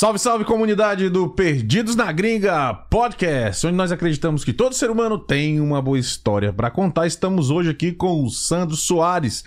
[0.00, 5.18] Salve, salve comunidade do Perdidos na Gringa Podcast, onde nós acreditamos que todo ser humano
[5.18, 7.06] tem uma boa história para contar.
[7.06, 9.44] Estamos hoje aqui com o Sandro Soares,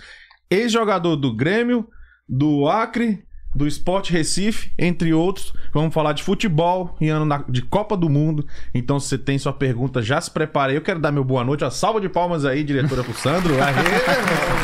[0.48, 1.88] ex-jogador do Grêmio,
[2.28, 5.52] do Acre, do Esporte Recife, entre outros.
[5.72, 8.46] Vamos falar de futebol e ano na- de Copa do Mundo.
[8.74, 10.74] Então, se você tem sua pergunta, já se prepare.
[10.74, 11.64] Eu quero dar meu boa noite.
[11.64, 13.54] Uma salva de palmas aí, diretora pro Sandro.
[13.62, 13.74] Aê.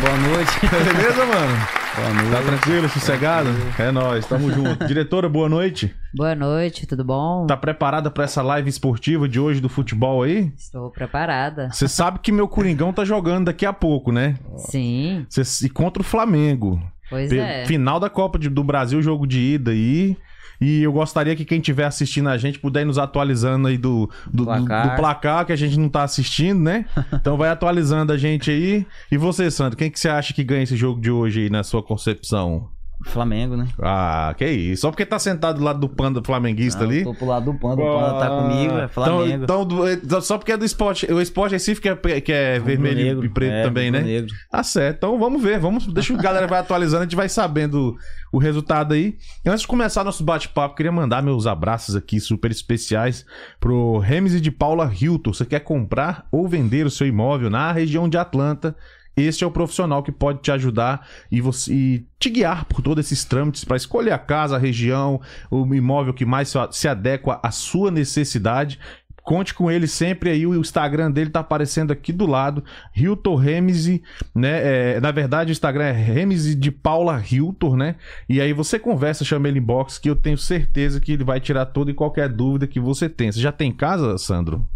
[0.01, 0.51] Boa noite.
[0.61, 1.57] Beleza, mano?
[1.97, 2.31] Boa noite.
[2.31, 3.49] Tá tranquilo, sossegado?
[3.79, 4.87] É nóis, tamo junto.
[4.87, 5.95] Diretora, boa noite.
[6.15, 7.47] Boa noite, tudo bom?
[7.47, 10.53] Tá preparada pra essa live esportiva de hoje do futebol aí?
[10.57, 11.69] Estou preparada.
[11.71, 14.37] Você sabe que meu Coringão tá jogando daqui a pouco, né?
[14.57, 16.81] Sim, Cê- e contra o Flamengo.
[17.11, 17.66] Pois é.
[17.66, 20.16] Final da Copa de- do Brasil, jogo de ida aí.
[20.62, 24.11] E eu gostaria que quem estiver assistindo a gente puder ir nos atualizando aí do,
[24.27, 24.91] do, do- Placar.
[24.91, 26.84] do placar, que a gente não tá assistindo, né?
[27.14, 28.86] Então vai atualizando a gente aí.
[29.11, 31.62] E você, Sandro, quem que você acha que ganha esse jogo de hoje aí, na
[31.62, 32.69] sua concepção?
[33.05, 33.67] Flamengo, né?
[33.81, 34.83] Ah, que isso.
[34.83, 36.98] Só porque tá sentado do lado do panda flamenguista Ah, ali.
[36.98, 39.25] eu Tô pro lado do Panda, o Panda tá comigo, é Flamengo.
[39.27, 41.11] Então, então, do- então, só porque é do esporte.
[41.12, 43.25] O esporte Recife que é, que é vermelho Rubro-negro.
[43.25, 43.98] e preto É, também, né?
[44.00, 44.34] rubro-negro.
[44.50, 44.97] Tá certo.
[44.99, 45.59] Então vamos ver.
[45.59, 47.97] Vamos, deixa a galera vai atualizando, a gente vai sabendo
[48.33, 49.17] o resultado aí.
[49.44, 53.25] E antes de começar nosso bate-papo, queria mandar meus abraços aqui super especiais
[53.59, 55.32] pro Remes de Paula Hilton.
[55.32, 58.77] Você quer comprar ou vender o seu imóvel na região de Atlanta?
[59.16, 63.04] Este é o profissional que pode te ajudar e, você, e te guiar por todos
[63.04, 67.50] esses trâmites para escolher a casa, a região, o imóvel que mais se- adequa à
[67.50, 68.78] sua necessidade.
[69.22, 72.65] Conte com ele sempre aí, o Instagram dele tá aparecendo aqui do lado,
[72.97, 74.03] Hilton Remese,
[74.34, 74.94] né?
[74.97, 77.97] É, na verdade, o Instagram é Remese de Paula Hilton, né?
[78.28, 81.66] E aí você conversa, chama ele inbox, que eu tenho certeza que ele vai tirar
[81.66, 83.31] toda e qualquer dúvida que você tem.
[83.31, 84.66] Você já tem casa, Sandro?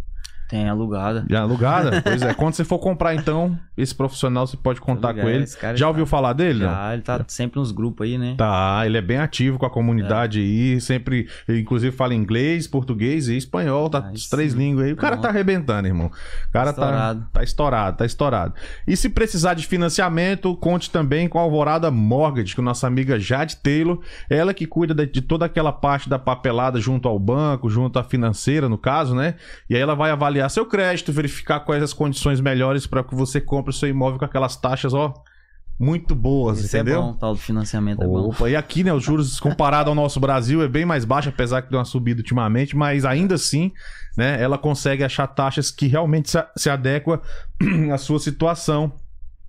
[0.49, 1.25] Tem alugada.
[1.29, 2.03] Já alugada?
[2.03, 2.35] pois é.
[2.35, 5.47] Quando você for comprar, então, esse profissional você pode contar com ele.
[5.47, 6.65] Já tá- ouviu falar dele?
[6.65, 6.71] não?
[6.71, 8.35] Já, ele tá sempre nos grupos aí, né?
[8.37, 13.37] Tá, ele é bem ativo com a comunidade aí, sempre, inclusive fala inglês, português e
[13.37, 14.93] espanhol, tá as três línguas aí.
[14.93, 16.07] O cara tá arrebentando, irmão.
[16.07, 17.27] O cara tá Estourado.
[17.33, 18.55] tá estourado, tá estourado.
[18.87, 23.57] E se precisar de financiamento, conte também com a Alvorada Mortgage, com nossa amiga Jade
[23.57, 27.99] Taylor, ela que cuida de, de toda aquela parte da papelada junto ao banco, junto
[27.99, 29.35] à financeira, no caso, né?
[29.69, 33.41] E aí ela vai avaliar seu crédito, verificar quais as condições melhores para que você
[33.41, 35.15] compre o seu imóvel com aquelas taxas, ó,
[35.79, 36.99] muito boas, Isso entendeu?
[36.99, 38.29] é bom, tal do financiamento é bom.
[38.29, 41.63] Opa, e aqui, né, os juros comparado ao nosso Brasil é bem mais baixo, apesar
[41.63, 43.73] que deu uma subida ultimamente, mas ainda assim,
[44.17, 47.21] né, ela consegue achar taxas que realmente se, se adequam
[47.93, 48.93] à sua situação.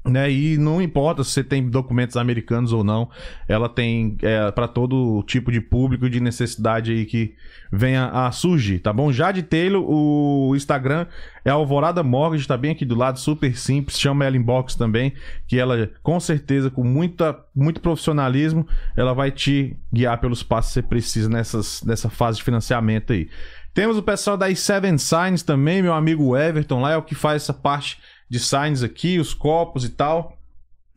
[0.08, 3.10] Né, e não importa se você tem documentos americanos ou não,
[3.48, 7.34] ela tem é, para todo tipo de público de necessidade aí que
[7.72, 9.12] venha a surgir, tá bom?
[9.12, 11.08] Jade Taylor, o Instagram
[11.44, 15.12] é Alvorada Mortgage, tá bem aqui do lado, super simples, chama ela inbox também,
[15.48, 20.74] que ela com certeza com muita muito profissionalismo, ela vai te guiar pelos passos que
[20.76, 23.28] você precisa nessas, nessa fase de financiamento aí.
[23.74, 27.44] Temos o pessoal da Seven Signs também, meu amigo Everton lá é o que faz
[27.44, 27.98] essa parte
[28.30, 30.38] de signs aqui, os copos e tal.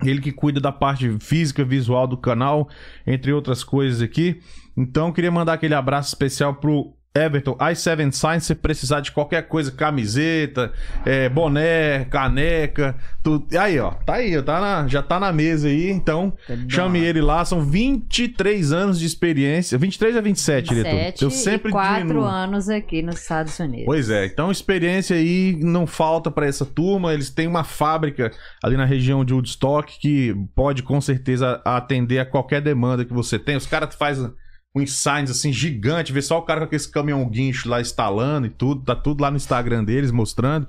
[0.04, 2.68] Ele que cuida da parte física, visual do canal,
[3.06, 4.40] entre outras coisas aqui.
[4.76, 9.70] Então, queria mandar aquele abraço especial pro Everton, i7 Signs, se precisar de qualquer coisa,
[9.72, 10.72] camiseta,
[11.04, 13.46] é, boné, caneca, tudo.
[13.58, 16.32] Aí, ó, tá aí, tá na- já tá na mesa aí, então
[16.68, 20.90] chame ele lá, são 23 anos de experiência, 23 a 27, diretor?
[20.90, 22.24] 27 Eu sempre e quatro diminuo.
[22.24, 23.86] anos aqui nos Estados Unidos.
[23.86, 27.12] Pois é, então experiência aí não falta pra essa turma.
[27.12, 28.30] Eles têm uma fábrica
[28.62, 33.38] ali na região de Woodstock que pode com certeza atender a qualquer demanda que você
[33.38, 33.56] tem.
[33.56, 34.30] Os caras fazem
[34.74, 38.50] uns signs assim gigante, vê só o cara com esse caminhão guincho lá instalando e
[38.50, 40.68] tudo, tá tudo lá no Instagram deles mostrando.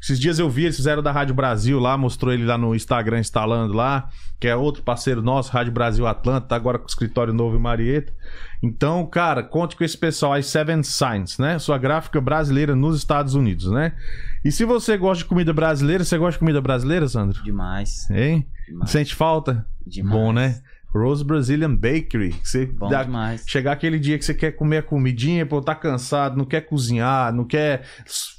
[0.00, 3.18] Esses dias eu vi, eles fizeram da Rádio Brasil lá, mostrou ele lá no Instagram
[3.18, 4.08] instalando lá,
[4.38, 7.60] que é outro parceiro nosso, Rádio Brasil Atlanta, tá agora com o escritório novo em
[7.60, 8.12] Marieta.
[8.62, 11.58] Então, cara, conte com esse pessoal aí, Seven Signs, né?
[11.58, 13.94] Sua gráfica brasileira nos Estados Unidos, né?
[14.44, 17.42] E se você gosta de comida brasileira, você gosta de comida brasileira, Sandro?
[17.42, 18.08] Demais.
[18.10, 18.46] Hein?
[18.66, 19.66] demais, Sente falta?
[19.86, 20.14] demais.
[20.14, 20.60] Bom, né?
[20.92, 22.30] Rose Brazilian Bakery.
[22.32, 23.44] que Você Bom dá- demais.
[23.46, 27.32] Chegar aquele dia que você quer comer a comidinha, pô, tá cansado, não quer cozinhar,
[27.32, 27.82] não quer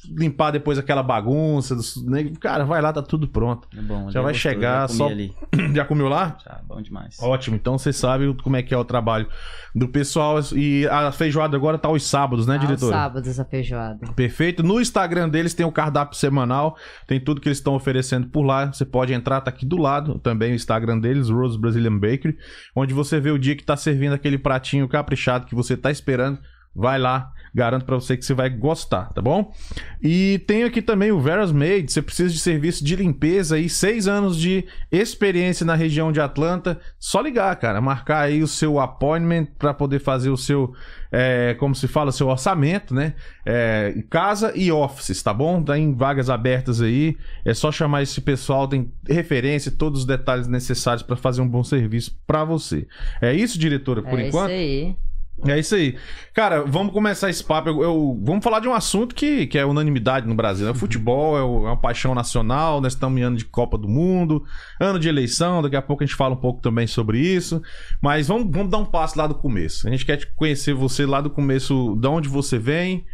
[0.09, 1.75] limpar depois aquela bagunça.
[1.75, 2.03] dos-?
[2.39, 3.67] Cara, vai lá, tá tudo pronto.
[3.77, 4.09] É bom.
[4.09, 5.33] Já é vai gostoso, chegar já só- ali.
[5.73, 6.37] Já comeu lá?
[6.43, 7.17] Já, bom demais.
[7.21, 9.27] Ótimo, então você sabe como é que é o trabalho
[9.75, 10.37] do pessoal.
[10.55, 12.89] E a feijoada agora tá aos sábados, né, Aos diretor?
[12.91, 14.07] sábados a feijoada.
[14.15, 14.63] Perfeito.
[14.63, 16.75] No Instagram deles tem o cardápio semanal,
[17.07, 18.71] tem tudo que eles estão oferecendo por lá.
[18.71, 22.37] Você pode entrar, tá aqui do lado também o Instagram deles, Rose Brazilian Bakery,
[22.75, 26.39] onde você vê o dia que tá servindo aquele pratinho caprichado que você tá esperando.
[26.75, 29.53] Vai lá, Garanto para você que você vai gostar, tá bom?
[30.01, 31.91] E tem aqui também o Veras Made.
[31.91, 36.79] Você precisa de serviço de limpeza e seis anos de experiência na região de Atlanta.
[36.97, 37.81] Só ligar, cara.
[37.81, 40.73] Marcar aí o seu appointment para poder fazer o seu,
[41.11, 43.15] é, como se fala, seu orçamento, né?
[43.45, 45.61] É, casa e offices, tá bom?
[45.61, 47.17] Tem vagas abertas aí.
[47.43, 48.65] É só chamar esse pessoal.
[48.65, 52.87] Tem referência, todos os detalhes necessários para fazer um bom serviço para você.
[53.21, 54.51] É isso, diretora, por é enquanto?
[54.51, 55.10] É isso aí.
[55.43, 55.97] É isso aí.
[56.33, 57.69] Cara, vamos começar esse papo.
[57.69, 60.69] Eu, eu, vamos falar de um assunto que, que é unanimidade no Brasil.
[60.69, 62.79] É futebol, é, o, é, uma paixão nacional.
[62.79, 64.43] Nós estamos em ano de Copa do Mundo,
[64.79, 65.61] ano de eleição.
[65.61, 67.61] Daqui a pouco a gente fala um pouco também sobre isso.
[68.01, 69.87] Mas vamos, vamos dar um passo lá do começo.
[69.87, 73.05] A gente quer conhecer você lá do começo, de onde você vem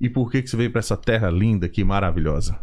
[0.00, 2.58] e por que, que você veio para essa terra linda aqui, maravilhosa.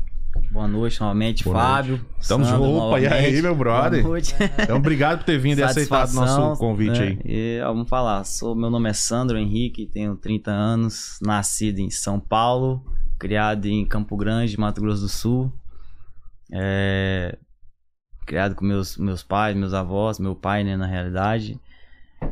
[0.51, 1.97] Boa noite novamente, Boa Fábio.
[1.97, 2.05] Noite.
[2.19, 4.01] Estamos de roupa, e aí, meu brother?
[4.01, 4.35] Boa noite.
[4.61, 7.07] Então, obrigado por ter vindo e aceitado o nosso convite né?
[7.07, 7.19] aí.
[7.25, 12.19] E, vamos falar, sou, meu nome é Sandro Henrique, tenho 30 anos, nascido em São
[12.19, 12.83] Paulo,
[13.17, 15.53] criado em Campo Grande, Mato Grosso do Sul.
[16.51, 17.37] É,
[18.25, 21.59] criado com meus, meus pais, meus avós, meu pai, né, na realidade.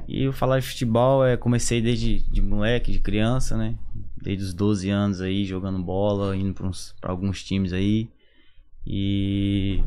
[0.07, 3.75] E eu falar de futebol, é, comecei desde de moleque, de criança, né?
[4.21, 6.54] Desde os 12 anos aí, jogando bola, indo
[7.00, 8.10] para alguns times aí.
[8.86, 9.83] E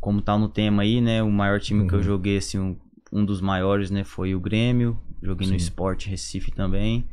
[0.00, 1.22] como tá no tema aí, né?
[1.22, 1.88] O maior time uhum.
[1.88, 2.04] que eu uhum.
[2.04, 2.76] joguei, assim, um,
[3.12, 4.04] um, dos maiores, né?
[4.04, 4.98] Foi o Grêmio.
[5.22, 5.52] Joguei Sim.
[5.52, 7.08] no Esporte Recife também.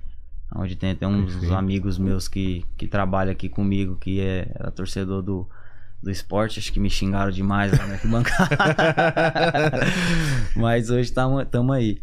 [0.56, 1.56] Onde tem até uns Perfeito.
[1.56, 5.50] amigos meus que, que trabalham aqui comigo, que é, era torcedor do,
[6.04, 8.56] do esporte, acho que me xingaram demais lá na arquibancada.
[10.56, 12.00] Mas hoje estamos aí.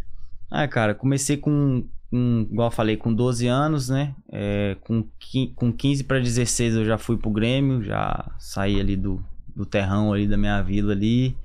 [0.50, 4.14] Ah, cara, comecei com, com, igual eu falei, com 12 anos, né?
[4.30, 5.06] É, com,
[5.54, 9.24] com 15 para 16 eu já fui pro Grêmio, já saí ali do,
[9.54, 11.36] do terrão ali da minha vila ali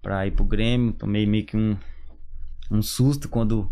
[0.00, 0.92] pra ir pro Grêmio.
[0.92, 1.76] Tomei meio que um,
[2.70, 3.70] um susto quando,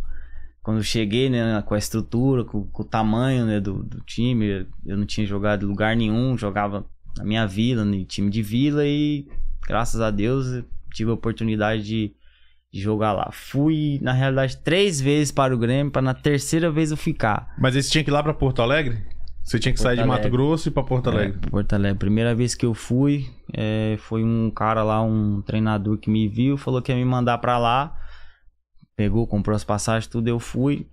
[0.63, 1.63] quando cheguei, né?
[1.63, 4.67] Com a estrutura, com, com o tamanho né, do, do time.
[4.85, 6.85] Eu não tinha jogado em lugar nenhum, jogava
[7.17, 9.29] na minha vila, no time de vila e
[9.67, 12.15] graças a Deus tive a oportunidade de de
[12.81, 13.31] jogar lá.
[13.33, 17.55] Fui, na realidade, três vezes para o Grêmio, para na terceira vez eu ficar.
[17.59, 19.03] Mas você tinha que ir lá para Porto Alegre?
[19.43, 20.17] Você tinha que Porto sair Alegre.
[20.17, 21.39] de Mato Grosso e para Porto Alegre?
[21.41, 21.99] É, Porto Alegre.
[21.99, 26.57] Primeira vez que eu fui, é, foi um cara lá, um treinador que me viu,
[26.57, 27.97] falou que ia me mandar para lá.
[28.97, 30.89] Pegou, comprou as passagens, tudo, eu fui.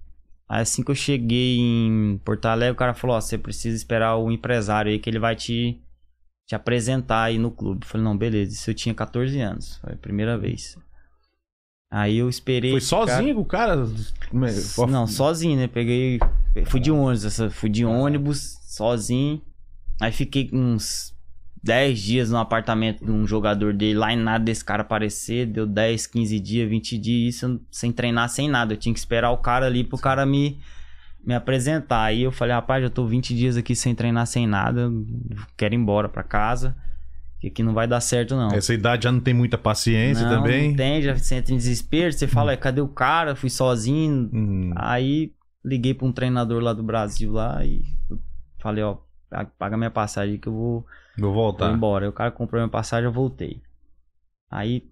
[0.47, 4.17] Aí assim que eu cheguei em Porto Alegre, o cara falou: Ó, você precisa esperar
[4.17, 5.81] o empresário aí que ele vai te,
[6.45, 7.85] te apresentar aí no clube.
[7.85, 8.53] Eu falei: Não, beleza.
[8.53, 9.77] Isso eu tinha 14 anos.
[9.77, 10.77] Foi a primeira vez.
[11.91, 12.71] Aí eu esperei.
[12.71, 13.85] Foi sozinho o cara?
[14.87, 15.67] Não, sozinho, né?
[15.67, 16.19] Peguei.
[16.65, 19.41] Fui de ônibus, fui de ônibus, sozinho.
[19.99, 21.13] Aí fiquei uns
[21.61, 25.45] 10 dias no apartamento de um jogador dele, lá e nada desse cara aparecer.
[25.45, 28.73] Deu 10, 15 dias, 20 dias, isso sem treinar, sem nada.
[28.73, 30.61] Eu tinha que esperar o cara ali pro cara me,
[31.21, 32.03] me apresentar.
[32.03, 34.89] Aí eu falei, rapaz, já tô 20 dias aqui sem treinar, sem nada.
[35.57, 36.73] Quero ir embora pra casa
[37.41, 38.49] que aqui não vai dar certo, não.
[38.51, 40.69] Essa idade já não tem muita paciência não, também?
[40.69, 42.57] Não tem, já você entra em desespero, você fala, hum.
[42.57, 43.35] cadê o cara?
[43.35, 44.29] Fui sozinho.
[44.31, 44.71] Hum.
[44.75, 45.33] Aí
[45.65, 47.81] liguei para um treinador lá do Brasil lá e
[48.59, 48.97] falei, ó,
[49.57, 50.85] paga minha passagem que eu vou,
[51.17, 51.65] vou voltar.
[51.65, 52.05] Vou embora.
[52.05, 53.59] Aí o cara comprou minha passagem, eu voltei.
[54.49, 54.83] Aí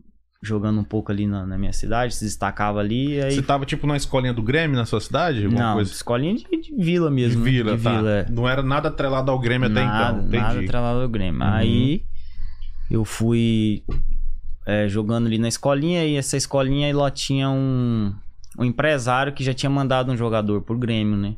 [0.42, 3.22] jogando um pouco ali na, na, minha cidade, se destacava ali.
[3.22, 3.32] Aí...
[3.32, 5.48] Você tava tipo na escolinha do Grêmio na sua cidade?
[5.48, 5.92] Não, coisa?
[5.92, 7.44] escolinha de, de, vila mesmo.
[7.44, 7.96] De vila, de tá.
[7.96, 8.26] Vila, é.
[8.28, 10.28] Não era nada atrelado ao Grêmio nada, até então.
[10.28, 10.44] Entendi.
[10.44, 11.42] Nada atrelado ao Grêmio.
[11.42, 11.54] Uhum.
[11.54, 12.10] Aí
[12.90, 13.84] eu fui
[14.66, 18.14] é, jogando ali na escolinha e essa escolinha lá tinha um,
[18.58, 21.36] um empresário que já tinha mandado um jogador pro Grêmio, né?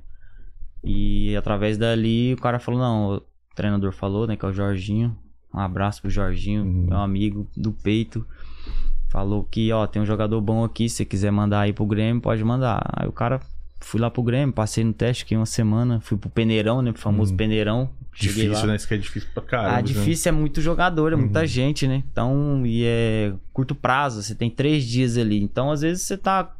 [0.83, 3.21] E através dali o cara falou, não, o
[3.55, 5.15] treinador falou, né, que é o Jorginho.
[5.53, 6.87] Um abraço pro Jorginho, uhum.
[6.87, 8.25] meu amigo do peito.
[9.09, 12.21] Falou que, ó, tem um jogador bom aqui, se você quiser mandar aí pro Grêmio,
[12.21, 12.81] pode mandar.
[12.93, 13.41] Aí o cara
[13.81, 16.91] fui lá pro Grêmio, passei no teste, fiquei uma semana, fui pro Peneirão, né?
[16.91, 17.37] Pro famoso uhum.
[17.37, 17.89] Peneirão.
[18.13, 18.67] Difícil, lá.
[18.67, 18.75] né?
[18.75, 19.73] Isso que é difícil pra caramba.
[19.73, 19.81] Ah, né?
[19.81, 21.21] difícil é muito jogador, é uhum.
[21.21, 22.03] muita gente, né?
[22.11, 25.41] Então, e é curto prazo, você tem três dias ali.
[25.41, 26.53] Então, às vezes você tá,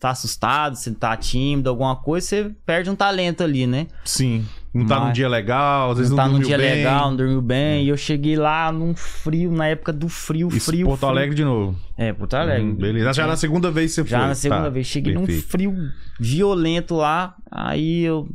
[0.00, 3.86] tá assustado, você tá tímido, alguma coisa, você perde um talento ali, né?
[4.04, 4.44] Sim.
[4.76, 6.74] Não tá Mas, num dia legal, às vezes não, não tá num dia bem.
[6.76, 7.58] legal, não dormiu bem.
[7.58, 7.82] É.
[7.84, 10.86] E eu cheguei lá num frio, na época do frio, Isso, frio.
[10.86, 11.10] Porto frio.
[11.10, 11.78] Alegre de novo.
[11.96, 12.64] É, Porto Alegre.
[12.64, 13.12] Hum, beleza.
[13.12, 13.26] Já é.
[13.26, 14.28] na segunda vez você Já foi.
[14.28, 14.68] na segunda tá.
[14.68, 14.86] vez.
[14.86, 15.42] Cheguei Perfeito.
[15.42, 15.74] num frio
[16.20, 17.34] violento lá.
[17.50, 18.28] Aí eu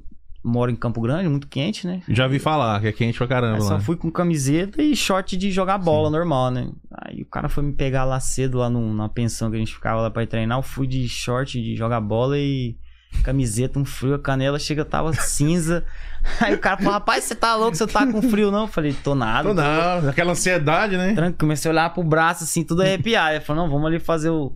[0.43, 2.01] moro em Campo Grande, muito quente, né?
[2.09, 3.57] Já vi falar que é quente pra caramba.
[3.57, 6.15] Aí só fui com camiseta e short de jogar bola Sim.
[6.15, 6.69] normal, né?
[6.91, 9.73] Aí o cara foi me pegar lá cedo, lá no, na pensão que a gente
[9.73, 10.57] ficava lá pra ir treinar.
[10.57, 12.75] Eu fui de short de jogar bola e
[13.23, 15.83] camiseta, um frio, a canela chega, tava cinza.
[16.39, 18.61] Aí o cara falou, rapaz, você tá louco, você tá com frio não?
[18.61, 19.49] Eu falei, tô nada.
[19.49, 21.13] Tô nada, aquela ansiedade, né?
[21.13, 23.35] Tranquilo, comecei a olhar pro braço assim, tudo arrepiado.
[23.35, 24.53] Ele falou, não, vamos ali fazer o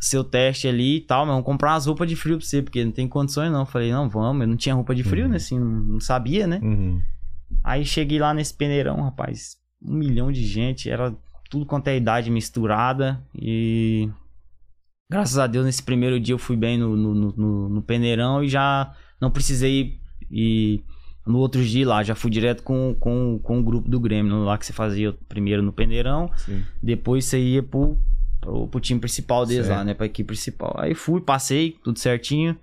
[0.00, 2.84] seu teste ali e tal, mas vamos comprar umas roupas de frio pra você, porque
[2.84, 3.60] não tem condições não.
[3.60, 4.42] Eu falei, não, vamos.
[4.42, 5.30] Eu não tinha roupa de frio, Uhum.
[5.30, 5.36] né?
[5.36, 6.60] Assim, não, sabia, né?
[6.62, 7.00] Uhum.
[7.64, 9.56] Aí cheguei lá nesse peneirão, rapaz.
[9.82, 11.12] Um milhão de gente, era
[11.50, 13.20] tudo quanto é idade misturada.
[13.34, 14.08] E
[15.10, 18.48] graças a Deus, nesse primeiro dia eu fui bem no, no, no- no, peneirão e
[18.48, 19.98] já não precisei
[20.30, 20.84] ir
[21.26, 22.02] no outro dia lá.
[22.02, 25.62] Já fui direto com, com, com o grupo do Grêmio, lá que você fazia primeiro
[25.62, 26.30] no peneirão.
[26.36, 26.62] Sim.
[26.82, 27.98] Depois você ia pro,
[28.40, 29.78] pro, pro time principal deles Certo.
[29.78, 29.94] lá, né?
[29.94, 30.74] Pra equipe principal.
[30.78, 32.56] Aí fui, passei, tudo certinho.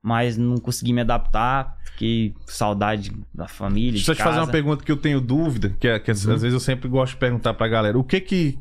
[0.00, 1.76] Mas não consegui me adaptar.
[1.84, 3.92] Fiquei com saudade da família.
[3.92, 4.46] Deixa eu te fazer casa.
[4.46, 6.16] uma pergunta que eu tenho dúvida, que, é, que Uhum.
[6.16, 7.98] às vezes eu sempre gosto de perguntar pra galera.
[7.98, 8.56] O que que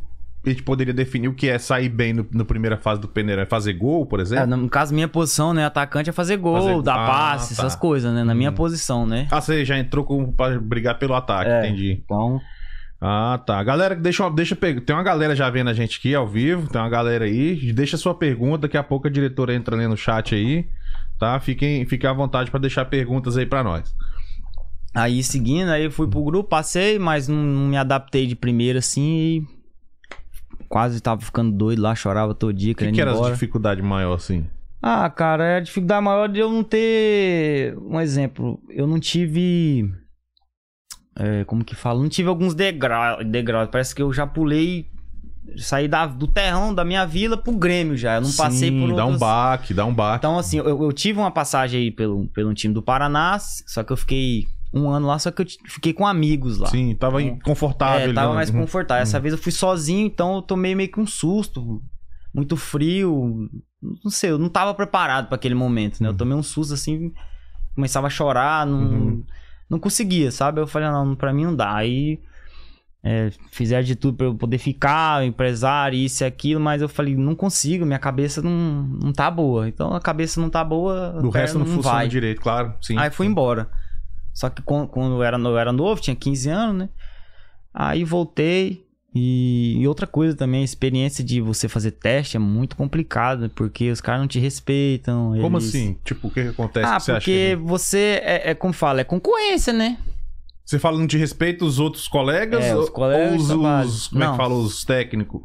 [0.49, 3.43] a gente poderia definir o que é sair bem no, na primeira fase do peneirão?
[3.43, 4.55] É fazer gol, por É, exemplo?
[4.57, 5.65] no caso, minha posição, né?
[5.65, 7.61] Atacante é fazer gol, Fazer- dar Ah, passe, tá.
[7.63, 8.23] essas coisas, né?
[8.23, 8.53] Na minha Hum.
[8.55, 9.27] posição, né?
[9.31, 11.59] Ah, você já entrou com, pra brigar pelo ataque, É.
[11.67, 12.01] entendi.
[12.03, 12.39] Então,
[12.99, 13.63] Ah, tá.
[13.63, 14.81] Galera, deixa, deixa eu pegar.
[14.81, 17.71] Tem uma galera já vendo a gente aqui ao vivo, tem uma galera aí.
[17.71, 20.65] Deixa sua pergunta, daqui a pouco a diretora entra ali no chat aí,
[21.19, 21.39] tá?
[21.39, 23.93] Fiquem, fiquem à vontade pra deixar perguntas aí pra nós.
[24.95, 28.79] aí seguindo, aí eu fui pro grupo, passei, mas não, não me adaptei de primeira
[28.79, 29.47] assim e
[30.67, 33.17] quase tava ficando doido lá, chorava todo dia, O que, querendo que ir era as
[33.17, 33.33] embora.
[33.33, 34.45] dificuldades maior assim?
[34.81, 37.75] Ah, cara, é a dificuldade maior de eu não ter.
[37.79, 39.89] Um exemplo, eu não tive.
[41.19, 41.99] é, como que fala?
[41.99, 43.25] Não tive alguns degraus.
[43.25, 43.67] Degrau.
[43.67, 44.85] Parece que eu já pulei.
[45.57, 48.15] Saí da, do terrão da minha vila pro Grêmio já.
[48.15, 50.17] Eu não passei Sim, por Dá um baque, dá um baque.
[50.19, 53.91] Então, assim, eu, eu tive uma passagem aí pelo, pelo time do Paraná, só que
[53.93, 56.67] eu fiquei um ano lá, só que eu fiquei com amigos lá.
[56.67, 58.09] Sim, tava Então, confortável.
[58.09, 58.35] É, tava né?
[58.35, 58.61] mais Uhum.
[58.61, 59.01] confortável.
[59.03, 61.81] Essa vez eu fui sozinho, então eu tomei meio que um susto.
[62.33, 63.49] Muito frio.
[64.03, 66.09] Não sei, eu não tava preparado pra aquele momento, né?
[66.09, 67.11] Eu tomei um susto assim,
[67.75, 69.23] começava a chorar, não, Uhum.
[69.69, 70.59] não conseguia, sabe?
[70.59, 71.73] Eu falei, não, pra mim não dá.
[71.75, 72.19] Aí
[73.03, 77.15] é, fizeram de tudo pra eu poder ficar, empresário, isso e aquilo, mas eu falei,
[77.15, 78.51] não consigo, minha cabeça não,
[79.01, 79.67] não tá boa.
[79.67, 82.07] Então a cabeça não tá boa, O resto não, perna funciona vai.
[82.07, 82.73] direito, claro.
[82.81, 82.97] Sim.
[82.97, 83.69] Aí fui embora.
[84.37, 86.89] Só que quando, quando eu, era, eu era novo, tinha 15 anos, né?
[87.73, 88.85] Aí voltei.
[89.15, 93.89] E, e outra coisa também, a experiência de você fazer teste é muito complicada, porque
[93.89, 95.33] os caras não te respeitam.
[95.41, 95.97] Como eles- assim?
[96.05, 97.55] Tipo, o que, que acontece Ah, que você acha porque que...
[97.55, 99.97] você é, é como fala, é concorrência, né?
[100.63, 102.63] Você fala não te respeita os outros colegas?
[102.63, 104.37] É, os colegas ou os, os- Como é que Não.
[104.37, 104.53] fala?
[104.53, 105.41] Os técnicos?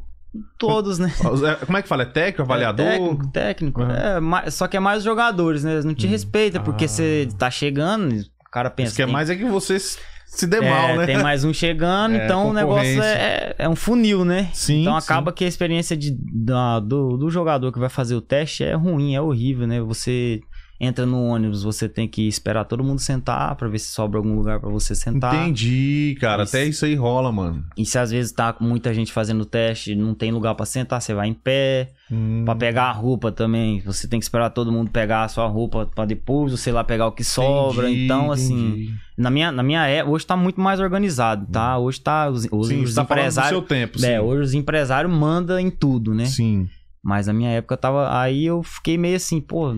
[0.59, 1.11] Todos, né?
[1.63, 2.03] É, Como é que fala?
[2.03, 2.87] É técnico, avaliador?
[2.87, 3.83] É técnico, técnico.
[3.83, 4.37] Uhum.
[4.37, 5.73] É, só que é mais os jogadores, né?
[5.73, 6.11] Eles não te Hum.
[6.11, 6.89] respeitam, porque Ah.
[6.89, 8.23] você tá chegando,
[8.53, 8.89] cara pensa.
[8.89, 11.07] Isso que é mais é que você se dê é, mal, né?
[11.07, 13.19] Tem mais um chegando, É, então o negócio concorrência.
[13.19, 14.49] é, é um funil, né?
[14.53, 15.05] Sim, Então sim.
[15.05, 18.75] acaba que a experiência de, da- do, do jogador que vai fazer o teste é
[18.75, 19.81] ruim, é horrível, né?
[19.81, 20.41] Você
[20.83, 24.35] entra no ônibus, você tem que esperar todo mundo sentar pra ver se sobra algum
[24.35, 25.33] lugar pra você sentar.
[25.33, 26.43] Entendi, cara.
[26.43, 26.57] Isso.
[26.57, 27.65] Até isso aí rola, mano.
[27.77, 30.67] E se às vezes tá com muita gente fazendo o teste, não tem lugar pra
[30.67, 31.93] sentar, você vai em pé.
[32.11, 32.43] Hum.
[32.45, 35.87] Pra pegar a roupa também, você tem que esperar todo mundo pegar a sua roupa
[35.87, 37.89] pra depois, sei lá, pegar o que sobra.
[37.89, 38.95] Entendi, então, assim, entendi.
[39.17, 41.79] na minha, na minha época, hoje tá muito mais organizado, tá?
[41.79, 43.51] Hoje tá os, os, Sim, os tá empresários.
[43.51, 44.07] seu tempo, sim.
[44.09, 46.25] É, hoje os empresários mandam em tudo, né?
[46.25, 46.69] Sim.
[47.03, 48.21] Mas na minha época tava.
[48.21, 49.77] Aí eu fiquei meio assim, pô,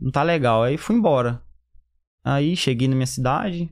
[0.00, 0.62] não tá legal.
[0.62, 1.42] Aí fui embora.
[2.24, 3.70] Aí cheguei na minha cidade.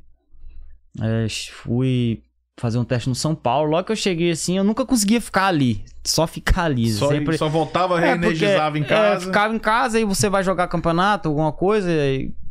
[1.01, 2.23] é, fui
[2.59, 3.71] fazer um teste no São Paulo.
[3.71, 5.85] Logo que eu cheguei assim, eu nunca conseguia ficar ali.
[6.05, 6.91] Só ficar ali.
[6.91, 7.39] Só, sempre...
[7.39, 9.27] só voltava, É, porque, reenergizava em é, casa.
[9.27, 11.89] ficava em casa e você vai jogar campeonato, alguma coisa,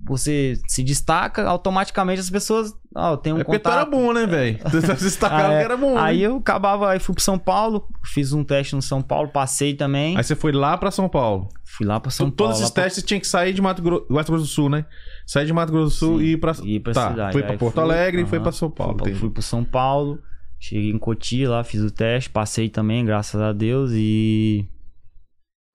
[0.06, 2.74] você se destaca, automaticamente as pessoas.
[3.00, 3.92] Ó, tem um É porque tu era contato.
[4.02, 4.58] bom, né, velho?
[4.72, 5.60] Tu se destacava Ah, é.
[5.60, 5.98] que era bom.
[5.98, 6.24] Aí né?
[6.26, 10.18] eu acabava, aí fui pro São Paulo, fiz um teste no São Paulo, passei também.
[10.18, 11.48] Aí você foi lá pra São Paulo.
[11.64, 12.50] Fui lá pra São Tu- Paulo.
[12.54, 14.70] Todos esses lá pra- testes tinha que sair de Mato Grosso, Mato Grosso do Sul,
[14.70, 14.86] né?
[15.28, 16.54] Sair de Mato Grosso do Sul Sim, e ir pra.
[16.64, 17.34] ir pra tá, cidade.
[17.34, 18.98] Foi pra Aí Porto fui, Alegre e foi pra São Paulo.
[19.02, 19.20] Entendi.
[19.20, 20.20] Fui pro São Paulo,
[20.60, 24.66] cheguei em Cotia lá, fiz o teste, passei também, graças a Deus, e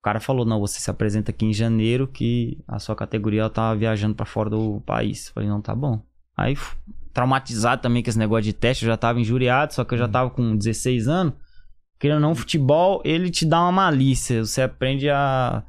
[0.00, 3.50] o cara falou, não, você se apresenta aqui em janeiro que a sua categoria ela
[3.50, 5.28] tá viajando pra fora do país.
[5.28, 6.02] Falei, não, tá bom.
[6.36, 6.56] Aí,
[7.12, 10.04] traumatizado também com esse negócio de teste, eu já tava injuriado, só que eu Uhum.
[10.04, 11.34] já tava com 16 anos.
[11.98, 15.62] Querendo ou não, o futebol, ele te dá uma malícia, você aprende a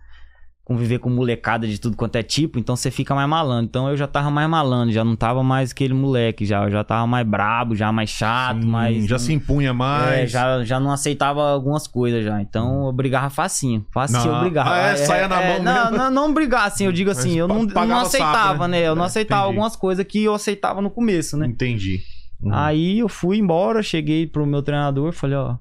[0.66, 3.66] conviver com molecada de tudo quanto é tipo, então você fica mais malandro.
[3.66, 6.84] Então eu já tava mais malandro, já não tava mais aquele moleque, já eu já
[6.86, 10.20] tava mais brabo, já mais chato, Sim, mais Já se impunha mais.
[10.20, 12.42] é, já, já não aceitava algumas coisas já.
[12.42, 13.86] Então eu brigava facinho.
[13.94, 14.36] Facinho Não.
[14.36, 14.74] eu brigava.
[14.74, 14.96] Ah, é?
[14.96, 17.68] Saia na mão não, não, não brigar assim, eu digo assim, Mas eu não, não
[17.68, 18.80] pagava sapo, aceitava, né?
[18.80, 18.88] né?
[18.88, 19.58] Eu não É, aceitava entendi.
[19.58, 21.46] algumas coisas que eu aceitava no começo, né?
[21.46, 22.00] Entendi.
[22.42, 22.54] Uhum.
[22.54, 25.56] Aí eu fui embora, cheguei pro meu treinador, falei, ó,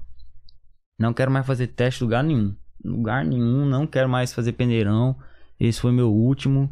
[0.99, 2.55] não quero mais fazer teste lugar nenhum.
[2.83, 5.15] Lugar nenhum, não quero mais fazer peneirão.
[5.59, 6.71] Esse foi meu último.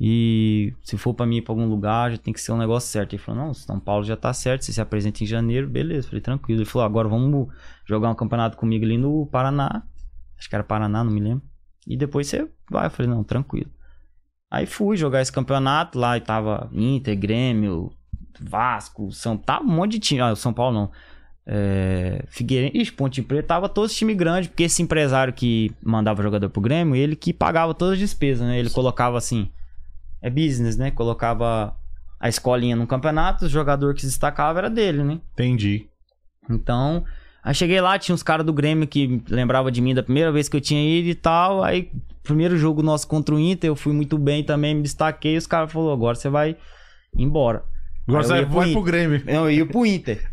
[0.00, 2.90] E se for pra mim ir pra algum lugar, já tem que ser um negócio
[2.90, 3.12] certo.
[3.12, 6.08] Ele falou, não, São Paulo já tá certo, você se apresenta em janeiro, beleza.
[6.08, 6.60] Falei, tranquilo.
[6.60, 7.48] Ele falou, agora vamos
[7.86, 9.84] jogar um campeonato comigo ali no Paraná.
[10.36, 11.44] Acho que era Paraná, não me lembro.
[11.86, 12.86] E depois você vai.
[12.86, 13.70] Eu falei, não, tranquilo.
[14.50, 17.92] Aí fui jogar esse campeonato lá e tava Inter, Grêmio,
[18.40, 20.20] Vasco, São Tava um monte de time.
[20.20, 20.90] Ah, São Paulo não.
[21.44, 26.60] É, Figueirense, Ponte Preta, tava todos time grande, porque esse empresário que mandava jogador pro
[26.60, 28.58] Grêmio, ele que pagava todas as despesas, né?
[28.58, 29.50] Ele colocava assim,
[30.20, 30.90] é business, né?
[30.90, 31.76] Colocava
[32.20, 35.20] a escolinha no campeonato, o jogador que se destacava era dele, né?
[35.32, 35.88] Entendi.
[36.48, 37.04] Então,
[37.42, 40.48] aí cheguei lá, tinha uns caras do Grêmio que lembrava de mim da primeira vez
[40.48, 41.64] que eu tinha ido e tal.
[41.64, 41.90] Aí,
[42.22, 45.36] primeiro jogo nosso contra o Inter, eu fui muito bem também, me destaquei.
[45.36, 46.56] Os caras falaram, agora você vai
[47.16, 47.64] embora.
[48.06, 48.72] Agora você pro vai Inter.
[48.72, 49.22] pro Grêmio.
[49.26, 50.31] Não, eu ia pro Inter.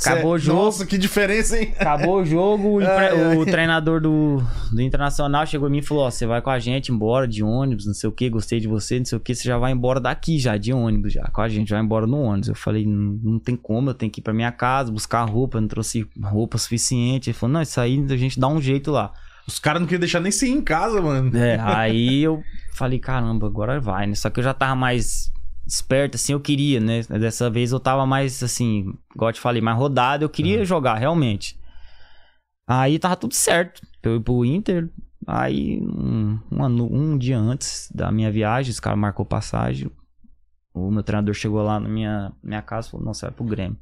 [0.00, 0.62] Acabou o jogo.
[0.62, 1.74] Nossa, que diferença, hein?
[1.78, 2.78] Acabou o jogo,
[3.38, 6.58] o, treinador do, do Internacional chegou em mim e falou: Ó, você vai com a
[6.58, 9.34] gente embora de ônibus, não sei o que, gostei de você, não sei o que,
[9.34, 12.20] você já vai embora daqui já, de ônibus já, com a gente, vai embora no
[12.20, 12.48] ônibus.
[12.48, 15.58] Eu falei: não, não tem como, eu tenho que ir pra minha casa, buscar roupa,
[15.58, 17.30] eu não trouxe roupa suficiente.
[17.30, 19.12] Ele falou: não, isso aí a gente dá um jeito lá.
[19.46, 21.36] Os caras não queriam deixar nem você ir em casa, mano.
[21.36, 22.42] É, aí eu
[22.74, 24.14] falei: caramba, agora vai, né?
[24.14, 25.32] Só que eu já tava mais
[25.68, 27.02] esperto, assim, eu queria, né?
[27.02, 30.94] Dessa vez eu tava mais, assim, igual eu te falei, mais rodado, eu queria jogar,
[30.94, 31.56] realmente.
[32.66, 33.80] Aí tava tudo certo.
[34.02, 34.88] Eu ir pro Inter.
[35.26, 39.90] Aí, um, um, ano- um dia antes da minha viagem, esse cara marcou passagem.
[40.74, 43.44] O meu treinador chegou lá na minha, minha casa e falou: Não, você vai pro
[43.44, 43.76] Grêmio.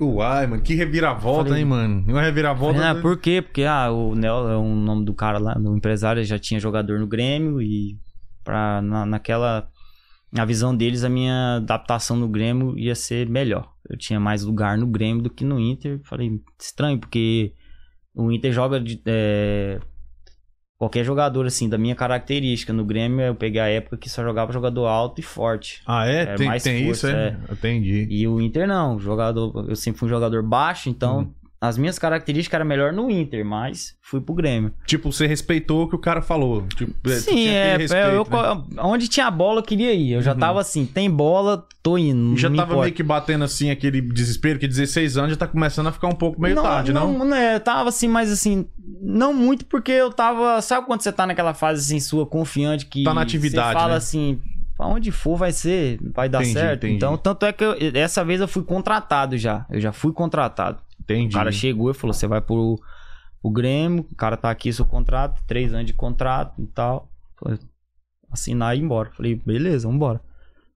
[0.00, 2.04] Uai, mano, que reviravolta, Falei- hein, mano?
[2.08, 2.78] Uma reviravolta.
[2.80, 3.00] Falei, né?
[3.00, 3.40] por quê?
[3.42, 6.98] Porque ah, o Nel é o nome do cara lá, do empresário, já tinha jogador
[6.98, 7.96] no Grêmio e
[8.42, 9.68] pra, na, naquela.
[10.32, 13.70] Na visão deles, a minha adaptação no Grêmio ia ser melhor.
[13.88, 16.00] Eu tinha mais lugar no Grêmio do que no Inter.
[16.04, 17.52] Falei, estranho, porque
[18.14, 19.78] o Inter joga de, é,
[20.78, 22.72] qualquer jogador assim, da minha característica.
[22.72, 25.82] No Grêmio, eu peguei a época que só jogava jogador alto e forte.
[25.86, 26.22] Ah, é?
[26.22, 27.38] É tem mais tem força, isso, é?
[27.52, 28.06] Entendi.
[28.10, 31.34] E o Inter não, jogador, eu sempre fui um jogador baixo, então Uhum.
[31.62, 34.74] As minhas características eram melhor no Inter, mas fui pro Grêmio.
[34.84, 36.66] Tipo, você respeitou o que o cara falou.
[36.76, 38.64] Tipo, Sim, tinha é, respeito, eu, né?
[38.80, 40.10] onde tinha bola eu queria ir.
[40.14, 40.38] Eu já Uhum.
[40.40, 42.16] tava assim, tem bola, tô indo.
[42.30, 42.80] Não Já tava importa.
[42.82, 46.16] meio que batendo assim aquele desespero, que 16 anos já tá começando a ficar um
[46.16, 47.16] pouco meio tarde, não?
[47.16, 48.66] Não, é, eu tava assim, mas assim,
[49.00, 50.60] não muito porque eu tava.
[50.60, 53.04] Sabe quando você tá naquela fase assim, sua confiante que.
[53.04, 53.96] Tá na atividade, Você fala né?
[53.98, 54.40] assim,
[54.76, 56.78] pra onde for vai ser, vai dar Entendi, certo.
[56.86, 56.96] entendi.
[56.96, 59.64] Então, tanto é que eu- dessa vez eu fui contratado já.
[59.70, 60.78] Eu já fui contratado.
[61.02, 61.34] Entendi.
[61.34, 62.80] O cara chegou e falou: você vai pro,
[63.40, 67.10] pro Grêmio, o cara tá aqui, seu contrato, três anos de contrato e tal.
[67.38, 67.58] Falei,
[68.30, 69.10] assinar e ir embora.
[69.10, 70.20] Falei, beleza, vambora.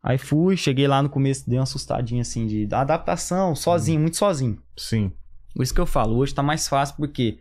[0.02, 4.58] Aí fui, cheguei lá no começo, dei uma assustadinha assim de adaptação, sozinho, muito sozinho.
[4.76, 5.10] Sim.
[5.54, 7.38] Por isso que eu falo, hoje tá mais fácil porque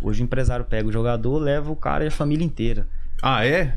[0.00, 2.88] hoje o empresário pega o jogador, leva o cara e a família inteira.
[3.20, 3.76] Ah, é?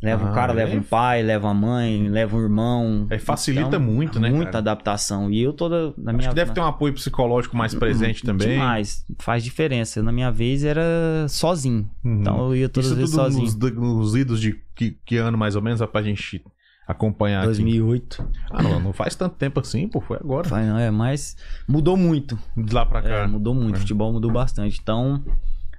[0.00, 0.56] Leva Ah, o cara, é?
[0.56, 3.06] leva um pai, leva a mãe, leva um irmão.
[3.10, 4.58] É, facilita Então, muito, né, Muita cara?
[4.58, 5.28] adaptação.
[5.30, 8.50] E eu toda na Acho minha que deve ter um apoio psicológico mais presente também.
[8.50, 9.04] Demais.
[9.18, 10.00] Faz diferença.
[10.00, 11.90] Na minha vez era sozinho.
[12.04, 12.20] Uhum.
[12.20, 13.44] Então eu ia todas Isso as vezes sozinho.
[13.44, 16.44] nos, nos idos de que, que ano mais ou menos, só pra gente
[16.86, 17.46] acompanhar aqui.
[17.46, 18.28] 2008.
[18.50, 20.48] Ah, não, não faz tanto tempo assim, pô, foi agora.
[20.48, 22.38] Vai, não, é, mas mudou muito.
[22.56, 23.08] De lá pra cá.
[23.08, 23.74] É, mudou muito.
[23.74, 23.76] É.
[23.78, 24.78] O futebol mudou bastante.
[24.80, 25.22] Então,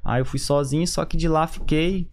[0.03, 2.09] aí eu fui sozinho, só que de lá fiquei.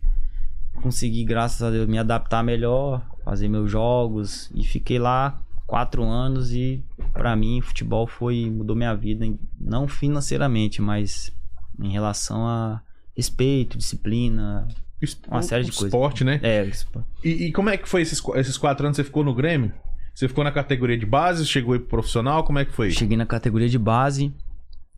[0.82, 4.50] Consegui, graças a Deus, me adaptar melhor, fazer meus jogos.
[4.54, 9.26] E fiquei lá quatro anos e pra mim futebol foi mudou minha vida
[9.60, 11.32] não financeiramente mas
[11.80, 12.80] em relação a
[13.16, 14.68] respeito disciplina
[15.02, 15.86] Es- uma série de coisas.
[15.92, 16.38] Esporte, né?
[16.42, 16.86] é isso.
[17.24, 18.96] E, e como é que foi esses, esses quatro anos?
[18.96, 19.72] Você ficou no Grêmio?
[20.14, 21.44] Você ficou na categoria de base?
[21.44, 22.44] Chegou aí pro profissional?
[22.44, 22.90] Como é que foi?
[22.92, 24.32] Cheguei na categoria de base.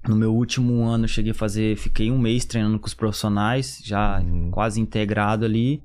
[0.08, 1.76] No meu último ano, eu cheguei a fazer.
[1.76, 4.50] Fiquei um mês treinando com os profissionais, já Uhum.
[4.50, 5.82] quase integrado ali.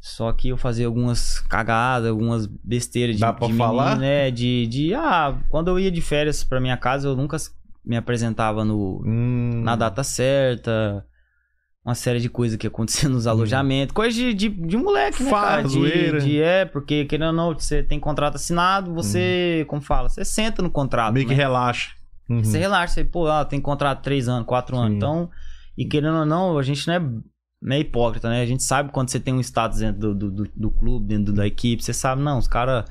[0.00, 3.96] Só que eu fazia algumas cagadas, algumas besteiras de, Dá pra de falar?
[3.98, 4.30] né?
[4.30, 4.94] De, de.
[4.94, 7.36] Ah, quando eu ia de férias pra minha casa, eu nunca
[7.84, 11.04] me apresentava no, Hum, na data certa.
[11.84, 13.94] Uma série de coisas que acontecia nos alojamentos.
[13.94, 15.62] Coisa de, de, de moleque, né, Farra, cara?
[15.62, 16.20] De, zoeira.
[16.20, 20.60] de- é, porque querendo ou não, você tem contrato assinado, você, como fala, você senta
[20.62, 21.10] no contrato.
[21.10, 21.14] Hum.
[21.14, 21.42] Meio que né?
[21.42, 21.90] relaxa.
[22.28, 22.44] Uhum.
[22.44, 24.90] Você relaxa, você, pô, ah, tem contrato três anos, quatro anos.
[24.92, 24.96] Sim.
[24.96, 25.30] Então,
[25.76, 28.42] e querendo ou não, a gente não é, não é hipócrita, né?
[28.42, 31.46] A gente sabe quando você tem um status dentro do, do, do- clube, dentro da
[31.46, 32.84] equipe, você sabe, não, os caras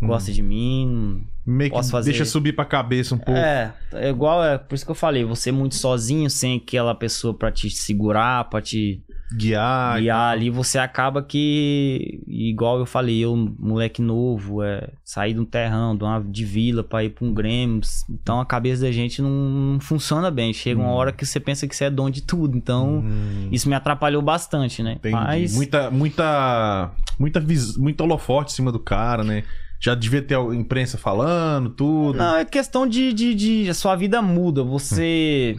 [0.00, 0.08] Uhum.
[0.08, 1.26] gostam de mim.
[1.44, 3.38] Meio Posso fazer- deixa subir pra cabeça um pouco.
[3.40, 7.34] É, é igual, é por isso que eu falei, você muito sozinho, sem aquela pessoa
[7.34, 9.02] pra te segurar, pra te
[9.36, 10.00] Guiar.
[10.00, 15.44] guiar ali, você acaba que, igual eu falei, eu, moleque novo, é, sair de um
[15.44, 19.20] terrão, de, uma, de vila pra ir pra um Grêmio, então a cabeça da gente
[19.20, 20.52] não, não funciona bem.
[20.52, 20.94] Chega uma Hum.
[20.94, 24.22] hora que você pensa que você é dono de tudo, então Hum, isso me atrapalhou
[24.22, 24.92] bastante, né?
[24.92, 25.14] entendi.
[25.14, 27.76] Mas Muita, muita, muita, vis...
[27.76, 29.44] muito holofote em cima do cara, né?
[29.80, 32.16] Já devia ter a imprensa falando, tudo.
[32.18, 34.64] não, é questão de, de, de- a sua vida muda.
[34.64, 35.56] Você,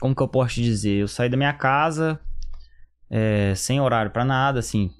[0.00, 0.94] como que eu posso te dizer?
[1.00, 2.18] Eu saí da minha casa,
[3.14, 4.90] é, sem horário pra nada, assim.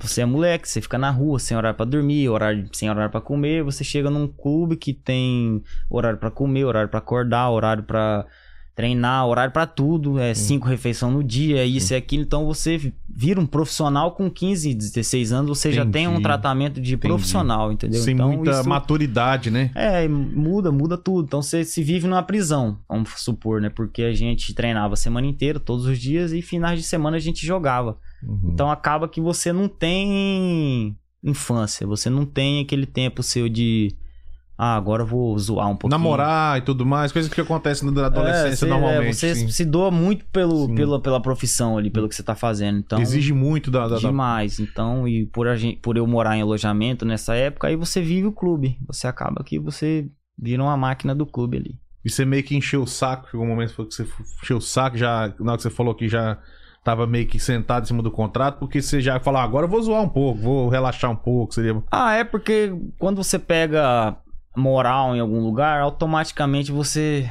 [0.00, 3.20] Você é moleque, você fica na rua, sem horário pra dormir, horário, sem horário pra
[3.20, 3.62] comer.
[3.62, 8.26] Você chega num clube que tem horário pra comer, horário pra acordar, horário pra
[8.82, 10.18] treinar, horário pra tudo.
[10.18, 12.24] É cinco refeições no dia, é isso e aquilo.
[12.24, 16.22] Então você vira um profissional com 15, 16 anos, você já tem um Entendi.
[16.24, 18.00] tratamento de profissional, entendeu?
[18.02, 19.70] Sem então, muita isso- maturidade, né?
[19.76, 21.26] é, muda, muda tudo.
[21.26, 23.70] Então você se vive numa prisão, vamos supor, né?
[23.70, 27.20] Porque a gente treinava a semana inteira, todos os dias, e finais de semana a
[27.20, 27.96] gente jogava.
[28.20, 28.50] Uhum.
[28.52, 33.94] Então acaba que você não tem infância, você não tem aquele tempo seu de.
[34.56, 35.98] Ah, agora eu vou zoar um pouquinho.
[35.98, 39.08] Namorar e tudo mais, coisas que acontecem na adolescência É, você- normalmente.
[39.08, 39.48] é, você sim.
[39.48, 40.74] se doa muito pelo, Sim.
[40.74, 42.78] pela, pela profissão ali, pelo que você tá fazendo.
[42.78, 43.88] Então, Exige muito da.
[43.88, 44.60] da- da- demais.
[44.60, 48.26] Então, e por, a gente, por eu morar em alojamento nessa época, aí você vive
[48.26, 48.78] o clube.
[48.86, 50.06] Você acaba que você
[50.38, 51.78] vira uma máquina do clube ali.
[52.04, 53.28] E você meio que encheu o saco.
[53.30, 54.06] Chegou um momento que você
[54.42, 55.32] encheu o saco, já.
[55.40, 56.36] Na hora que você falou que já
[56.84, 59.70] tava meio que sentado em cima do contrato, porque você já falou, ah, agora eu
[59.70, 61.54] vou zoar um pouco, vou relaxar um pouco.
[61.54, 61.80] Seria.
[61.90, 64.16] Ah, é porque quando você pega
[64.56, 67.28] moral em algum lugar, automaticamente você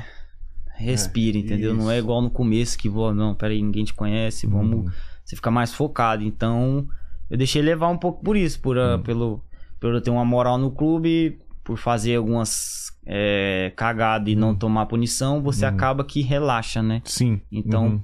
[0.76, 1.74] respira, entendeu?
[1.74, 2.04] Não é isso.
[2.06, 4.86] igual no começo que vou, não, peraí, ninguém te conhece, vamos.
[4.86, 4.92] Uhum.
[5.24, 6.24] Você fica mais focado.
[6.24, 6.88] Então,
[7.30, 9.02] eu deixei levar um pouco por isso, por, ah, Hum.
[9.04, 9.44] pelo,
[9.80, 14.56] por eu ter uma moral no clube, por fazer algumas é, cagadas e não Hum.
[14.56, 17.02] tomar punição, você acaba que relaxa, né?
[17.06, 17.42] Sim.
[17.52, 18.02] Então, Uhum.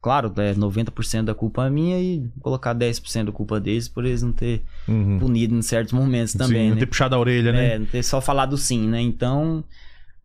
[0.00, 4.22] Claro, é 90% da culpa é minha e colocar 10% da culpa deles por eles
[4.22, 5.18] não ter Uhum.
[5.18, 6.80] punido em certos momentos Sim, também, não né?
[6.80, 7.74] ter puxado a orelha, né?
[7.74, 9.00] É, não ter só falado sim, né?
[9.00, 9.64] Então,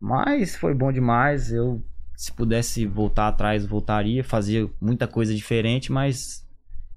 [0.00, 1.52] mas foi bom demais.
[1.52, 1.82] Eu,
[2.16, 6.44] se pudesse voltar atrás, voltaria, fazia muita coisa diferente, mas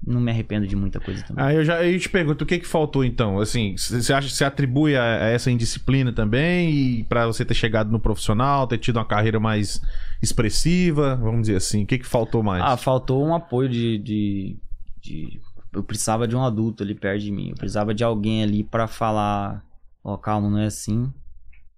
[0.06, 1.44] não me arrependo de muita coisa também.
[1.44, 3.40] Aí eu já eu te pergunto, o que que faltou então?
[3.40, 7.54] Assim, você acha que você atribui a, a essa indisciplina também e para você ter
[7.56, 9.82] chegado no profissional, ter tido uma carreira mais
[10.22, 12.64] expressiva, vamos dizer assim, o que que faltou mais?
[12.64, 14.58] Ah, faltou um apoio de, de,
[15.02, 15.42] de-
[15.74, 17.50] Eu precisava de um adulto ali perto de mim.
[17.50, 19.64] Eu precisava de alguém ali pra falar:
[20.04, 21.12] Ó, calma, não é assim.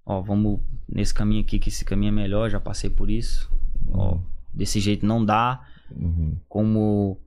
[0.06, 2.49] Ó, vamos nesse caminho aqui, que esse caminho é melhor.
[2.49, 3.52] Já passei por isso.
[3.91, 4.17] Ó,
[4.54, 5.62] desse jeito não dá.
[5.91, 6.38] Uhum.
[6.47, 7.17] como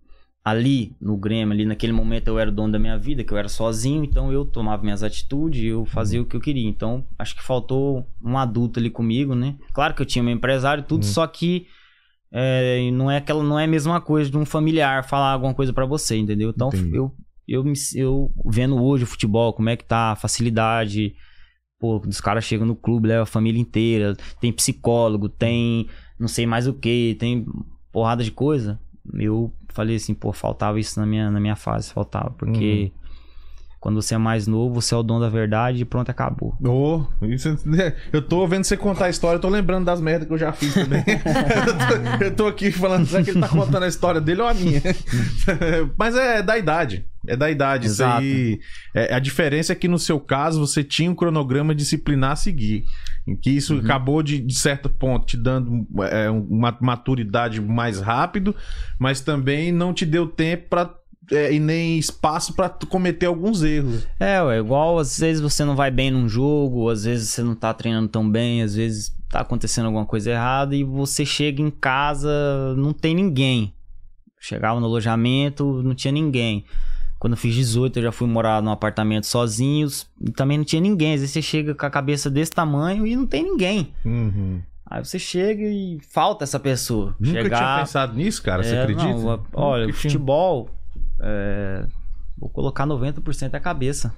[0.45, 3.39] ali no Grêmio, ali naquele momento eu era o dono da minha vida, que eu
[3.39, 6.69] era sozinho, então eu tomava minhas atitudes, eu fazia o que eu queria.
[6.69, 9.57] Então, acho que faltou um adulto ali comigo, né?
[9.73, 11.09] Claro que eu tinha meu empresário e tudo, Uhum.
[11.09, 11.67] só que
[12.33, 15.73] é, não é aquela não é a mesma coisa de um familiar falar alguma coisa
[15.73, 16.51] pra você, entendeu?
[16.51, 16.97] Então, Entendi.
[16.97, 17.13] eu
[17.47, 21.15] eu me eu vendo hoje o futebol, como é que tá, a facilidade,
[21.79, 26.47] pô, os caras chegam no clube, leva a família inteira, tem psicólogo, tem não sei
[26.47, 27.45] mais o que, tem
[27.93, 28.81] porrada de coisa.
[29.15, 32.93] Eu falei assim, pô, faltava isso na minha, na minha fase, faltava, porque
[33.81, 36.55] quando você é mais novo, você é o dono da verdade e pronto, acabou.
[37.23, 40.33] Isso, é- eu tô vendo você contar a história, eu tô lembrando das merdas que
[40.35, 41.03] eu já fiz também.
[41.07, 44.47] eu, tô, eu tô aqui falando, será que ele tá contando a história dele ou
[44.49, 44.81] a minha?
[45.99, 47.07] Mas é da idade.
[47.27, 47.87] É da idade.
[47.87, 48.21] Exato.
[48.21, 48.61] aí.
[48.95, 52.85] É, a diferença é que no seu caso você tinha um cronograma disciplinar a seguir.
[53.27, 58.55] Em que isso acabou de, de certo ponto te dando é, uma maturidade mais rápido,
[58.99, 60.93] mas também não te deu tempo pra,
[61.31, 64.07] é, e nem espaço tu cometer alguns erros.
[64.19, 67.55] É, ué, igual às vezes você não vai bem num jogo, às vezes você não
[67.55, 71.71] tá treinando tão bem, às vezes tá acontecendo alguma coisa errada e você chega em
[71.71, 73.73] casa, não tem ninguém.
[74.41, 76.65] Chegava no alojamento, não tinha ninguém.
[77.23, 79.87] Quando eu fiz 18, eu já fui morar num apartamento sozinho
[80.21, 81.15] e também não tinha ninguém.
[81.15, 83.95] Às vezes você chega com a cabeça desse tamanho e não tem ninguém.
[84.05, 84.61] Uhum.
[84.85, 87.15] Aí você chega e falta essa pessoa.
[87.21, 88.65] Nunca Chegar, tinha pensado nisso, cara.
[88.65, 89.07] você é, acredita?
[89.09, 90.69] não, olha, Nunca futebol,
[91.21, 91.87] é,
[92.37, 94.13] vou colocar 90% é a cabeça.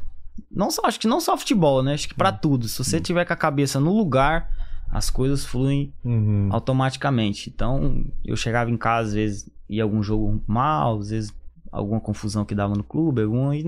[0.51, 1.93] Não só, acho que não só futebol, né?
[1.93, 2.17] Acho que Hum.
[2.17, 2.67] pra tudo.
[2.69, 4.49] Se você tiver com a cabeça no lugar,
[4.91, 6.49] as coisas fluem Uhum.
[6.51, 7.51] automaticamente.
[7.55, 11.44] Então, eu chegava em casa, às vezes ia algum jogo mal, às vezes
[11.75, 13.65] alguma confusão que dava no clube, alguma, e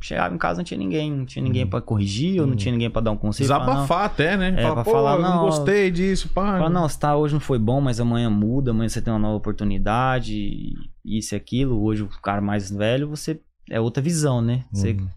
[0.00, 2.56] chegava em casa não tinha ninguém, não tinha ninguém pra corrigir, ou não Uhum.
[2.56, 3.48] tinha ninguém pra dar um conselho.
[3.48, 4.54] falar, não, Desabafar até, né?
[4.56, 6.58] É, Fala, pra falar, não não, gostei disso, pá.
[6.58, 9.36] Fala, não, tá, hoje não foi bom, mas amanhã muda, amanhã você tem uma nova
[9.36, 10.72] oportunidade,
[11.04, 11.82] isso e aquilo.
[11.82, 13.40] Hoje o cara mais velho, você
[13.70, 14.64] é outra visão, né?
[14.72, 15.08] Você, Uhum.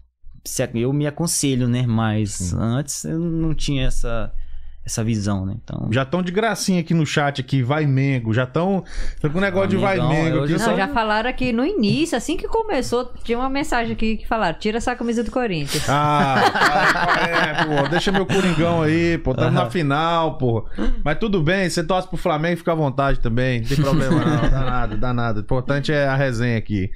[0.74, 1.84] eu me aconselho, né?
[1.86, 2.56] Mas Sim.
[2.58, 4.32] antes eu não tinha essa,
[4.86, 5.56] essa visão, né?
[5.64, 5.88] Então.
[5.90, 8.32] Já estão de gracinha aqui no chat aqui, vai Mengo.
[8.32, 8.84] Já estão
[9.20, 10.52] com um negócio de vai Mengo eu aqui.
[10.52, 14.16] já- só- Não, já falaram aqui no início, assim que começou, tinha uma mensagem aqui
[14.18, 15.84] que falaram: tira essa camisa do Corinthians.
[15.88, 20.64] Ah, é, pô, deixa meu Coringão aí, pô, tamo na final, pô.
[21.04, 24.48] Mas tudo bem, você torce pro Flamengo, fica à vontade também, não tem problema não,
[24.50, 25.40] dá nada, dá nada.
[25.40, 26.90] O importante é a resenha aqui.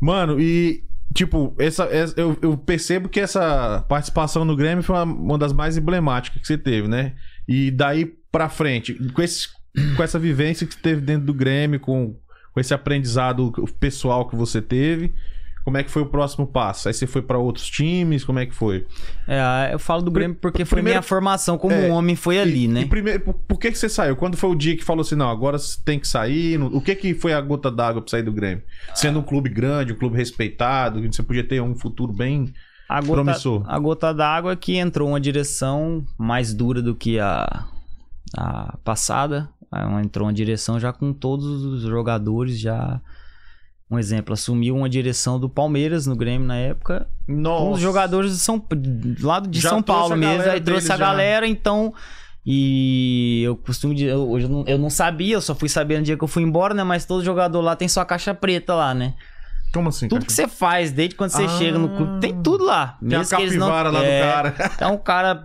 [0.00, 0.82] Mano, e,
[1.14, 5.52] tipo, essa, essa- eu, eu percebo que essa participação no Grêmio foi uma, uma das
[5.52, 7.14] mais emblemáticas que você teve, né?
[7.46, 9.48] E daí pra frente, com, esse,
[9.96, 12.16] com essa vivência que você teve dentro do Grêmio, com,
[12.52, 15.12] com esse aprendizado pessoal que você teve,
[15.64, 16.88] como é que foi o próximo passo?
[16.88, 18.86] Aí você foi pra outros times, como é que foi?
[19.28, 22.64] É, eu falo do Grêmio porque foi primeiro- minha formação como É, homem foi ali,
[22.64, 22.80] E- né?
[22.82, 24.16] E primeiro, por, por que que você saiu?
[24.16, 26.60] Quando foi o dia que falou assim, não, agora você tem que sair?
[26.60, 28.62] O que que foi a gota d'água pra sair do Grêmio?
[28.94, 32.52] Sendo um clube grande, um clube respeitado, você podia ter um futuro bem
[32.88, 33.62] A gota, promissor.
[33.66, 37.64] a gota d'água é que entrou uma direção mais dura do que a,
[38.36, 39.48] a passada.
[39.70, 43.00] Aí Entrou uma direção já com todos os jogadores já.
[43.92, 47.06] Um exemplo, assumiu uma direção do Palmeiras no Grêmio na época.
[47.28, 47.64] Nossa.
[47.64, 48.64] Com os jogadores de São,
[49.20, 50.50] lá de Já São Paulo a mesmo.
[50.50, 51.04] Aí trouxe a já.
[51.04, 51.92] galera, então.
[52.44, 55.98] E eu costumo dizer, eu, hoje eu não, eu não sabia, eu só fui saber
[55.98, 56.82] no dia que eu fui embora, né?
[56.82, 59.14] Mas todo jogador lá tem sua caixa preta lá, né?
[59.74, 60.08] Como assim?
[60.08, 60.26] Tudo cara?
[60.26, 61.48] que você faz, desde quando você Ah.
[61.58, 62.96] chega no clube, tem tudo lá.
[63.00, 64.54] Tem a Mesmo que eles não- lá É, do cara.
[64.74, 65.44] Então o cara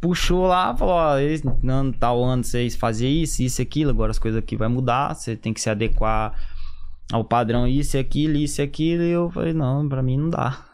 [0.00, 4.10] puxou lá, falou, ó, eles, não, tal ano vocês faziam isso, isso e aquilo, agora
[4.10, 6.32] as coisas aqui vai mudar, você tem que se adequar
[7.12, 9.02] ao padrão isso e aquilo, isso e aquilo.
[9.02, 10.64] E eu falei, não, pra mim não dá.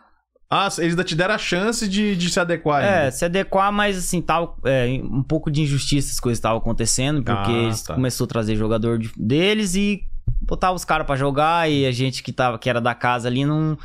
[0.51, 3.11] Ah, eles ainda te deram a chance de, de se adequar É, ainda.
[3.11, 7.51] se adequar, mas assim, tal, é, um pouco de injustiça as coisas estavam acontecendo, porque
[7.51, 7.95] Ah, eles tá.
[7.95, 10.03] começou a trazer jogador de- deles e
[10.43, 13.47] botava os caras pra jogar e a gente que, tava, que era da casa ali
[13.47, 13.79] não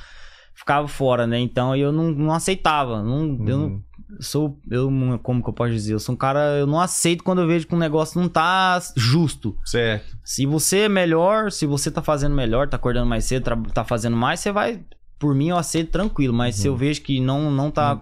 [0.53, 1.39] ficava fora, né?
[1.39, 3.01] Então eu não, não aceitava.
[3.01, 3.81] Não, Eu não Uhum.
[4.19, 4.59] Sou.
[4.69, 4.89] Eu,
[5.23, 5.93] como que eu posso dizer?
[5.93, 6.57] Eu sou um cara.
[6.57, 9.57] Eu não aceito quando eu vejo que um negócio não tá justo.
[9.65, 10.17] Certo.
[10.23, 13.43] Se você é melhor, se você tá fazendo melhor, tá acordando mais cedo,
[13.73, 14.81] tá fazendo mais, você vai.
[15.19, 16.33] Por mim, eu aceito tranquilo.
[16.33, 18.01] Mas se eu vejo que não, não tá.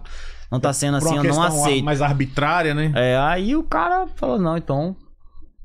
[0.50, 1.00] Não tá sendo Uhum.
[1.00, 1.84] Por assim, eu não aceito.
[1.84, 2.92] mais arbitrária, né?
[2.94, 4.94] É, aí o cara falou, não, então,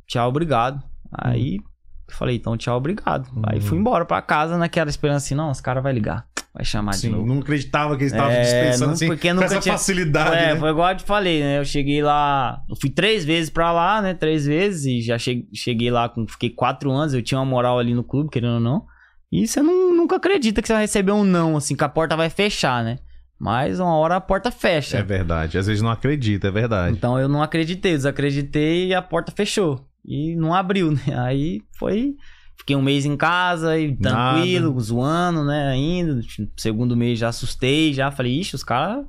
[0.08, 0.82] tchau, obrigado.
[1.14, 3.30] Aí eu falei, então, tchau, obrigado.
[3.46, 3.62] Aí Uhum.
[3.66, 7.10] fui embora pra casa naquela esperança assim, não, os caras vai ligar, vai chamar Sim,
[7.10, 7.26] de novo.
[7.28, 10.54] não acreditava que eles estavam É, dispensando não- assim, porque nunca essa tinha- facilidade, É,
[10.54, 10.60] né?
[10.60, 11.60] foi igual eu te falei, né?
[11.60, 14.14] Eu cheguei lá, eu fui três vezes pra lá, né?
[14.14, 17.80] Três vezes e já che- cheguei lá, com, fiquei quatro anos, eu tinha uma moral
[17.80, 18.86] ali no clube, querendo ou não.
[19.32, 22.18] E você não- nunca acredita que você vai receber um não, assim, que a porta
[22.18, 23.00] vai fechar, né?
[23.40, 24.98] Mas uma hora a porta fecha.
[24.98, 25.58] É verdade.
[25.58, 26.96] Às vezes não acredita, é verdade.
[26.96, 29.88] Então eu não acreditei, desacreditei e a porta fechou.
[30.06, 31.02] E não abriu, né?
[31.18, 32.14] Aí foi.
[32.62, 35.70] Fiquei um mês em casa e tranquilo, zoando, né?
[35.70, 36.22] Ainda.
[36.56, 39.04] Segundo mês já assustei, já falei, ixi, os caras.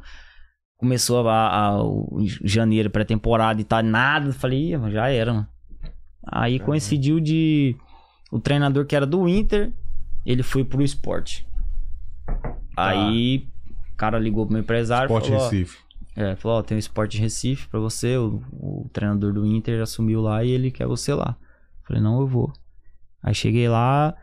[0.79, 1.83] Começou a, a-
[2.43, 4.33] janeiro pré-temporada e tá nada.
[4.33, 5.47] Falei, "Ih, já era, mano.
[6.27, 7.77] Aí coincidiu de.
[8.31, 9.71] O treinador que era do Inter,
[10.25, 11.47] ele foi pro esporte.
[12.77, 13.47] Aí
[13.93, 15.07] o cara ligou pro meu empresário.
[15.07, 15.79] Esporte falou, ó, Recife.
[16.17, 19.83] é, falou, ó, tem um esporte Recife pra você, o, o treinador do Inter já
[19.83, 21.37] assumiu lá e ele quer você lá.
[21.87, 22.53] Falei, não, eu vou.
[23.23, 24.15] Aí cheguei lá,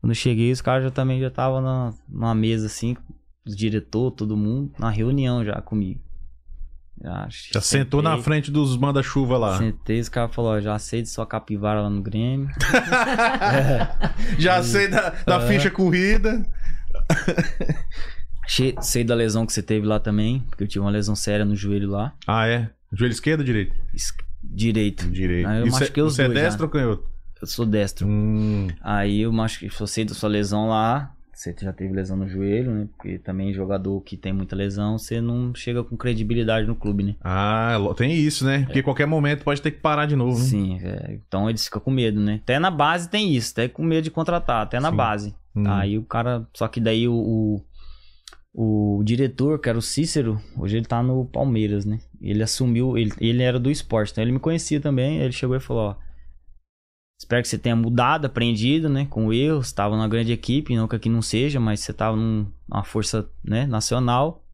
[0.00, 2.96] quando cheguei, os caras já também já estavam na, numa mesa assim,
[3.44, 6.00] os diretor, todo mundo, na reunião já comigo.
[7.02, 9.58] Já, Já sentou na frente dos manda-chuva lá.
[9.58, 12.48] Sentei, os caras falaram, já sei de sua capivara lá no Grêmio.
[14.38, 16.46] Já sei da, da ficha corrida.
[18.80, 21.56] Sei da lesão que você teve lá também, porque eu tive uma lesão séria no
[21.56, 22.12] joelho lá.
[22.26, 22.70] Ah, é?
[22.92, 23.74] Joelho esquerdo ou direito?
[23.94, 24.12] Es-
[24.42, 25.08] Direito.
[25.08, 25.48] Direito.
[25.48, 26.46] Ah, eu E você- machuquei os você dois é já.
[26.48, 27.08] destro ou canhoto?
[27.44, 28.08] Eu sou destro.
[28.08, 32.26] Hum, Aí eu acho que você da sua lesão lá, você já teve lesão no
[32.26, 32.88] joelho, né?
[32.96, 37.16] Porque também jogador que tem muita lesão, você não chega com credibilidade no clube, né?
[37.22, 38.62] Ah, tem isso, né?
[38.64, 40.38] Porque qualquer momento pode ter que parar de novo.
[40.38, 40.44] né?
[40.44, 42.40] Sim, é, então eles ficam com medo, né?
[42.42, 44.96] Até na base tem isso, até com medo de contratar, até na Sim.
[44.96, 45.34] base.
[45.54, 45.64] Hum.
[45.66, 47.60] Aí o cara, só que daí o,
[48.54, 51.98] o, o diretor, que era o Cícero, hoje ele tá no Palmeiras, né?
[52.22, 55.60] Ele assumiu, ele, ele era do esporte, então ele me conhecia também, ele chegou e
[55.60, 56.04] falou, ó,
[57.24, 60.94] espero que você tenha mudado, aprendido, né, com erros, estava numa grande equipe, não que
[60.94, 64.44] aqui não seja, mas você tava num- numa força, né, nacional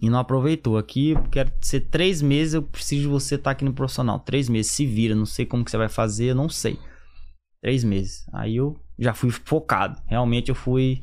[0.00, 0.78] e não aproveitou.
[0.78, 4.48] Aqui eu quero ser três meses, eu preciso de você estar aqui no profissional, três
[4.48, 6.78] meses, se vira, não sei como que você vai fazer, eu não sei.
[7.60, 8.26] Três meses.
[8.32, 10.00] Aí eu já fui focado.
[10.06, 11.02] Realmente eu fui.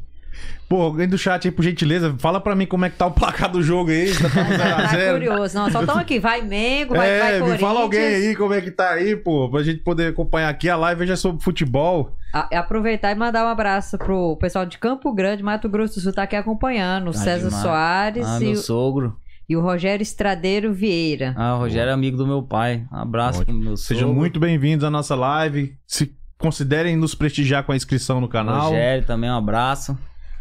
[0.67, 3.11] Pô, alguém do chat aí, por gentileza, fala pra mim como é que tá o
[3.11, 4.11] placar do jogo aí.
[4.13, 4.29] Tá
[4.97, 5.57] Tá curioso.
[5.57, 6.19] Não, só estão aqui.
[6.19, 7.61] Vai Mengo, vai, É, vai me Corinthians.
[7.61, 10.69] fala alguém aí como é que tá aí, pô, pra gente poder acompanhar aqui.
[10.69, 12.15] A live já é sobre futebol.
[12.33, 16.13] A- aproveitar e mandar um abraço pro pessoal de Campo Grande, Mato Grosso do Sul,
[16.13, 17.09] tá aqui acompanhando.
[17.09, 17.63] O Tá César demais.
[17.63, 19.17] Soares Ah, e, meu o- sogro.
[19.49, 21.33] e o Rogério Estradeiro Vieira.
[21.35, 22.85] Ah, o Rogério é amigo do meu pai.
[22.93, 24.15] Um abraço pro meu Sejam sogro.
[24.19, 25.73] muito bem-vindos à nossa live.
[25.87, 28.69] Se considerem nos prestigiar com a inscrição no canal.
[28.69, 29.97] Rogério também, um abraço.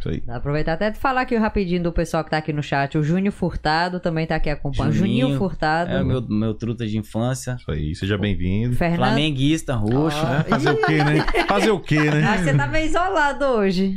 [0.08, 0.34] Isso aí.
[0.34, 2.96] Aproveitar até de falar aqui rapidinho do pessoal que tá aqui no chat.
[2.96, 4.92] O Júnior Furtado também tá aqui acompanhando.
[4.92, 5.90] Juninho, Juninho Furtado.
[5.90, 7.56] É o meu, meu truta de infância.
[7.58, 8.74] Isso aí, seja bem-vindo.
[8.76, 8.98] Fernando.
[8.98, 10.18] Flamenguista, roxo.
[10.26, 11.26] É, fazer o quê, né?
[11.46, 12.24] Fazer o quê, né?
[12.24, 13.94] Ah, você tá meio isolado hoje.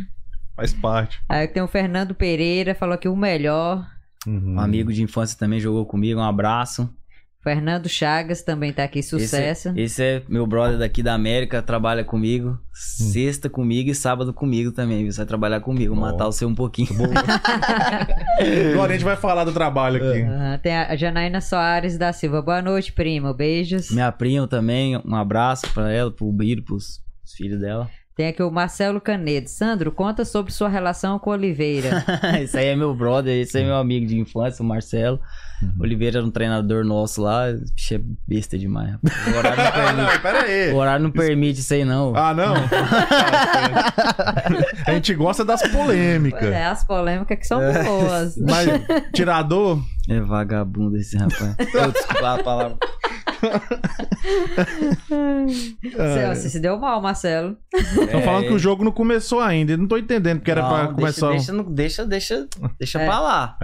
[0.55, 1.19] Faz parte.
[1.29, 3.85] Aí tem o Fernando Pereira, falou que o melhor.
[4.27, 4.55] Uhum.
[4.55, 6.19] Um amigo de infância também jogou comigo.
[6.19, 6.89] Um abraço.
[7.43, 9.69] Fernando Chagas também tá aqui, sucesso.
[9.69, 12.59] Esse, esse é meu brother daqui da América, trabalha comigo.
[12.71, 15.11] Sexta comigo e sábado comigo também, viu?
[15.11, 16.89] Você vai trabalhar comigo, matar o seu um pouquinho.
[18.73, 20.21] Agora a gente vai falar do trabalho aqui.
[20.23, 22.41] Ah, tem a Janaína Soares da Silva.
[22.41, 23.33] Boa noite, primo.
[23.33, 23.89] Beijos.
[23.89, 27.89] Minha prima também, um abraço pra ela, pro Biro, pros os filhos dela.
[28.15, 29.49] Tem aqui o Marcelo Canedo.
[29.49, 32.03] Sandro, conta sobre sua relação com Oliveira.
[32.41, 35.19] esse aí é meu brother, esse é meu amigo de infância, o Marcelo.
[35.79, 37.43] Oliveira era um treinador nosso lá,
[37.75, 38.93] bicho é besta demais.
[38.93, 39.27] rapaz.
[39.27, 40.71] O horário não permite, não, pera aí.
[40.71, 42.15] o horário não permite isso aí, não.
[42.15, 42.53] Ah, não?
[44.87, 46.39] a gente gosta das polêmicas.
[46.41, 47.83] Pois é, as polêmicas que são É.
[47.83, 48.35] boas.
[48.37, 48.67] Mas,
[49.13, 51.55] tirador, É vagabundo esse rapaz.
[51.73, 52.77] Eu, desculpa a palavra.
[55.07, 57.57] Você, você se deu mal, Marcelo.
[57.73, 59.75] estão falando que o jogo não começou ainda.
[59.77, 61.29] Não tô entendendo porque era Não, pra deixa- começar.
[61.31, 63.05] Deixa, não- deixa, deixa, deixa É.
[63.05, 63.57] pra lá.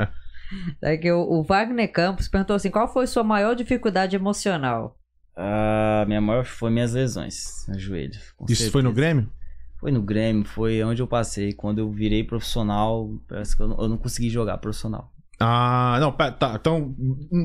[0.83, 4.97] Aqui, o, o Wagner Campos perguntou assim: qual foi sua maior dificuldade emocional?
[5.35, 8.11] Ah, minha maior foi minhas lesões no joelho.
[8.49, 8.93] Isso foi no certeza.
[9.13, 9.31] Grêmio?
[9.79, 11.53] Foi no Grêmio, foi onde eu passei.
[11.53, 15.11] Quando eu virei profissional, parece que eu não, eu não consegui jogar profissional.
[15.39, 16.55] Ah, não, pera, tá.
[16.59, 16.95] Então,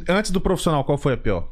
[0.09, 1.51] antes do profissional, qual foi a pior?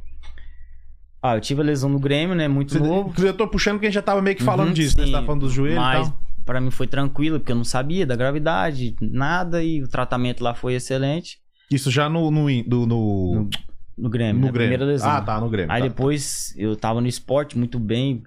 [1.23, 2.49] Ah, eu tive a lesão no Grêmio, né?
[2.49, 3.13] Muito Você- novo.
[3.25, 5.05] Eu tô puxando que a gente já tava meio que falando Uhum, disso, né?
[5.05, 6.21] Você sim, tá falando dos joelhos Mas e tal.
[6.47, 10.55] pra mim foi tranquilo, porque eu não sabia da gravidade, nada, e o tratamento lá
[10.55, 11.39] foi excelente.
[11.71, 13.51] Isso já no, no, do- no, No,
[13.99, 14.53] no Grêmio, no na Grêmio.
[14.53, 15.11] primeira lesão.
[15.11, 15.71] Ah, tá, no Grêmio.
[15.71, 15.89] Aí tá.
[15.89, 18.23] depois eu tava no esporte muito bem.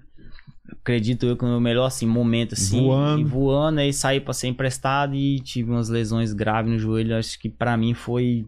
[0.80, 2.80] Acredito eu que o meu melhor assim, momento assim.
[2.80, 3.20] Voando.
[3.20, 7.16] E voando, aí saí pra ser emprestado e tive umas lesões graves no joelho.
[7.16, 8.46] Acho que pra mim foi.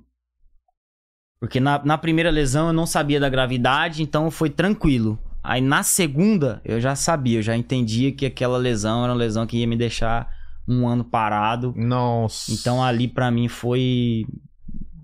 [1.41, 5.19] Porque na, na primeira lesão eu não sabia da gravidade, então foi tranquilo.
[5.43, 9.47] Aí na segunda eu já sabia, eu já entendia que aquela lesão era uma lesão
[9.47, 10.29] que ia me deixar
[10.67, 11.73] um ano parado.
[11.77, 12.53] Nossa.
[12.53, 14.27] Então ali pra mim foi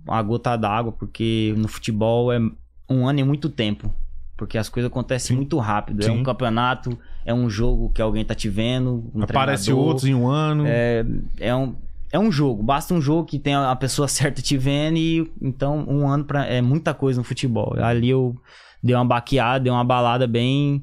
[0.06, 2.40] uma gota d'água, porque no futebol é
[2.88, 3.92] um ano é muito tempo.
[4.36, 5.36] Porque as coisas acontecem Sim.
[5.36, 6.00] muito rápido.
[6.00, 6.10] É Sim.
[6.18, 9.08] um campeonato, é um jogo que alguém tá te vendo.
[9.14, 10.64] Um Aparece outros em um ano.
[10.66, 11.04] É,
[11.38, 11.76] é um,
[12.12, 12.62] é um jogo.
[12.62, 16.44] Basta um jogo que tenha a pessoa certa te vendo e então um ano pra,
[16.46, 17.74] é muita coisa no futebol.
[17.82, 18.36] Ali eu
[18.82, 20.82] dei uma baqueada, dei uma balada bem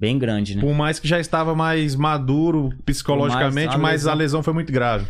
[0.00, 0.60] bem grande, né?
[0.60, 4.54] Por mais que já estava mais maduro psicologicamente, mais a mas a lesão- lesão foi
[4.54, 5.06] muito grave.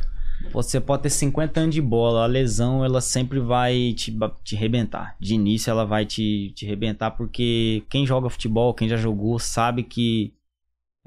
[0.53, 5.17] Você pode ter 50 anos de bola, a lesão ela sempre vai te, te rebentar.
[5.19, 9.83] De início ela vai te, te rebentar porque quem joga futebol, quem já jogou, sabe
[9.83, 10.33] que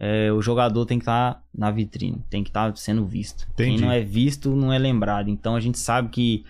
[0.03, 3.47] é, o jogador tem que estar na vitrine, tem que estar sendo visto.
[3.53, 3.77] Entendi.
[3.77, 5.29] Quem não é visto não é lembrado.
[5.29, 6.43] Então a gente sabe que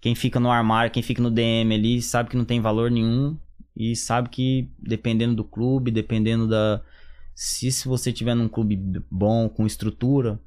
[0.00, 3.38] quem fica no armário, quem fica no DM ali, sabe que não tem valor nenhum
[3.76, 6.80] e sabe que dependendo do clube, dependendo da.
[7.32, 8.76] Se, se você tiver num clube
[9.08, 10.40] bom, com estrutura,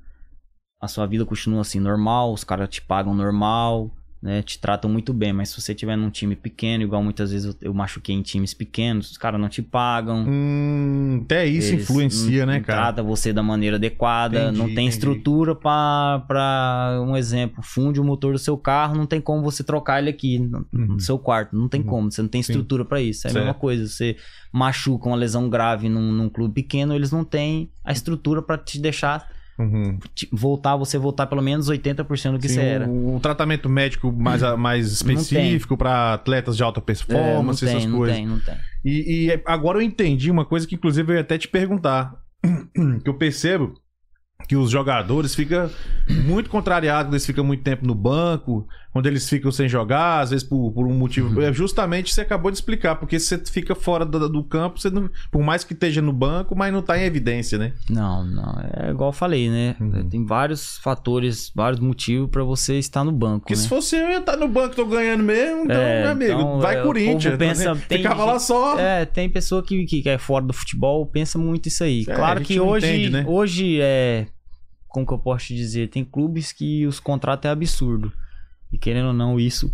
[0.82, 3.90] a sua vida continua assim, normal, os caras te pagam normal,
[4.24, 4.42] né?
[4.42, 7.68] Te tratam muito bem, mas se você tiver num time pequeno, igual muitas vezes eu,
[7.70, 10.26] eu machuquei em times pequenos, os caras não te pagam.
[10.26, 12.82] Hum, até isso influencia, não- né, não cara?
[12.84, 14.90] Trata você da maneira adequada, Entendi, não tem entendi.
[14.90, 19.62] estrutura pra, pra um exemplo, funde o motor do seu carro, não tem como você
[19.64, 20.98] trocar ele aqui no, Uhum.
[21.00, 21.88] seu quarto, não tem Uhum.
[21.88, 23.28] como, você não tem estrutura pra isso.
[23.28, 23.44] É a Certo.
[23.44, 24.16] mesma coisa, você
[24.54, 28.80] machuca uma lesão grave num, num clube pequeno, eles não têm a estrutura pra te
[28.80, 30.00] deixar Uhum.
[30.32, 32.88] voltar, você voltar pelo menos 80% do que Sim, você era.
[32.88, 37.76] Um, um tratamento médico mais, mais específico para atletas de alta É, não performance, tem,
[37.78, 38.18] essas não coisas.
[38.18, 38.56] tem, não tem.
[38.84, 42.16] E, e agora eu entendi uma coisa que, inclusive, eu ia até te perguntar.
[43.04, 43.74] que eu percebo
[44.48, 45.70] que os jogadores ficam
[46.26, 50.30] muito contrariados quando eles ficam muito tempo no banco, quando eles ficam sem jogar, às
[50.30, 51.42] vezes por, por um motivo.
[51.42, 55.10] É justamente você acabou de explicar, porque você fica fora do, do campo, você não,
[55.32, 57.74] por mais que esteja no banco, mas não tá em evidência, né?
[57.90, 58.56] Não, não.
[58.72, 59.76] É igual eu falei, né?
[59.82, 60.08] Uhum.
[60.08, 63.60] Tem vários fatores, vários motivos pra você estar no banco, Porque né?
[63.62, 66.60] se fosse eu, ia estar no banco, tô ganhando mesmo, então, É, meu amigo, então,
[66.60, 67.24] vai é, Corinthians.
[67.24, 67.82] povo pensa- né?
[67.90, 68.78] tem Ficava lá só.
[68.78, 72.06] É, tem pessoa que, que é fora do futebol, pensa muito isso aí.
[72.08, 73.26] É, claro que hoje, entende, né?
[73.28, 74.28] hoje é.
[74.88, 75.90] Como que eu posso te dizer?
[75.90, 78.14] Tem clubes que os contratos é absurdo.
[78.74, 79.72] E querendo ou não, isso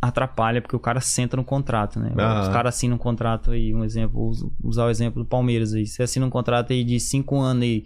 [0.00, 2.12] atrapalha, porque o cara senta no contrato, né?
[2.18, 2.42] Aham.
[2.42, 5.72] Os caras assinam um contrato aí, um exemplo, vou us- usar o exemplo do Palmeiras
[5.74, 5.86] aí.
[5.86, 7.84] Você assina um contrato aí de 5 anos aí,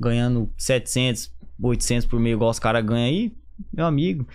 [0.00, 1.30] ganhando 700,
[1.62, 3.32] 800 por mês, igual os caras ganham aí,
[3.72, 4.26] meu amigo.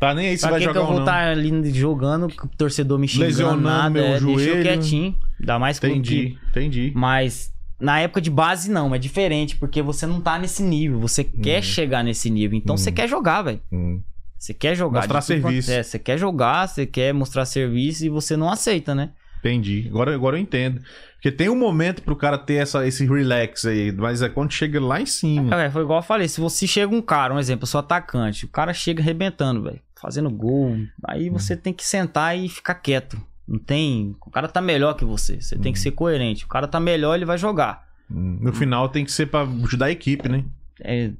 [0.00, 2.28] Tá nem aí se Pra vai que, que jogar eu ou vou estar ali jogando,
[2.56, 4.62] torcedor me xingando, Lesionando nada, meu é, eu joelho.
[4.62, 5.16] quietinho.
[5.40, 6.92] Ainda mais clube que- Entendi, entendi.
[6.94, 11.22] Mas na época de base não, é diferente, porque você não tá nesse nível, você
[11.24, 12.78] quer chegar nesse nível, então Uhum.
[12.78, 13.60] você quer jogar, velho.
[13.72, 14.00] Hum.
[14.38, 15.00] Você quer jogar.
[15.00, 15.70] Mostrar serviço.
[15.72, 19.10] É, você quer jogar, você quer mostrar serviço e você não aceita, né?
[19.40, 19.86] Entendi.
[19.88, 20.80] Agora, agora eu entendo.
[21.14, 24.80] Porque tem um momento pro cara ter essa, esse relax aí, mas é quando chega
[24.80, 25.60] lá em cima.
[25.60, 28.44] É, foi igual eu falei, se você chega um cara, um exemplo, eu sou atacante,
[28.44, 33.20] o cara chega arrebentando, velho, fazendo gol, aí você tem que sentar e ficar quieto.
[33.46, 34.14] Não tem.
[34.26, 35.40] O cara tá melhor que você.
[35.40, 36.44] Você tem que ser coerente.
[36.44, 37.82] O cara tá melhor, ele vai jogar.
[38.10, 40.44] Hum, No final tem que ser pra ajudar a equipe, né?
[40.80, 41.10] É,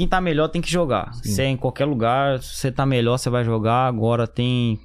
[0.00, 1.12] quem tá melhor tem que jogar.
[1.12, 1.30] Sim.
[1.30, 3.86] Se é em qualquer lugar, se você tá melhor, você vai jogar.
[3.86, 4.80] Agora tem.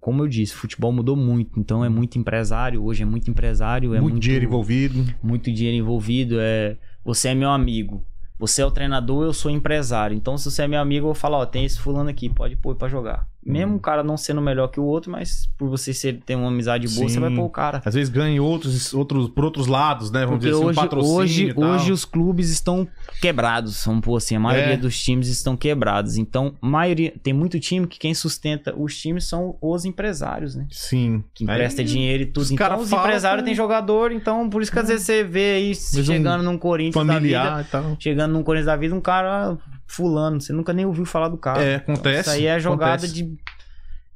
[0.00, 1.60] Como eu disse, futebol mudou muito.
[1.60, 2.82] Então é muito empresário.
[2.82, 3.94] Hoje é muito empresário.
[3.94, 5.04] É muito, muito, dinheiro envolvido.
[5.22, 6.38] muito dinheiro envolvido.
[6.40, 8.04] É, você é meu amigo.
[8.40, 10.16] Você é o treinador, eu sou empresário.
[10.16, 12.56] Então, se você é meu amigo, eu vou falar, ó, tem esse fulano aqui, pode
[12.56, 13.26] pôr pra jogar.
[13.46, 13.76] Mesmo Uhum.
[13.78, 16.86] o cara não sendo melhor que o outro, mas por você ser, ter uma amizade
[16.88, 17.14] boa, Sim.
[17.14, 17.80] você vai pôr o cara.
[17.84, 20.26] Às vezes ganha outros, outros, por outros lados, né?
[20.26, 22.86] Vamos Porque dizer assim, um hoje, patrocínio hoje, hoje os clubes estão
[23.20, 24.76] quebrados, vamos pôr assim, a maioria É.
[24.76, 26.16] dos times estão quebrados.
[26.16, 30.66] Então, maioria, tem muito time que quem sustenta os times são os empresários, né?
[30.70, 31.22] Sim.
[31.34, 32.42] Que empresta Aí, dinheiro e tudo.
[32.42, 35.70] os Então, os empresários têm jogador, então por isso que às vezes você vê aí
[35.70, 37.96] um chegando num Corinthians da vida, Familiar e tal.
[37.98, 39.56] chegando num Corinthians da vida, um cara
[39.86, 41.62] fulano, você nunca nem ouviu falar do cara.
[41.62, 42.20] É, Então, acontece.
[42.20, 43.14] isso aí é jogada acontece.
[43.14, 43.36] de.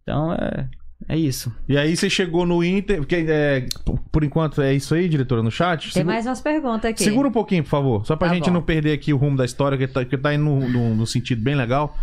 [0.02, 0.68] Então é.
[1.08, 1.50] É isso.
[1.66, 3.66] E aí você chegou no Inter, porque é,
[4.12, 5.84] por enquanto é isso aí, diretora, no chat?
[5.84, 7.02] Tem Segura- mais umas perguntas aqui.
[7.02, 8.06] Segura um pouquinho, por favor.
[8.06, 8.52] Só pra Tá gente bom.
[8.52, 11.06] não perder aqui o rumo da história, que tá, que tá indo no, no- no
[11.06, 11.96] sentido bem legal.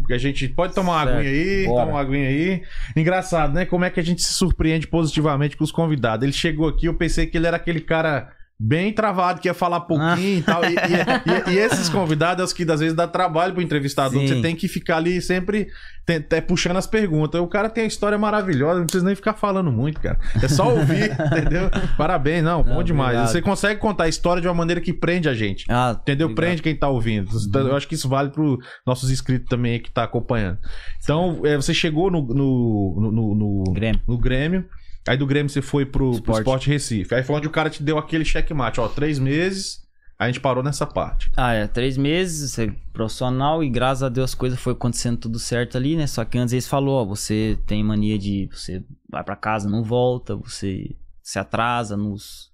[0.00, 1.80] Porque a gente pode tomar uma aguinha aí, Bora.
[1.86, 2.62] tomar uma aguinha aí.
[2.96, 3.66] Engraçado, né?
[3.66, 6.22] Como é que a gente se surpreende positivamente com os convidados.
[6.24, 9.80] Ele chegou aqui, eu pensei que ele era aquele cara bem travado, que ia falar
[9.82, 10.64] pouquinho e tal.
[10.64, 14.20] E, e- e- e esses convidados é os que às vezes dá trabalho pro entrevistador.
[14.20, 14.26] Sim.
[14.26, 15.68] Você tem que ficar ali sempre
[16.04, 17.40] tem- puxando as perguntas.
[17.40, 20.18] O cara tem a história maravilhosa, não precisa nem ficar falando muito, cara.
[20.42, 21.70] É só ouvir, entendeu?
[21.96, 23.10] Parabéns, não, bom Não, demais.
[23.10, 23.30] obrigado.
[23.32, 25.64] Você consegue contar a história de uma maneira que prende a gente.
[25.68, 26.26] Ah, Entendeu?
[26.26, 26.46] obrigado.
[26.48, 27.30] Prende quem tá ouvindo.
[27.48, 28.42] Então, Eu acho que isso vale para
[28.86, 30.58] nossos inscritos também que tá acompanhando.
[31.02, 33.34] Então, é, você chegou no, no, no, no-
[33.64, 34.00] no- Grêmio.
[34.08, 34.64] no Grêmio.
[35.08, 36.40] Aí do Grêmio você foi pro, pro Sport.
[36.40, 37.14] Sport Recife.
[37.14, 38.80] Aí foi onde o cara te deu aquele checkmate.
[38.80, 39.86] Ó, três meses.
[40.18, 41.30] A gente parou nessa parte.
[41.36, 45.16] Ah, é, três meses, você é profissional e graças a Deus as coisas foi acontecendo
[45.16, 46.08] tudo certo ali, né?
[46.08, 49.84] Só que antes eles falou, ó, você tem mania de você vai pra casa, não
[49.84, 52.50] volta, você se atrasa nos,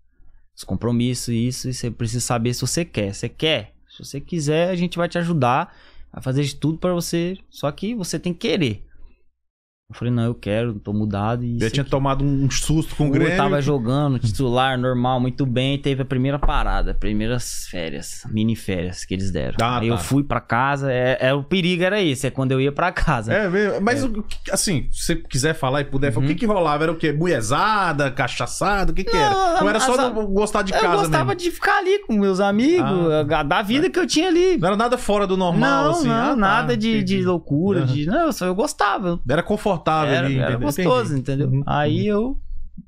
[0.53, 3.15] nos compromissos e isso, e você precisa saber se você quer.
[3.15, 3.75] Você quer?
[3.89, 5.75] Se você quiser, a gente vai te ajudar,
[6.13, 8.84] vai fazer de tudo pra você, só que você tem que querer.
[9.91, 11.91] Eu falei, não, eu quero, tô mudado e Já tinha aqui.
[11.91, 13.37] tomado um susto com o Grêmio.
[13.37, 15.77] tava jogando, titular, normal, muito bem.
[15.79, 19.57] Teve a primeira parada, primeiras férias, mini férias que eles deram.
[19.61, 19.95] Ah, Aí tá.
[19.95, 22.91] eu fui pra casa, é, é, o perigo era esse, é quando eu ia pra
[22.93, 23.31] casa.
[23.31, 23.81] É, mesmo.
[23.83, 24.03] mas
[24.43, 26.35] que- assim, se você quiser falar e puder, falar, o Uhum.
[26.35, 26.85] que que rolava?
[26.85, 27.13] Era o quê?
[27.13, 28.91] Mulherzada, cachaçada?
[28.91, 29.35] O que que era?
[29.35, 31.41] Não, Não era só não gostar de eu casa gostava mesmo?
[31.41, 32.89] de ficar ali com meus amigos,
[33.31, 33.43] Ah.
[33.43, 34.57] da vida que eu tinha ali.
[34.57, 36.09] Não era nada fora do normal, não, assim?
[36.09, 37.19] não, Ah, tá, nada de, entendi.
[37.19, 37.93] de loucura, Aham.
[37.93, 38.07] de.
[38.07, 39.21] Não, eu só eu gostava.
[39.29, 39.74] Era confortável
[40.09, 40.67] Era, ali, era entendeu?
[40.67, 41.43] gostoso, Entendi.
[41.43, 41.59] entendeu?
[41.59, 42.39] Uhum, Aí eu,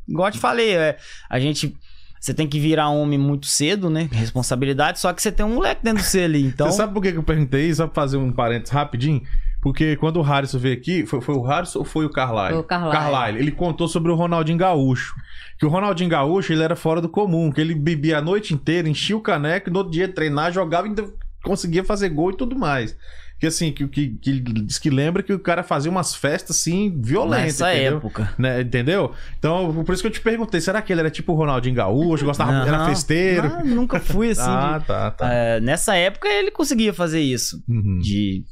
[0.08, 0.96] igual eu te falei, é,
[1.28, 1.76] a gente.
[2.18, 4.08] Você tem que virar homem muito cedo, né?
[4.10, 6.42] Responsabilidade, só que você tem um moleque dentro de você ali.
[6.42, 6.68] Então.
[6.68, 7.76] Você sabe por que eu perguntei isso?
[7.76, 9.22] Só pra fazer um parênteses rapidinho.
[9.62, 12.50] Porque quando o Harrison veio aqui, foi, foi o Harrison ou foi o Carlyle?
[12.50, 13.38] Foi o Carlyle.
[13.38, 15.14] Ele contou sobre o Ronaldinho Gaúcho.
[15.58, 17.52] Que o Ronaldinho Gaúcho, ele era fora do comum.
[17.52, 20.90] Que ele bebia a noite inteira, enchia o caneco, no outro dia treinar, jogava e
[20.90, 21.04] ainda
[21.44, 22.96] conseguia fazer gol e tudo mais.
[23.38, 26.90] Que assim, que, que, que diz que lembra que o cara fazia umas festas assim,
[27.02, 27.96] violentas, Nessa entendeu?
[27.98, 28.34] época.
[28.38, 29.12] Né, entendeu?
[29.38, 32.24] Então, por isso que eu te perguntei, será que ele era tipo o Ronaldinho Gaúcho,
[32.24, 33.48] gostava, era Não, festeiro?
[33.48, 34.40] não, nunca fui assim.
[34.50, 35.30] ah, de- tá, tá.
[35.32, 37.62] É, nessa época ele conseguia fazer isso.
[37.68, 37.98] Uhum.
[37.98, 38.42] De.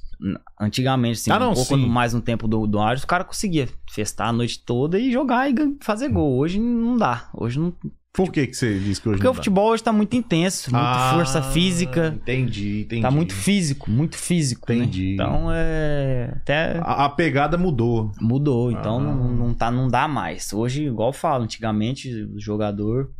[0.61, 1.87] Antigamente, assim, Ah, não, um pouco sim.
[1.87, 5.51] mais no tempo do, do Arias, o cara conseguia festar a noite toda e jogar
[5.51, 6.37] e fazer gol.
[6.39, 7.29] Hoje não dá.
[7.35, 7.75] Hoje não.
[8.15, 10.87] Por que, que você diz que hoje Porque o futebol hoje tá muito intenso, muita
[10.87, 12.15] Ah, força física.
[12.17, 13.03] Entendi, entendi.
[13.03, 14.73] Tá muito físico, muito físico.
[14.73, 14.79] né?
[14.79, 15.15] Entendi.
[15.15, 16.33] Então é.
[16.37, 18.13] Até A, a pegada mudou.
[18.21, 18.71] mudou.
[18.71, 19.03] Então Ah.
[19.03, 20.53] não, não, tá, não dá mais.
[20.53, 23.11] Hoje, igual eu falo, antigamente o jogador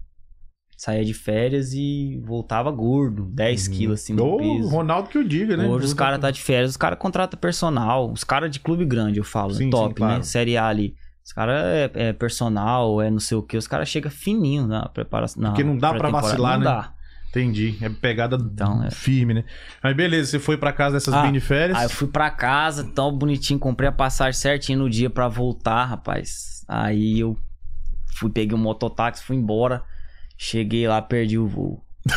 [0.77, 4.69] saía de férias e voltava gordo, 10 quilos acima do Ou o peso.
[4.69, 5.67] Ronaldo que o diga, né?
[5.67, 8.13] Hoje os caras tá de férias, os caras contratam personal.
[8.13, 10.17] Os caras de clube grande, eu falo, Sim, top, sim, claro.
[10.19, 10.23] né?
[10.23, 10.95] Série A ali.
[11.25, 13.57] Os caras é, é personal, é não sei o que.
[13.57, 15.43] Os caras chegam fininho na preparação.
[15.43, 16.65] na Porque não dá pra vacilar, não né?
[16.65, 16.93] Dá.
[17.31, 17.77] Entendi.
[17.81, 18.91] É pegada Então, é.
[18.91, 19.45] firme, né?
[19.83, 21.79] Aí beleza, você foi pra casa dessas Ah, mini férias.
[21.79, 25.85] Aí eu fui pra casa, tão bonitinho, comprei a passagem certinho no dia pra voltar,
[25.87, 26.63] rapaz.
[26.69, 27.37] Aí eu
[28.17, 29.83] fui, peguei um mototáxi, fui embora.
[30.37, 31.83] Cheguei lá, perdi o voo.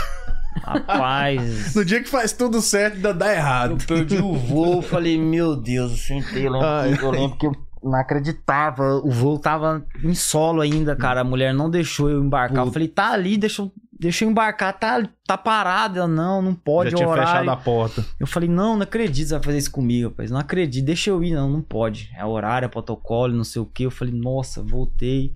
[0.63, 1.75] Rapaz.
[1.75, 3.71] No dia que faz tudo certo, ainda dá errado.
[3.71, 6.81] Eu perdi o voo, falei, meu Deus, eu sentei lá.
[6.81, 6.97] Ai.
[6.99, 8.95] Eu lembro que eu não acreditava.
[8.95, 11.21] O voo tava em solo ainda, cara.
[11.21, 12.59] A mulher não deixou eu embarcar.
[12.59, 12.73] Eu Puta.
[12.73, 14.77] falei, tá ali, deixa eu, deixa eu embarcar.
[14.77, 15.99] Tá, tá parada.
[15.99, 17.29] Ela, não, não pode, Já tinha horário.
[17.31, 18.05] fechado a porta.
[18.19, 20.31] Eu falei, não, não acredito você vai fazer isso comigo, rapaz.
[20.31, 22.09] Não acredito, deixa eu ir, não, não pode.
[22.15, 23.83] É horário, é protocolo, não sei o que.
[23.83, 25.33] Eu falei, nossa, voltei.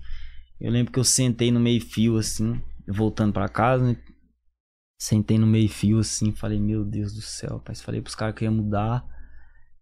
[0.60, 3.96] Eu lembro que eu sentei no meio-fio, assim, voltando pra casa, né?
[5.00, 7.80] Sentei no meio-fio, assim, falei, meu Deus do céu, rapaz.
[7.80, 9.04] Falei pros caras que eu ia mudar.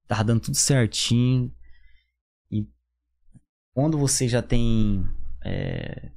[0.08, 1.52] Tava dando tudo certinho.
[3.74, 5.04] Quando você já tem.
[5.44, 6.10] é,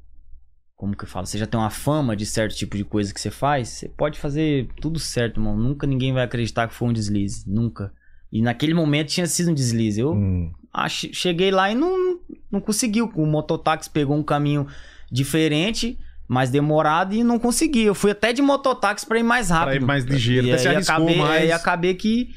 [0.75, 1.25] como que eu falo?
[1.25, 4.19] Você já tem uma fama de certo tipo de coisa que você faz, você pode
[4.19, 5.55] fazer tudo certo, irmão.
[5.57, 7.43] Nunca ninguém vai acreditar que foi um deslize.
[7.47, 7.93] Nunca.
[8.31, 10.01] E naquele momento tinha sido um deslize.
[10.01, 10.51] Eu Hum.
[10.73, 12.19] ach- cheguei lá e não,
[12.51, 13.11] não conseguiu.
[13.15, 14.67] O mototáxi pegou um caminho
[15.11, 15.97] diferente,
[16.27, 17.83] mais demorado e não consegui.
[17.83, 19.67] Eu fui até de mototáxi pra ir mais rápido.
[19.67, 20.47] Pra ir mais ligeiro.
[20.47, 21.43] E Até se aí arriscou acabei, mais.
[21.43, 22.29] aí acabei que.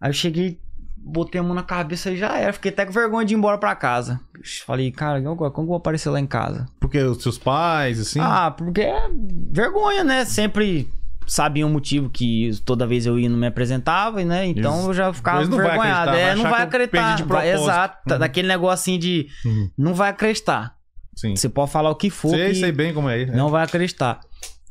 [0.00, 0.60] Aí eu cheguei,
[1.04, 2.52] botei a mão na cabeça e já era.
[2.52, 4.20] Fiquei até com vergonha de ir embora pra casa.
[4.66, 6.66] Falei, cara, como eu vou aparecer lá em casa?
[6.80, 8.20] Porque os seus pais, assim.
[8.20, 9.08] Ah, porque é
[9.50, 10.24] vergonha, né?
[10.24, 10.88] Sempre
[11.26, 14.46] sabia o motivo que toda vez eu ia não me apresentava, né?
[14.46, 16.10] Então Eles- eu já ficava não vergonhado.
[16.12, 17.16] é, não vai que acreditar.
[17.16, 18.12] de Vai- exato.
[18.12, 18.18] Uhum.
[18.18, 19.70] Daquele negócio assim de Uhum.
[19.78, 20.74] não vai acreditar.
[21.14, 21.36] Sim.
[21.36, 23.26] Você pode falar o que for Sei, que sei bem como é.
[23.26, 24.20] não vai acreditar.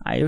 [0.04, 0.28] Aí eu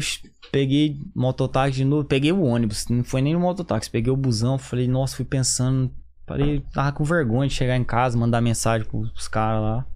[0.54, 4.60] peguei mototáxi de novo, peguei o ônibus, não foi nem o mototáxi, peguei o busão,
[4.60, 5.92] falei, nossa, fui pensando,
[6.28, 9.88] falei, tava com vergonha de chegar em casa, mandar mensagem pros caras lá.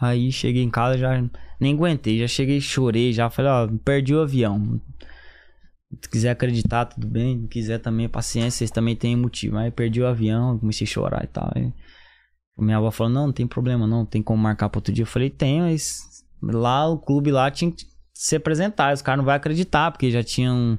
[0.00, 1.22] Aí cheguei em casa, já
[1.60, 4.80] nem aguentei, já cheguei, chorei, já falei, ó, perdi o avião.
[6.02, 9.58] Se quiser acreditar, tudo bem, não quiser também, paciência, vocês também têm motivo.
[9.58, 11.52] Aí perdi o avião, comecei a chorar e tal.
[11.54, 11.70] Aí
[12.56, 15.02] minha avó falou, não, não tem problema não, tem como marcar pra outro dia.
[15.02, 18.94] Eu falei, tem, mas lá o clube lá tinha que se apresentar.
[18.94, 20.78] Os caras não vão acreditar, porque já tinham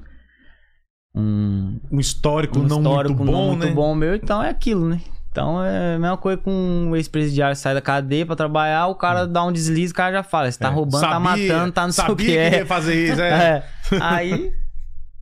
[1.14, 3.72] um, Um histórico um não histórico muito bom, não muito né?
[3.72, 5.00] bom meu, então é aquilo, né?
[5.30, 9.26] Então é a mesma coisa com um ex-presidiário sai da cadeia pra trabalhar, o cara
[9.26, 10.68] dá um deslize, o cara já fala, você tá.
[10.68, 10.70] É.
[10.70, 12.38] roubando, tá Sabia- matando, tá não sei o sabia que.
[12.38, 12.58] é.
[12.60, 13.62] ia fazer isso, é.
[13.92, 13.98] É.
[14.00, 14.52] Aí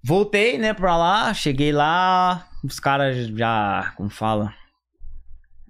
[0.05, 4.53] voltei, né, pra lá, cheguei lá, os caras já, como fala,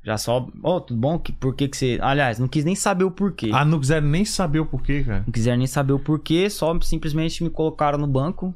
[0.05, 1.19] já só, ô, tudo bom?
[1.19, 3.51] Que, por que que você, aliás, não quis nem saber o porquê.
[3.55, 5.25] Ah, não quiseram nem saber o porquê, cara.
[5.27, 8.55] Não quiseram nem saber o porquê, só simplesmente me colocaram no banco.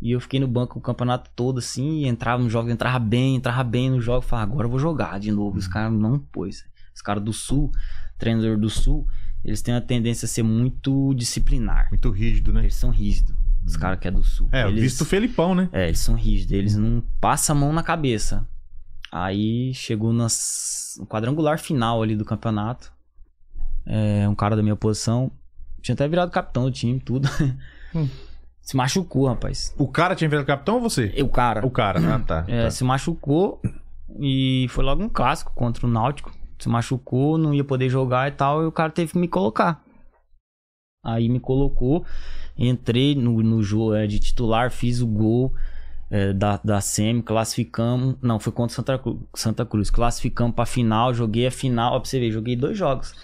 [0.00, 3.36] E eu fiquei no banco o campeonato todo, assim, e entrava no jogo, entrava bem,
[3.36, 4.20] entrava bem no jogo.
[4.20, 5.58] Falei, agora eu vou jogar de novo.
[5.58, 6.64] Os caras não pôs.
[6.94, 7.72] Os caras do Sul,
[8.18, 9.08] treinador do Sul,
[9.42, 11.88] eles têm a tendência a ser muito disciplinar.
[11.90, 12.60] Muito rígido, né?
[12.60, 13.34] Eles são rígidos.
[13.64, 14.48] Os caras que é do Sul.
[14.52, 14.82] É, eles...
[14.82, 15.68] visto o Felipão, né?
[15.72, 18.46] É, eles são rígidos, eles não passam a mão na cabeça.
[19.10, 22.92] Aí chegou nas, no quadrangular final ali do campeonato.
[23.86, 25.30] É, um cara da minha posição.
[25.80, 27.28] Tinha até virado capitão do time, tudo.
[27.94, 28.06] Hum.
[28.60, 29.74] Se machucou, rapaz.
[29.78, 31.10] O cara tinha virado capitão ou você?
[31.16, 31.64] E o cara.
[31.66, 32.44] O cara, ah, tá.
[32.46, 32.70] É, tá.
[32.70, 33.62] se machucou
[34.20, 36.30] e foi logo um clássico contra o Náutico.
[36.58, 39.82] Se machucou, não ia poder jogar e tal, e o cara teve que me colocar.
[41.02, 42.04] Aí me colocou,
[42.58, 45.54] entrei no, no jogo é, de titular, fiz o gol
[46.10, 48.16] é, da, da SEMI, classificamos.
[48.22, 49.00] Não, foi contra Santa,
[49.34, 49.90] Santa Cruz.
[49.90, 51.94] Classificamos pra final, joguei a final.
[51.94, 53.14] Ó, pra você ver, joguei dois jogos.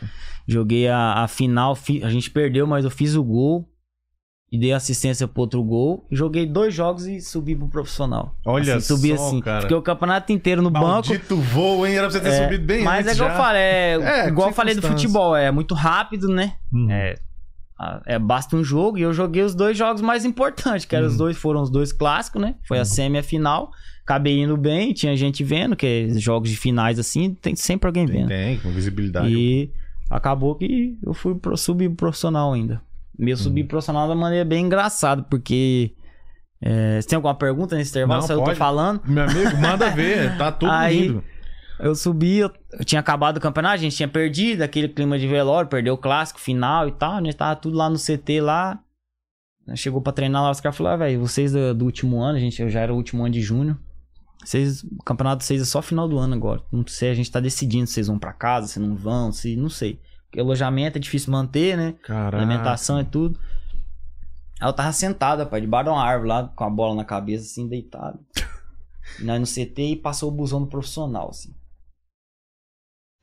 [0.46, 3.68] Joguei a, a final, fi- a gente perdeu, mas eu fiz o gol.
[4.52, 6.06] E dei assistência pro outro gol.
[6.12, 8.36] Joguei dois jogos e subi pro profissional.
[8.46, 9.40] Olha assim, subi só, assim.
[9.40, 9.62] cara.
[9.62, 10.86] Fiquei o campeonato inteiro no banco.
[10.86, 11.94] Maldito voo, hein?
[11.96, 13.36] Era pra você ter É, subido bem mas é que eu já.
[13.36, 16.54] falei, é, É, igual eu falei do futebol, é muito rápido, né?
[16.72, 16.88] Uhum.
[16.88, 17.14] É,
[18.06, 21.12] é, basta um jogo e eu joguei os dois jogos mais importantes, que eram os
[21.14, 21.18] Uhum.
[21.18, 22.54] dois, foram os dois clássicos, né?
[22.66, 23.70] Foi a semi e a final.
[24.04, 28.28] Acabei indo bem, tinha gente vendo, que jogos de finais assim, tem sempre alguém vendo.
[28.28, 29.34] Tem, com visibilidade.
[29.34, 29.70] E
[30.10, 32.80] acabou que eu fui pro subir pro profissional ainda.
[33.18, 33.66] Meu subir Uhum.
[33.66, 35.92] pro profissional da maneira bem engraçada, porque.
[36.66, 38.26] É, você tem alguma pergunta nesse intervalo?
[38.26, 39.00] Não, eu tô falando.
[39.06, 40.34] Meu amigo, manda ver.
[40.38, 41.24] Tá tudo Aí- lindo.
[41.78, 45.26] Eu subi, eu, eu tinha acabado o campeonato, a gente tinha perdido aquele clima de
[45.26, 47.32] velório, perdeu o clássico final e tal, né?
[47.32, 48.80] Tava tudo lá no CT lá.
[49.74, 52.40] Chegou pra treinar lá, os caras falaram, ah, velho, vocês do, do último ano, a
[52.40, 53.78] gente, eu já era o último ano de junho.
[54.44, 56.62] Vocês, o campeonato de vocês é só final do ano agora.
[56.70, 59.56] Não sei, a gente tá decidindo se vocês vão pra casa, se não vão, se.
[59.56, 59.98] Não sei.
[60.26, 61.94] Porque alojamento é difícil manter, né?
[62.02, 62.36] Caraca.
[62.36, 63.40] Alimentação e tudo.
[64.60, 67.44] Aí eu tava sentado, rapaz, debaixo de uma árvore lá, com a bola na cabeça,
[67.44, 68.18] assim, deitado.
[69.18, 71.53] E nós no CT e passou o busão no profissional, assim.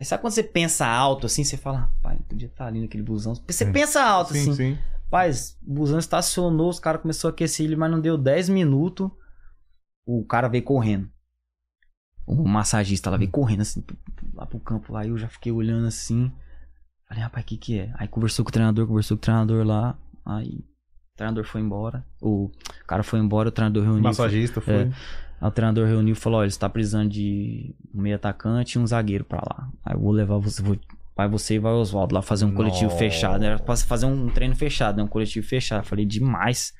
[0.01, 3.35] Aí sabe quando você pensa alto, assim, você fala, rapaz, podia estar ali naquele busão.
[3.35, 3.71] Porque você É.
[3.71, 4.53] pensa alto, Sim, assim.
[4.55, 4.77] sim.
[5.03, 9.11] Rapaz, o busão estacionou, os caras começaram a aquecer ele, mas não deu 10 minutos.
[10.03, 11.07] O cara veio correndo.
[12.25, 13.83] O massagista lá veio correndo, assim,
[14.33, 15.05] lá pro campo lá.
[15.05, 16.31] Eu já fiquei olhando assim.
[17.07, 17.93] Falei, rapaz, o que que é?
[17.95, 19.95] Aí conversou com o treinador, conversou com o treinador lá.
[20.25, 20.65] Aí
[21.13, 22.03] o treinador foi embora.
[22.19, 22.49] O
[22.87, 24.01] cara foi embora, o treinador reuniu.
[24.01, 24.73] Massagista foi.
[24.73, 24.91] É.
[25.41, 28.79] Aí o treinador reuniu e falou: Olha, você tá precisando de um meio atacante e
[28.81, 29.67] um zagueiro pra lá.
[29.83, 30.77] Aí eu vou levar você, vou,
[31.17, 33.43] vai você e vai o Oswaldo lá fazer um coletivo fechado.
[33.43, 35.03] Era pra fazer um treino fechado, né?
[35.03, 35.83] Um coletivo fechado.
[35.85, 36.73] Falei, demais.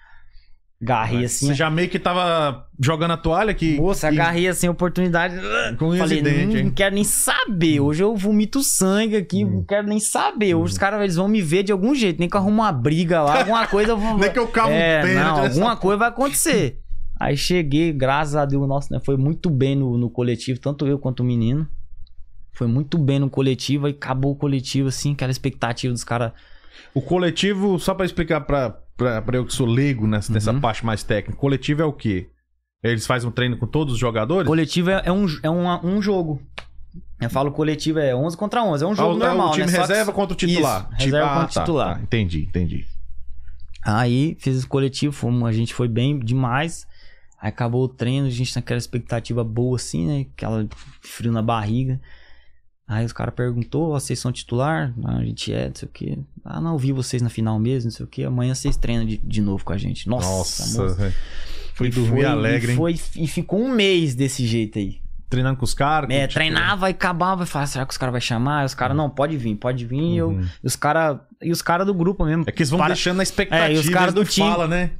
[0.84, 1.46] Garrei assim.
[1.46, 3.78] Você já meio que tava jogando a toalha que.
[3.80, 5.36] Moça, que- agarrei assim a oportunidade.
[5.78, 6.64] Com Falei, não, hein?
[6.66, 7.80] não quero nem saber.
[7.80, 9.52] Hoje eu vomito sangue aqui, Hum.
[9.58, 10.56] não quero nem saber.
[10.56, 12.72] Hoje os caras eles vão me ver de algum jeito, nem que eu arrumo uma
[12.72, 14.18] briga lá, alguma coisa eu vou.
[14.20, 15.28] Nem que eu cavo é, um pênalti.
[15.36, 16.80] não, nessa alguma coisa vai acontecer.
[17.24, 20.98] Aí cheguei, graças a Deus, nossa, né, foi muito bem no, no coletivo, tanto eu
[20.98, 21.68] quanto o menino.
[22.54, 26.32] foi muito bem no coletivo, aí acabou o coletivo, assim, aquela expectativa dos caras.
[26.96, 30.60] O coletivo, só pra explicar pra, pra, pra eu que sou leigo nessa, nessa Uhum.
[30.60, 32.30] parte mais técnica, coletivo é o quê?
[32.84, 34.48] Eles fazem um treino com todos os jogadores?
[34.48, 35.68] Coletivo é, é um, é um,
[35.98, 36.42] um jogo.
[37.22, 39.72] Eu falo coletivo é 11 contra 11, é um jogo Ah, normal, o time né?
[39.72, 40.90] Só que- reserva contra o titular.
[40.98, 41.96] Isso, reserva ah, contra o tá, titular.
[41.98, 42.02] tá.
[42.02, 42.86] Entendi, entendi.
[43.84, 46.86] Aí fiz o coletivo, fomos, a gente foi bem demais.
[47.42, 50.26] Aí acabou o treino, a gente naquela expectativa boa assim, né?
[50.36, 50.68] Aquela
[51.02, 52.00] frio na barriga.
[52.88, 54.94] Aí os caras perguntou, "Ó, vocês são titular?
[55.06, 56.20] Ah, a gente é, não sei o quê.
[56.44, 58.24] Ah, não, vi vocês na final mesmo, não sei o quê.
[58.26, 60.08] Amanhã vocês treinam de, de novo com a gente.
[60.10, 61.14] Nossa, Nossa.
[61.74, 62.78] Fui E dormir foi- alegre, e hein?
[62.78, 65.00] foi E ficou um mês desse jeito aí.
[65.30, 66.10] Treinando com os caras.
[66.10, 68.60] É, tipo, treinava e acabava e falava, será que os caras vão chamar?
[68.60, 70.02] Aí os caras, não, pode vir, pode vir.
[70.02, 70.46] E, eu, Uhum.
[70.62, 72.44] e os caras e os cara do grupo mesmo.
[72.46, 73.68] É que eles vão para- deixando na expectativa.
[73.72, 74.92] É, e os caras do time- falam, né?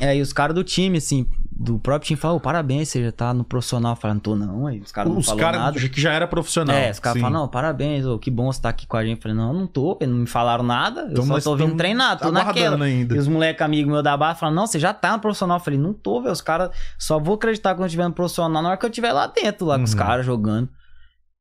[0.00, 3.10] É, e os caras do time, assim, do próprio time falaram, "Ô, parabéns, você já
[3.10, 3.92] tá no profissional.
[3.92, 5.88] Eu falei, não tô não, aí os caras não Os falaram caras nada.
[5.88, 6.76] que já era profissional.
[6.76, 9.16] É, os caras falam, não, parabéns, ô, que bom você tá aqui com a gente.
[9.16, 11.76] Eu falei, não, eu não tô, não me falaram nada, eu Então só tô vindo
[11.76, 12.84] treinar, tô naquela.
[12.84, 13.16] ainda.
[13.16, 15.56] E os moleques amigos meus da base falaram, não, você já tá no profissional.
[15.58, 18.62] Eu falei, não tô, velho, os caras só vou acreditar quando eu estiver no profissional
[18.62, 19.98] na hora que eu estiver lá dentro, lá com os Uhum.
[19.98, 20.68] caras jogando.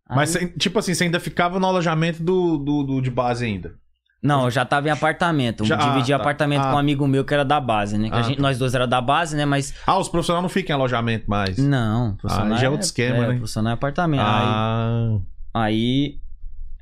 [0.10, 3.76] Mas, Aí- tipo assim, você ainda ficava no alojamento do, do, do- de base ainda.
[4.22, 5.64] Não, eu já tava em apartamento.
[5.64, 6.24] Já- Eu dividi ah, tá.
[6.24, 6.70] apartamento Ah.
[6.72, 8.10] com um amigo meu que era da base, né?
[8.12, 9.46] Ah, gente- nós dois era da base, né?
[9.46, 9.74] Mas.
[9.86, 11.58] Ah, os profissionais não ficam em alojamento mais.
[11.58, 13.36] Não, profissional já é outro esquema, é, né?
[13.36, 14.22] Profissional é apartamento.
[14.22, 15.20] Aí, Ah,
[15.54, 16.20] aí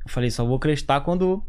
[0.05, 1.43] eu falei, só vou acreditar quando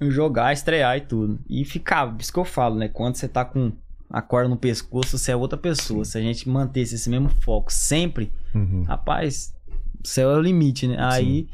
[0.00, 1.38] jogar, estrear e tudo.
[1.48, 2.88] E ficava, por isso que eu falo, né?
[2.88, 3.72] Quando você tá com
[4.10, 6.04] a corda no pescoço, você é outra pessoa.
[6.04, 8.82] Se a gente mantesse esse mesmo foco sempre, uhum.
[8.88, 9.54] rapaz,
[10.02, 10.96] o céu é o limite, né?
[10.98, 11.48] Aí,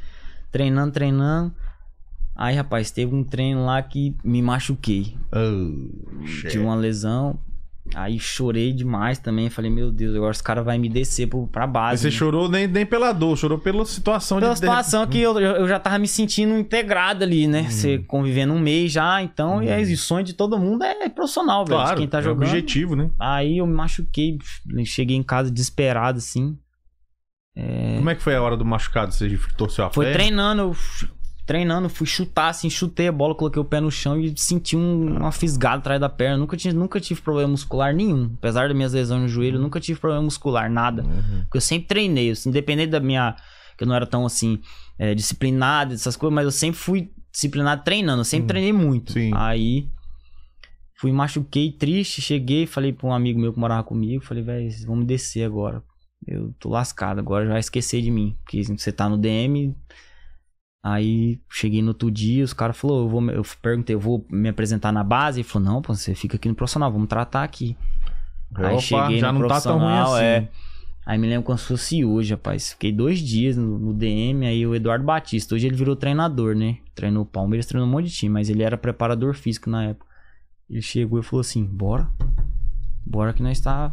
[0.51, 1.55] treinando, treinando.
[2.39, 5.17] Aí, rapaz, teve um treino lá que me machuquei.
[5.33, 6.25] Oh.
[6.49, 7.37] Tive uma lesão.
[7.95, 9.49] Aí chorei demais também.
[9.51, 12.03] Falei, meu Deus, agora os caras vão me descer pro, pra Mas base.
[12.03, 12.13] você né?
[12.13, 14.59] chorou nem, nem pela dor, chorou pela situação Pela de.
[14.61, 17.63] situação que eu, eu já tava me sentindo integrado ali, né?
[17.63, 17.71] Uhum.
[17.71, 21.65] Você convivendo um mês já, então, e aí, o sonho de todo mundo é profissional,
[21.65, 21.79] velho.
[21.79, 22.47] de Claro, quem tá é jogando.
[22.47, 23.11] objetivo, né?
[23.19, 24.39] Aí eu me machuquei,
[24.85, 26.57] cheguei em casa desesperado, assim.
[27.97, 29.13] Como é que foi a hora do machucado?
[29.13, 30.19] Você torceu a Foi perna?
[30.21, 30.77] treinando, eu
[31.49, 35.17] treinando, fui chutar, assim, chutei a bola, coloquei o pé no chão e senti um-
[35.17, 36.37] uma fisgada atrás da perna.
[36.37, 38.31] Nunca, tinha, nunca tive problema muscular nenhum.
[38.39, 41.03] Apesar das minhas lesões no joelho, nunca tive problema muscular, nada.
[41.03, 41.41] Uhum.
[41.45, 43.35] Porque eu sempre treinei, assim, independente da minha.
[43.77, 44.61] Que eu não era tão assim,
[44.99, 48.49] é, disciplinado, essas coisas, mas eu sempre fui disciplinado treinando, eu sempre Uhum.
[48.49, 49.13] treinei muito.
[49.13, 49.31] Sim.
[49.35, 49.89] Aí.
[50.95, 55.07] Fui, machuquei, triste, cheguei, falei pra um amigo meu que morava comigo, falei, velho, vamos
[55.07, 55.81] descer agora.
[56.27, 58.37] Eu tô lascado, agora já vai esquecer de mim.
[58.43, 59.75] Porque você tá no DM.
[60.83, 63.31] Aí cheguei no outro dia, os caras falaram, eu vou.
[63.31, 65.41] Eu perguntei, eu vou me apresentar na base?
[65.41, 67.77] Ele falou, não, pô, você fica aqui no profissional, vamos tratar aqui.
[68.55, 70.25] Aí Opa, cheguei já no não tá tão ruim assim.
[70.25, 70.49] é.
[71.05, 72.73] Aí me lembro como se fosse hoje, rapaz.
[72.73, 75.55] Fiquei dois dias no, no DM, aí o Eduardo Batista.
[75.55, 76.79] Hoje ele virou treinador, né?
[76.95, 80.07] Treinou o Palmeiras, treinou um monte de time, mas ele era preparador físico na época.
[80.69, 82.07] Ele chegou e falou assim: bora.
[83.07, 83.91] Bora que nós tá.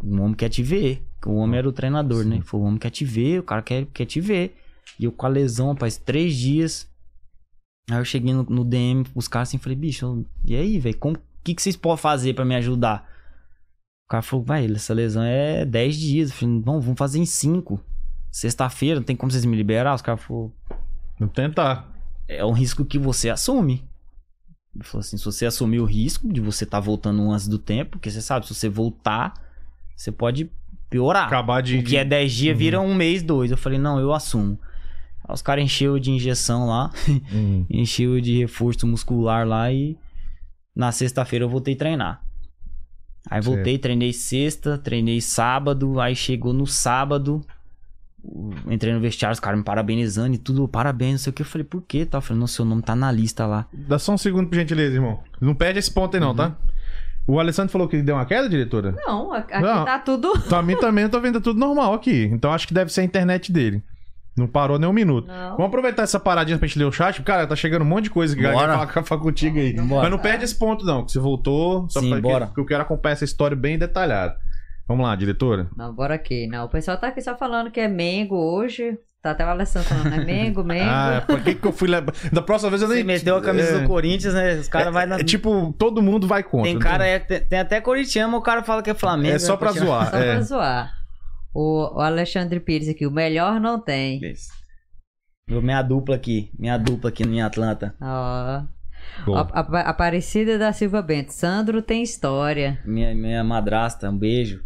[0.00, 1.04] O homem quer te ver.
[1.26, 2.36] O homem era o treinador, né?
[2.36, 4.56] Ele falou: o homem quer te ver, o cara quer, quer te ver.
[4.98, 6.88] E eu com a lesão, rapaz, três dias.
[7.90, 10.98] Aí eu cheguei no, no DM, os caras assim, falei, bicho, e aí, velho?
[11.02, 13.08] O que, que vocês podem fazer pra me ajudar?
[14.06, 16.30] O cara falou, vai, essa lesão é 10 dias.
[16.30, 17.80] Eu falei, não, vamos fazer em 5.
[18.30, 19.94] Sexta-feira, não tem como vocês me liberar?
[19.94, 20.52] Os caras falaram,
[21.18, 21.90] Vou tentar.
[22.28, 23.84] é um risco que você assume.
[24.74, 27.92] Ele falou assim, se você assumir o risco de você estar voltando antes do tempo,
[27.92, 29.32] porque você sabe, se você voltar,
[29.96, 30.50] você pode
[30.90, 31.26] piorar.
[31.26, 31.78] Acabar de.
[31.78, 32.58] O que é 10 dias Uhum.
[32.58, 33.50] vira um mês, dois.
[33.50, 34.58] Eu falei, não, eu assumo.
[35.28, 36.90] Aí os caras encheu de injeção lá,
[37.32, 37.64] Hum.
[37.68, 39.96] encheu de reforço muscular lá e
[40.74, 42.22] na sexta-feira eu voltei a treinar.
[43.28, 43.54] Aí Certo.
[43.56, 47.44] voltei, treinei sexta, treinei sábado, aí chegou no sábado,
[48.70, 51.42] entrei no vestiário, os caras me parabenizando e tudo, parabéns, não sei o que.
[51.42, 52.04] Eu falei, por quê?
[52.06, 52.18] Tá?
[52.18, 53.66] Eu falei, não, seu nome tá na lista lá.
[53.72, 55.20] Dá só um segundo, por gentileza, irmão.
[55.40, 56.56] Não perde esse ponto aí, não, tá?
[57.26, 58.92] O Alessandro falou que ele deu uma queda, diretora?
[59.04, 59.84] Não, aqui Não.
[59.84, 60.38] tá tudo.
[60.48, 62.24] Pra mim também eu tô vendo tudo normal aqui.
[62.32, 63.82] Então acho que deve ser a internet dele.
[64.36, 65.26] Não parou nem um minuto.
[65.26, 65.52] Não.
[65.52, 67.22] Vamos aproveitar essa paradinha pra gente ler o chat.
[67.22, 69.72] Cara, tá chegando um monte de coisa que a vai falar, falar contigo aí.
[69.72, 70.02] Bora.
[70.02, 71.04] Mas não perde esse ponto, não.
[71.04, 71.88] Que você voltou.
[71.88, 72.40] Só Sim, pra bora.
[72.40, 74.36] Que, porque eu quero acompanhar essa história bem detalhada.
[74.86, 75.68] Vamos lá, diretora.
[75.74, 76.46] Não, bora aqui.
[76.46, 78.98] Não, o pessoal tá aqui só falando que é Mengo hoje.
[79.22, 80.84] Tá até o Alessandro falando, é Mengo, Mengo.
[80.88, 82.12] Ah, por que, que eu fui levar.
[82.32, 82.98] Da próxima vez eu nem.
[82.98, 84.54] Você meteu a camisa é, do Corinthians, né?
[84.54, 85.18] Os caras vai na.
[85.18, 86.70] é, tipo, todo mundo vai contra.
[86.70, 89.34] tem cara, é, tem, tem até corintiano, mas o cara fala que é Flamengo.
[89.34, 90.10] É só né, pra zoar.
[90.12, 90.32] Só é.
[90.32, 90.95] pra zoar.
[91.58, 94.20] O, Alexandre Pires aqui, o melhor não tem.
[95.48, 97.94] Vou- Minha dupla aqui, minha dupla aqui em Atlanta.
[98.00, 99.34] Ó.
[99.34, 101.32] A- Aparecida da Silva Bento.
[101.32, 102.78] Sandro tem história.
[102.84, 104.62] Minha, minha madrasta, um beijo.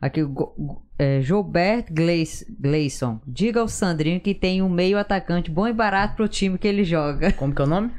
[0.00, 3.20] Aqui, o é, Gilbert Gleis- Gleison.
[3.26, 6.84] Diga ao Sandrinho que tem um meio atacante bom e barato pro time que ele
[6.84, 7.32] joga.
[7.32, 7.90] Como que é o nome?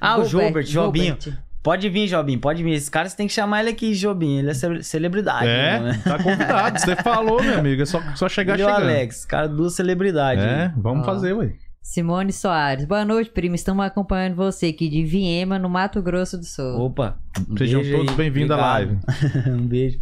[0.00, 1.16] Ah, o Gilbert, Jobinho.
[1.20, 1.42] Gilbert.
[1.62, 2.72] Pode vir, Jobinho, pode vir.
[2.72, 4.38] Esse cara você tem que chamar ele aqui, Jobinho.
[4.40, 5.46] Ele é ce- celebridade.
[5.46, 6.00] É, né?
[6.02, 6.78] tá convidado.
[6.78, 7.82] Você falou, meu amigo.
[7.82, 8.82] É só, só chegar e o chegando.
[8.84, 10.42] Alex, cara duas celebridades.
[10.42, 11.04] É, vamos Ó.
[11.04, 11.52] fazer, ué.
[11.82, 12.84] Simone Soares.
[12.86, 13.54] Boa noite, primo.
[13.54, 16.78] Estamos acompanhando você aqui de Viema, no Mato Grosso do Sul.
[16.80, 17.18] Opa.
[17.48, 19.00] um Sejam beijo todos bem-vindos à obrigado.
[19.52, 19.98] um beijo.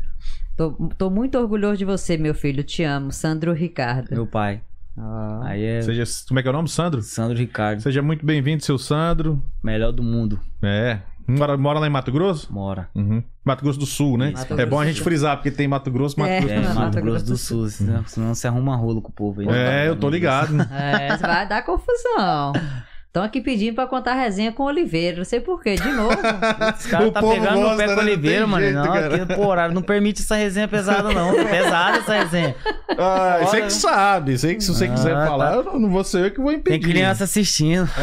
[0.57, 2.63] Tô, tô muito orgulhoso de você, meu filho.
[2.63, 3.11] Te amo.
[3.13, 4.09] Sandro Ricardo.
[4.13, 4.61] Meu pai.
[4.97, 5.43] Ó.
[5.45, 6.69] Aí é Seja, como é que é o nome?
[6.69, 7.01] Sandro?
[7.03, 7.81] Sandro Ricardo.
[7.81, 9.43] Seja muito bem-vindo, seu Sandro.
[9.63, 10.39] Melhor do mundo.
[10.63, 10.99] É.
[11.29, 12.51] Mora, mora lá em Mato Grosso?
[12.51, 12.89] Mora.
[12.95, 13.23] Uhum.
[13.45, 14.31] Mato Grosso do Sul, né?
[14.31, 16.41] Mato é Grosso bom a gente frisar, porque tem Mato Grosso, Mato É.
[16.41, 16.75] Grosso É, do Sul.
[16.75, 17.69] Mato Grosso do Sul.
[17.69, 19.47] Senão, senão você arruma rolo com o povo aí.
[19.51, 20.55] É, eu tô ligado.
[20.73, 22.53] É, vai dar confusão.
[23.19, 25.17] Estão aqui pedindo pra contar resenha com o Oliveira.
[25.17, 25.75] Não sei porquê.
[25.75, 26.15] De novo.
[26.79, 27.87] Os caras tá pegando no gosta, pé né?
[27.87, 28.63] com o Não Oliveira, mano.
[28.65, 31.33] jeito, não, aqui, pô, horário não permite essa resenha pesada, não.
[31.45, 32.55] Pesada essa resenha.
[32.97, 34.39] Ah, você que sabe.
[34.39, 35.27] Sei que se você Ah, quiser tá.
[35.27, 36.81] falar, eu não, não vou ser eu que vou impedir.
[36.81, 37.89] Tem criança assistindo.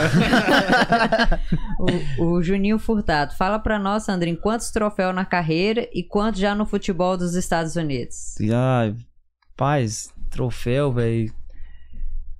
[2.17, 3.35] O, o Juninho Furtado.
[3.35, 7.75] Fala pra nós, Sandrinho, quantos troféus na carreira e quantos já no futebol dos Estados
[7.75, 8.35] Unidos?
[8.51, 8.91] Ah,
[9.55, 11.31] paz, troféu, velho.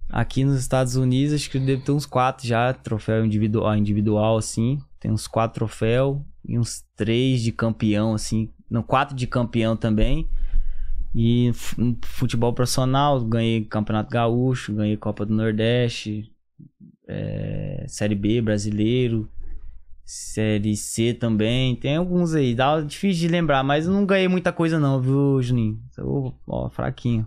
[0.10, 4.38] Aqui nos Estados Unidos, acho que eu devo ter uns quatro já, troféu individual, individual
[4.38, 4.80] assim.
[5.00, 8.50] Tem uns quatro troféus e uns três de campeão, assim.
[8.70, 10.28] Não, quatro de campeão também.
[11.14, 11.52] E
[12.04, 16.30] futebol profissional, ganhei Campeonato Gaúcho, ganhei Copa do Nordeste,
[17.08, 19.30] é, Série B brasileiro,
[20.04, 21.76] Série C também.
[21.76, 25.80] Tem alguns aí, dá difícil de lembrar, mas não ganhei muita coisa não, viu, Juninho?
[26.00, 27.26] Ô, ó, fraquinho.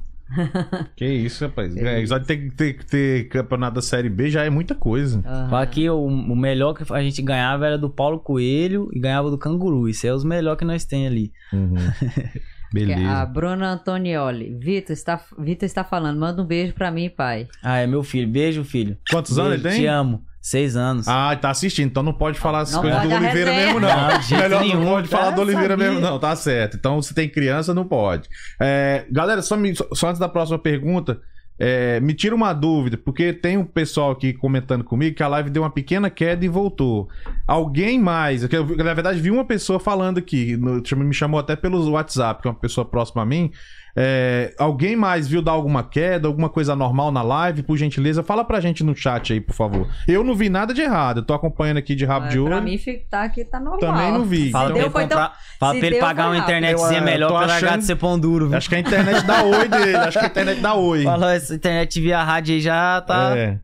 [0.96, 1.72] Que isso, rapaz.
[1.74, 5.22] Que É, só ter, ter, ter campeonato da Série B já é muita coisa.
[5.22, 9.30] Fala que o, o melhor que a gente ganhava era do Paulo Coelho e ganhava
[9.30, 9.88] do Canguru.
[9.88, 11.32] Isso é os melhores que nós tem ali.
[11.52, 11.74] Uhum.
[12.68, 13.26] A Beleza.
[13.26, 14.54] Bruna Antonioli.
[14.60, 16.18] Vitor está, Vitor está falando.
[16.20, 17.48] Manda um beijo pra mim, pai.
[17.62, 18.28] Ah, é meu filho.
[18.28, 18.98] Beijo, filho.
[19.10, 19.86] Quantos anos ele Beijo, tem?
[19.86, 20.22] Te amo.
[20.40, 21.06] Seis anos.
[21.08, 23.66] Ah, tá assistindo, então não pode falar essas Não coisas do Oliveira resenha.
[23.66, 23.88] mesmo, não.
[24.10, 24.80] Não, de Melhor nenhum.
[24.84, 25.88] não pode falar Ah, do Oliveira sabia.
[25.90, 26.76] mesmo, não, tá certo.
[26.76, 28.28] Então, se tem criança, não pode.
[28.60, 31.20] É, galera, só, me- só- antes da próxima pergunta,
[31.60, 35.50] é, me tira uma dúvida, porque tem um pessoal aqui comentando comigo que a live
[35.50, 37.08] deu uma pequena queda e voltou.
[37.46, 41.90] Alguém mais, eu, na verdade, vi uma pessoa falando aqui, no- me chamou até pelo
[41.90, 43.50] WhatsApp, que é uma pessoa próxima a mim.
[44.00, 47.64] É, alguém mais viu dar alguma queda, alguma coisa anormal na live?
[47.64, 49.88] Por gentileza, fala pra gente no chat aí, por favor.
[50.06, 52.48] Eu não vi nada de errado, eu tô acompanhando aqui de rabo Mas de olho.
[52.48, 52.78] pra mim
[53.10, 53.80] tá aqui, tá normal.
[53.80, 54.50] Também não vi.
[54.52, 57.00] Fala Então- pra ele, comprar, fala se pra ele deu, pagar uma internetzinha Eu, é,
[57.00, 58.48] melhor pra largar achando- de ser pão duro.
[58.48, 58.56] viu?
[58.56, 59.96] Acho que a internet dá oi dele.
[59.96, 61.02] Acho que a internet dá oi.
[61.04, 63.36] Falou, essa internet via rádio aí já tá.
[63.36, 63.58] É.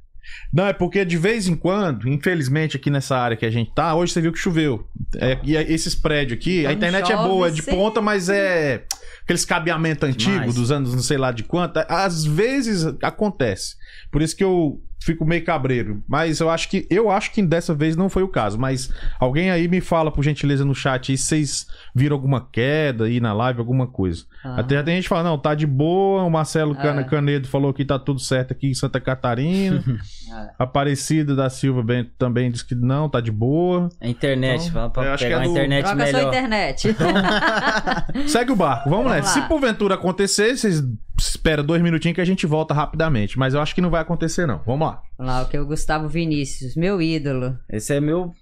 [0.52, 3.94] Não, é porque de vez em quando, infelizmente aqui nessa área que a gente tá,
[3.94, 4.86] hoje você viu que choveu.
[5.16, 7.70] É, e aí esses prédios aqui, a Quando internet é boa, é de sim.
[7.70, 8.84] ponta, mas é
[9.24, 10.54] aqueles cabeamento antigo Demais.
[10.54, 11.78] dos anos não sei lá de quanto.
[11.88, 13.74] Às vezes acontece.
[14.12, 16.02] Por isso que eu fico meio cabreiro.
[16.08, 18.58] Mas eu acho que eu acho que dessa vez não foi o caso.
[18.58, 18.90] Mas
[19.20, 23.20] alguém aí me fala, por gentileza, no chat aí se vocês viram alguma queda aí
[23.20, 24.24] na live, alguma coisa.
[24.44, 24.60] Ah.
[24.60, 26.22] Até tem gente que fala, não, tá de boa.
[26.22, 27.04] O Marcelo É.
[27.04, 29.82] Canedo falou que tá tudo certo aqui em Santa Catarina.
[30.58, 33.88] Aparecida da Silva Bento também disse que não, tá de boa.
[34.00, 36.28] A internet, Então, fala acho pegar que é uma do- internet Troca sua melhor.
[36.28, 36.96] internet.
[38.28, 39.38] Segue o barco, vamos, Vamos nessa.
[39.40, 39.42] lá.
[39.42, 40.82] Se porventura acontecer, vocês
[41.18, 43.38] esperam dois minutinhos que a gente volta rapidamente.
[43.38, 44.60] Mas eu acho que não vai acontecer, não.
[44.66, 45.02] Vamos lá.
[45.18, 47.58] Vamos lá, o que é o Gustavo Vinícius, meu ídolo.
[47.70, 48.32] Esse é meu.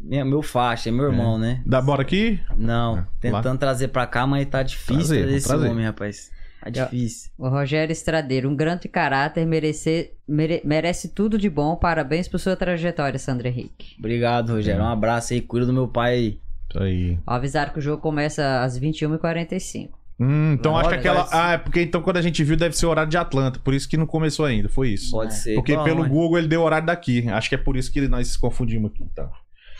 [0.00, 1.62] Minha, meu faixa, é meu irmão, né?
[1.66, 2.40] Dá bora aqui?
[2.56, 5.68] Não, É, tentando trazer pra cá, mas tá difícil Trazer, esse trazer.
[5.68, 6.30] homem, rapaz.
[6.62, 7.30] Tá difícil.
[7.38, 11.76] O Rogério Estradeiro, um grande caráter, merece, mere- merece tudo de bom.
[11.76, 13.94] Parabéns por sua trajetória, Sandra Henrique.
[13.98, 14.82] Obrigado, Rogério.
[14.82, 16.40] Um abraço aí, cuida do meu pai aí.
[16.70, 17.18] Isso aí.
[17.26, 19.90] Avisaram que o jogo começa às 21h45.
[20.20, 21.26] Hum, então acho que aquela.
[21.32, 23.58] Ah, é porque então quando a gente viu deve ser o horário de Atlanta.
[23.58, 24.68] Por isso que não começou ainda.
[24.68, 25.12] Foi isso.
[25.12, 25.54] Pode ser.
[25.54, 27.26] Porque Bom, pelo mas- Google ele deu o horário daqui.
[27.30, 29.04] Acho que é por isso que nós se confundimos aqui.
[29.14, 29.30] Tá.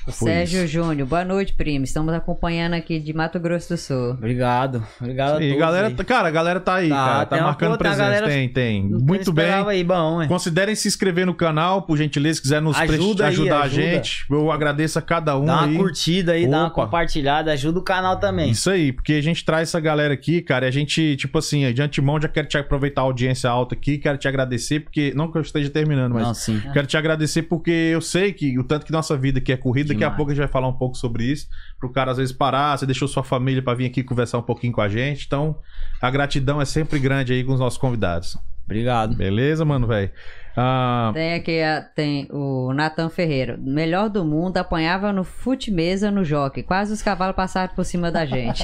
[0.07, 0.73] Foi Sérgio isso.
[0.73, 1.85] Júnior, boa noite, primo.
[1.85, 4.11] Estamos acompanhando aqui de Mato Grosso do Sul.
[4.13, 4.83] Obrigado.
[5.01, 5.59] Obrigado a E todos.
[5.61, 5.95] galera, aí.
[5.95, 7.27] cara, a galera tá aí, Tá, cara.
[7.27, 8.03] Tá marcando presença.
[8.03, 8.83] galera- Tem, tem.
[8.83, 9.51] Muito bem.
[9.53, 10.29] aí, bom, hein?
[10.29, 13.83] Considerem se inscrever no canal, por gentileza, se quiser nos Ajuda aí, ajudar a ajuda.
[13.83, 14.25] gente.
[14.31, 15.77] Eu agradeço a cada um Dá uma aí.
[15.77, 16.85] curtida aí, dá uma Opa.
[16.87, 18.51] compartilhada, ajuda o canal também.
[18.51, 21.71] Isso aí, porque a gente traz essa galera aqui, cara, e a gente, tipo assim,
[21.73, 25.31] de antemão já quero te aproveitar a audiência alta aqui, quero te agradecer, porque, não
[25.31, 26.61] que eu esteja terminando, mas Não, sim.
[26.73, 29.90] quero te agradecer porque eu sei que o tanto que nossa vida aqui é corrida,
[29.93, 31.47] daqui a pouco a gente vai falar um pouco sobre isso,
[31.79, 34.73] pro cara às vezes parar, você deixou sua família pra vir aqui conversar um pouquinho
[34.73, 35.57] com a gente, então
[36.01, 38.37] a gratidão é sempre grande aí com os nossos convidados.
[38.65, 39.17] Obrigado.
[39.17, 40.11] Beleza, mano, velho?
[40.57, 43.57] Ah, Tem aqui a- tem o Nathan Ferreira.
[43.61, 46.63] Melhor do mundo, apanhava no fute-mesa no jockey.
[46.63, 48.63] Quase os cavalos passaram por cima da gente.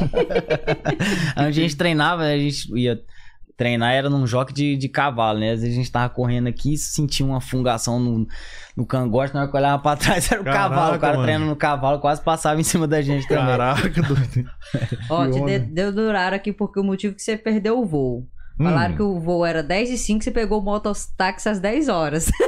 [1.35, 3.01] A gente treinava, a gente ia
[3.57, 5.53] treinar, era num joque de, de cavalo, né?
[5.53, 8.27] Às vezes a gente tava correndo aqui, sentia uma fungação no,
[8.77, 10.97] no cangote, na hora que eu olhava pra trás era o Caraca, cavalo.
[10.97, 11.25] O cara mano.
[11.25, 13.47] treinando no cavalo quase passava em cima da gente também.
[13.47, 14.51] caraca, doido.
[15.09, 18.29] Ó, te de- deu durar aqui porque o motivo que você perdeu o voo.
[18.59, 18.97] Falaram Hum.
[18.97, 22.31] que o voo era 10 e 5, você pegou o mototáxi às 10 horas.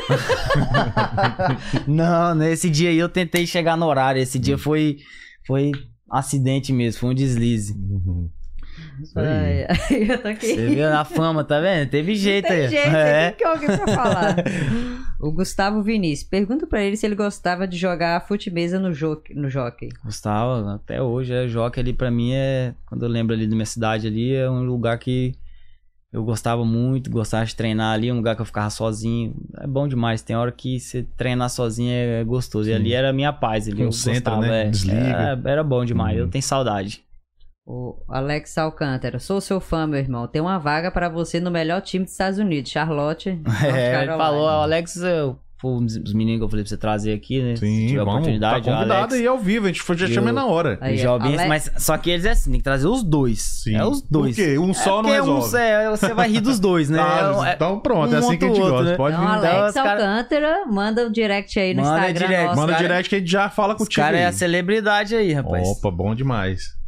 [1.87, 4.21] Não, nesse dia aí eu tentei chegar no horário.
[4.21, 4.41] Esse Hum.
[4.41, 4.99] dia foi,
[5.47, 5.73] foi
[6.11, 7.73] acidente mesmo, foi um deslize.
[7.75, 8.29] Uhum.
[9.03, 9.27] Isso aí.
[9.27, 10.47] Ai, ai, eu tô aqui.
[10.47, 11.89] Você viu na fama, tá vendo?
[11.89, 12.69] Teve jeito Tem aí.
[12.69, 13.31] jeito, é.
[13.31, 14.37] tem que alguém pra falar.
[15.21, 16.29] O Gustavo Vinícius.
[16.29, 19.89] Pergunta pra ele se ele gostava de jogar fute-mesa no, jo no jockey.
[20.05, 22.73] Gostava, até hoje, é Joque ali pra mim é.
[22.87, 25.35] Quando eu lembro ali da minha cidade ali, é um lugar que
[26.13, 29.35] eu gostava muito, gostava de treinar ali, um lugar que eu ficava sozinho.
[29.59, 30.23] É bom demais.
[30.23, 32.71] Tem hora que você treinar sozinho é gostoso.
[32.71, 32.79] E Sim.
[32.79, 33.67] ali era a minha paz.
[33.67, 34.67] Ali, eu Concentra, gostava, né?
[34.67, 34.71] é.
[34.71, 34.99] Desliga.
[35.01, 36.17] Era, era bom demais.
[36.17, 36.23] Uhum.
[36.23, 37.03] Eu tenho saudade.
[37.71, 39.19] O Alex Alcântara.
[39.19, 40.27] Sou seu fã, meu irmão.
[40.27, 43.39] Tem uma vaga pra você no melhor time dos Estados Unidos, Charlotte.
[43.63, 47.43] É, ele falou, o Alex, eu, os meninos que eu falei pra você trazer aqui,
[47.43, 47.57] né?
[47.57, 48.07] Se Sim, tiver vamos.
[48.07, 49.13] Tá oportunidade, o convidado Alex.
[49.15, 50.79] aí ao vivo, a gente foi, já E chama o- na hora.
[50.81, 53.43] Aí, o Jobim, Alex- mas só que eles é assim, tem que trazer os dois.
[53.43, 53.77] Sim.
[53.77, 54.35] É os dois.
[54.35, 54.59] Por quê?
[54.59, 55.55] Um só não porque resolve.
[55.55, 56.99] Um, é, você vai rir dos dois, né?
[57.03, 58.91] Ah, É- então pronto, um é assim que a gente o outro, gosta.
[58.93, 58.97] né?
[58.97, 59.47] Pode Então, vir.
[59.47, 62.57] Alex os cara- Alcântara, manda um direct aí no Manda Instagram direct, nosso.
[62.61, 64.01] Manda cara- direct que a gente já fala contigo.
[64.03, 64.29] caras é aí.
[64.29, 65.69] a celebridade aí, rapaz.
[65.69, 66.79] Opa, bom demais.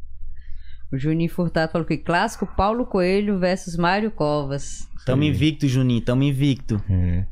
[0.93, 4.89] O Juninho Furtado falou que clássico Paulo Coelho versus Mário Covas.
[5.07, 6.83] Tamo invicto, Juninho, tamo invicto.
[6.91, 7.25] É.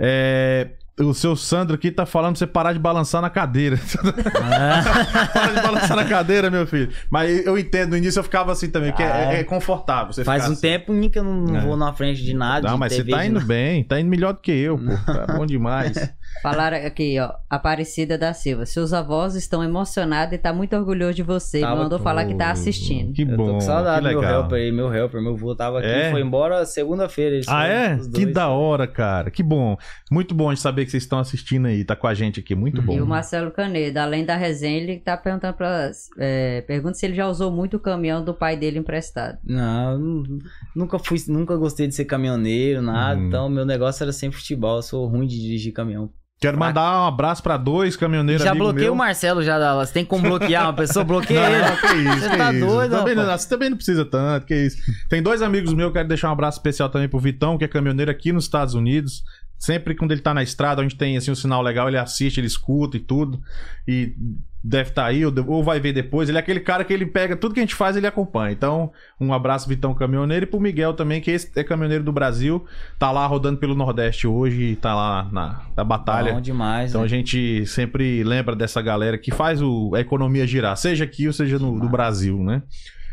[0.00, 0.68] É,
[1.00, 3.78] o seu Sandro aqui tá falando pra você parar de balançar na cadeira.
[5.32, 6.90] Para de balançar na cadeira, meu filho.
[7.10, 9.32] Mas eu entendo, no início eu ficava assim também, porque Ah.
[9.34, 10.12] é, é confortável.
[10.12, 10.60] Você Faz ficar um assim.
[10.62, 11.60] tempo que eu não, não É.
[11.60, 12.66] vou na frente de nada.
[12.68, 13.46] Não, de mas você TV, tá de indo nada.
[13.46, 15.12] bem, tá indo melhor do que eu, pô.
[15.12, 15.96] Tá bom demais.
[16.42, 18.64] Falaram aqui, ó, Aparecida da Silva.
[18.64, 21.60] Seus avós estão emocionados e tá muito orgulhoso de você.
[21.60, 23.12] Tava Mandou falar que tá assistindo.
[23.12, 25.80] Que Eu bom, tô com saudade do meu helper aí, meu helper, meu avô tava
[25.80, 26.10] aqui, É?
[26.12, 27.40] foi embora segunda-feira.
[27.48, 27.98] Ah, é?
[28.14, 29.30] Que da hora, cara.
[29.32, 29.76] Que bom.
[30.12, 32.54] Muito bom de saber que vocês estão assistindo aí, tá com a gente aqui.
[32.54, 32.92] Muito bom.
[32.92, 35.90] E o Marcelo Canedo, além da resenha, ele tá perguntando pra.
[36.18, 39.38] É, pergunta se ele já usou muito o caminhão do pai dele emprestado.
[39.44, 40.38] Não, nu-
[40.76, 43.18] nunca fui, nunca gostei de ser caminhoneiro, nada.
[43.18, 43.26] Uhum.
[43.26, 44.76] Então, meu negócio era sempre futebol.
[44.76, 46.10] Eu sou ruim de dirigir caminhão.
[46.40, 49.58] Quero mandar um abraço pra dois caminhoneiros já bloqueei o Marcelo já.
[49.58, 51.04] da- Você tem como bloquear uma pessoa?
[51.04, 51.58] Bloqueia ele.
[51.58, 52.66] Não, que isso, Você que tá isso.
[52.66, 53.24] doido, também, não?
[53.26, 54.76] Você também não precisa tanto, que isso.
[55.08, 58.08] Tem dois amigos meus, quero deixar um abraço especial também pro Vitão, que é caminhoneiro
[58.10, 59.24] aqui nos Estados Unidos.
[59.58, 62.46] Sempre quando ele tá na estrada, onde tem assim um sinal legal, ele assiste, ele
[62.46, 63.40] escuta e tudo.
[63.86, 64.14] E
[64.62, 66.28] deve estar aí, ou, vai ver depois.
[66.28, 68.52] Ele é aquele cara que ele pega tudo que a gente faz, ele acompanha.
[68.52, 72.64] Então, um abraço, Vitão Caminhoneiro, e pro Miguel também, que esse é caminhoneiro do Brasil.
[72.98, 76.34] Tá lá rodando pelo Nordeste hoje, tá lá na, na batalha.
[76.34, 76.90] Bom demais.
[76.90, 77.06] Então né?
[77.06, 81.32] a gente sempre lembra dessa galera que faz o- a economia girar, seja aqui ou
[81.32, 82.62] seja no, no Brasil, né?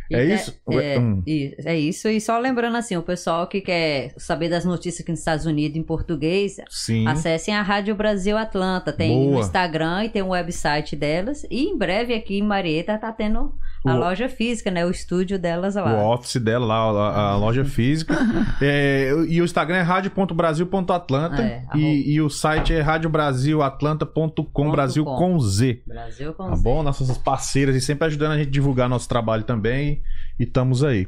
[0.10, 0.60] E É te- isso?
[0.72, 1.24] É, Hum.
[1.26, 2.08] e- é isso.
[2.08, 5.78] E só lembrando assim, o pessoal que quer saber das notícias aqui nos Estados Unidos
[5.78, 7.08] em português, Sim.
[7.08, 8.94] acessem a Rádio Brasil Atlanta.
[8.94, 9.38] Tem Boa.
[9.38, 11.44] o Instagram e tem o website delas.
[11.50, 13.54] E em breve aqui em Marieta tá tendo
[13.86, 14.86] a O- loja física, né?
[14.86, 15.94] O estúdio delas lá.
[15.94, 18.16] O office dela lá, a, a loja física.
[18.62, 21.42] É, e o Instagram é rádio.brasil.atlanta.
[21.42, 25.16] É, e, e o site é radiobrasilatlanta.com, Brasil com.
[25.16, 25.82] com Z.
[25.88, 26.64] Brasil com Tá Z.
[26.64, 26.84] bom?
[26.84, 30.02] Nossas parceiras e sempre ajudando a gente a divulgar nosso trabalho também.
[30.40, 31.08] E estamos aí.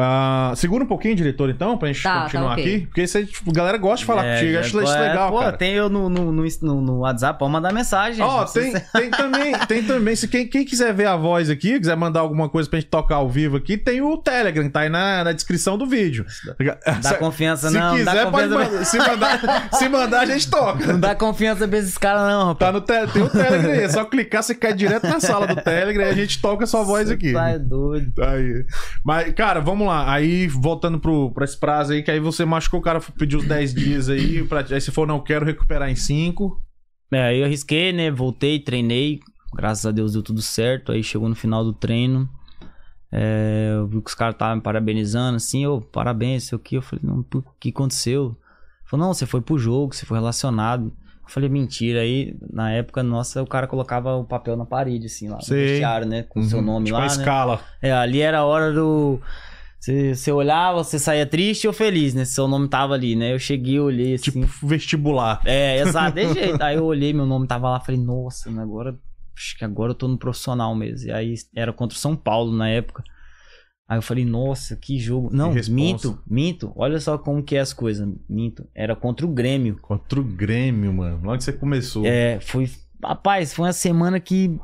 [0.00, 2.64] Ah, segura um pouquinho, diretor, então, pra gente Tá, tá continuar ok.
[2.64, 2.86] aqui.
[2.86, 4.58] Porque isso aí, tipo, a galera gosta de falar É, contigo.
[4.58, 5.56] Acho isso é, legal, pô, cara.
[5.56, 6.42] tem eu no, no, no,
[6.80, 8.24] no- WhatsApp, pode mandar mensagem.
[8.24, 10.14] Ó, precisa tem, ser- tem também, tem também.
[10.16, 13.16] Se quem, quem quiser ver a voz aqui, quiser mandar alguma coisa pra gente tocar
[13.16, 16.24] ao vivo aqui, tem o Telegram, tá aí na, na descrição do vídeo.
[17.02, 17.92] Dá confiança, Se não.
[18.04, 18.84] dá quiser, pode confiança, mandar.
[18.84, 20.86] Se mandar, se mandar, a gente toca.
[20.92, 22.74] Não dá confiança pra esses caras, não, Tá rapaz.
[22.74, 23.82] no te, tem o Telegram aí.
[23.82, 26.66] É só clicar, você cai direto na sala do Telegram e a gente toca a
[26.66, 27.32] sua voz Você aqui.
[27.32, 28.12] Tá é doido.
[28.22, 28.64] Aí.
[29.04, 29.87] Mas, cara, vamos lá.
[29.90, 33.46] Aí, voltando pro, pra esse prazo aí, que aí você machucou, o cara pediu os
[33.46, 34.42] 10 dias aí.
[34.44, 36.62] Pra, aí se for, não quero recuperar em 5.
[37.12, 38.10] É, aí eu arrisquei, né?
[38.10, 39.20] Voltei, treinei.
[39.54, 40.92] Graças a Deus deu tudo certo.
[40.92, 42.28] Aí chegou no final do treino.
[43.12, 46.76] é, eu vi que os caras estavam me parabenizando, assim, ô, parabéns, sei o que.
[46.76, 48.36] Eu falei, não, o que aconteceu?
[48.84, 50.92] Falou, não, você foi pro jogo, você foi relacionado.
[51.22, 52.00] Eu falei, mentira.
[52.00, 55.66] Aí, na época, nossa, o cara colocava o papel na parede, assim, lá no Sei.
[55.66, 56.22] vestiário, né?
[56.22, 57.12] Com o seu nome tipo lá, a né?
[57.14, 57.60] escala.
[57.82, 59.20] É, ali era a hora do.
[59.80, 62.24] Você, você olhava, você saía triste ou feliz, né?
[62.24, 63.32] Seu nome tava ali, né?
[63.32, 64.30] Eu cheguei, olhei assim.
[64.30, 65.40] Tipo vestibular.
[65.44, 66.60] É, exato, desse jeito.
[66.62, 68.98] Aí eu olhei, meu nome tava lá, falei, nossa, agora.
[69.36, 71.08] Acho que agora eu tô no profissional mesmo.
[71.08, 73.04] E aí era contra o São Paulo na época.
[73.88, 75.30] Aí eu falei, nossa, que jogo.
[75.32, 75.72] Não, responsa.
[75.72, 76.72] minto, minto.
[76.76, 78.06] Olha só como que é as coisas.
[78.28, 78.68] Minto.
[78.74, 79.78] Era contra o Grêmio.
[79.80, 81.20] Contra o Grêmio, mano.
[81.22, 82.04] Logo que você começou.
[82.04, 82.68] É, foi.
[83.02, 84.58] Rapaz, foi uma semana que.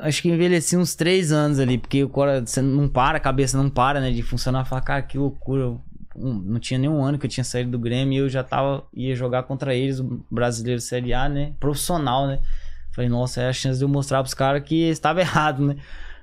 [0.00, 3.56] Acho que envelheci uns três anos ali, porque o cora- você não para, a cabeça
[3.56, 4.64] não para, né, de funcionar.
[4.64, 5.76] Falar, cara, que loucura.
[6.14, 8.84] Um, Não tinha nenhum ano que eu tinha saído do Grêmio e eu já tava.
[8.92, 11.52] ia jogar contra eles, o brasileiro Série A, né?
[11.58, 12.38] Profissional, né?
[12.94, 15.76] Falei, nossa, é a chance de eu mostrar pros caras que estava errado, né?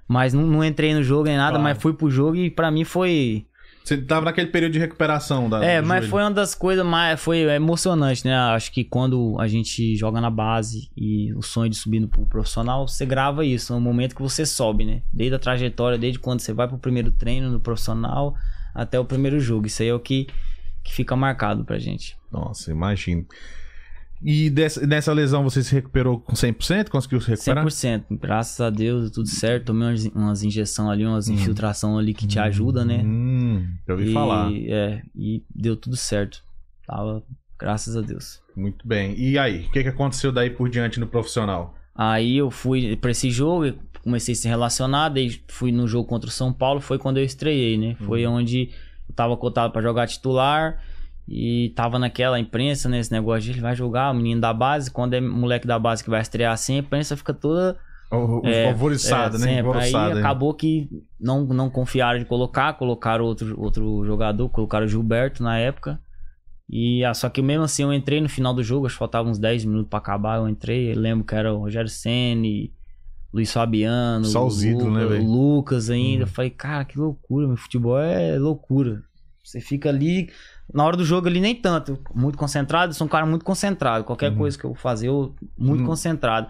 [0.08, 1.64] Mas não, não entrei no jogo nem nada, Claro.
[1.64, 3.46] mas fui pro jogo e pra mim foi.
[3.84, 5.64] Você tava naquele período de recuperação da.
[5.64, 6.12] É, mas joelho.
[6.12, 7.20] foi uma das coisas mais.
[7.20, 8.36] Foi emocionante, né?
[8.36, 12.26] Acho que quando a gente joga na base e o sonho de subir no pro
[12.26, 15.02] profissional, você grava isso, no momento que você sobe, né?
[15.12, 18.36] Desde a trajetória, desde quando você vai pro primeiro treino no profissional
[18.76, 19.68] até o primeiro jogo.
[19.68, 20.28] Isso aí é o que,
[20.84, 22.16] que fica marcado pra gente.
[22.32, 23.26] Nossa, imagino.
[24.22, 26.90] E dessa, dessa lesão você se recuperou com 100%?
[26.90, 27.66] Conseguiu se recuperar?
[27.66, 28.04] 100%.
[28.20, 29.68] Graças a Deus, tudo certo.
[29.68, 31.34] Tomei umas, umas injeções ali, umas Hum.
[31.36, 33.02] infiltração ali que te ajuda, né?
[33.04, 34.52] Hum, já ouvi e, falar.
[34.54, 36.44] É, e deu tudo certo.
[36.86, 37.24] Tava,
[37.58, 38.42] graças a Deus.
[38.56, 39.18] Muito bem.
[39.18, 41.76] E aí, o que, que aconteceu daí por diante no profissional?
[41.96, 46.08] Aí eu fui pra esse jogo, eu comecei a se relacionar, daí fui no jogo
[46.08, 47.96] contra o São Paulo, foi quando eu estreiei, né?
[48.00, 48.70] Foi onde
[49.08, 50.82] eu tava cotado pra jogar titular
[51.32, 53.00] e tava naquela imprensa, né?
[53.00, 56.04] Esse negócio de ele vai jogar, o menino da base, quando é moleque da base
[56.04, 57.78] que vai estrear assim, a imprensa fica toda
[58.12, 59.46] O, É, alvoriçada, é, né?
[59.46, 59.68] sempre.
[59.68, 64.90] Alvoriçada, Aí acabou que não, não confiaram de colocar, colocaram outro, outro jogador, colocaram o
[64.90, 66.02] Gilberto na época.
[66.68, 69.30] E ah, só que mesmo assim eu entrei no final do jogo, acho que faltava
[69.30, 72.74] uns 10 minutos pra acabar, eu entrei, eu lembro que era o Rogério Ceni,
[73.32, 76.24] Luiz Fabiano, Só os ídolos, né, Lucas ainda.
[76.24, 76.30] Uhum.
[76.30, 79.04] Eu falei, cara, que loucura, meu futebol é loucura.
[79.44, 80.30] Você fica ali,
[80.74, 84.32] na hora do jogo ali nem tanto, muito concentrado, sou um cara muito concentrado, qualquer
[84.32, 84.38] Uhum.
[84.38, 85.88] coisa que eu vou fazer, eu muito Uhum.
[85.88, 86.48] concentrado.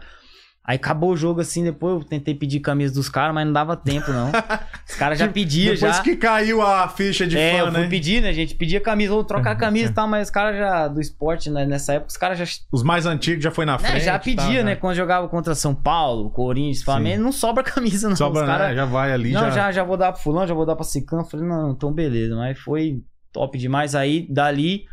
[0.61, 3.76] Aí acabou o jogo assim, depois eu tentei pedir camisa dos caras, mas não dava
[3.76, 4.30] tempo, não.
[4.88, 6.03] Os caras já pediam, Depois já.
[6.03, 7.88] que caiu a ficha de é, fã, eu fui né?
[7.88, 8.53] pedir, né, gente?
[8.53, 11.93] Pedia camisa, ou trocar camisa e tal, mas os caras já, do esporte, né, nessa
[11.93, 14.03] época, os caras já Os mais antigos já foi na né, frente.
[14.05, 14.76] já pedia, tá, né?
[14.76, 18.15] Quando jogava contra São Paulo, Corinthians, Flamengo, não sobra camisa, não.
[18.15, 18.76] Sobra, Os cara- né?
[18.76, 19.49] Já vai ali, não, já...
[19.49, 19.72] já...
[19.72, 21.26] já, vou dar pro fulano, já vou dar pra Ciclano.
[21.26, 22.36] Falei, não, então beleza.
[22.36, 23.01] Mas foi
[23.32, 23.95] top demais.
[23.95, 24.86] Aí, dali,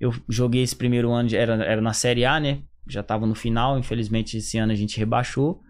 [0.00, 2.62] eu joguei esse primeiro ano, de- era, era na Série A, né?
[2.88, 3.78] Já tava no final.
[3.78, 5.60] Infelizmente, esse ano a gente rebaixou.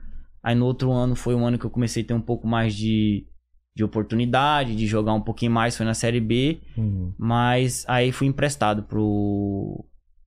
[0.42, 2.74] Aí, no outro ano, foi um ano que eu comecei a ter um pouco mais
[2.74, 3.26] de,
[3.74, 5.76] de oportunidade, de jogar um pouquinho mais.
[5.76, 6.60] Foi na Série B.
[6.76, 9.84] Uhum, Mas aí fui emprestado pro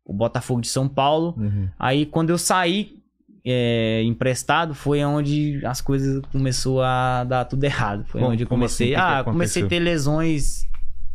[0.10, 1.36] o Botafogo de São Paulo.
[1.38, 1.68] uhum.
[1.78, 2.96] Aí quando eu saí
[3.46, 8.06] é, emprestado foi onde as coisas começou a dar tudo errado.
[8.06, 8.50] Foi Como- onde eu assim?
[8.50, 8.88] comecei.
[8.88, 10.62] O que que ah, comecei a ter lesões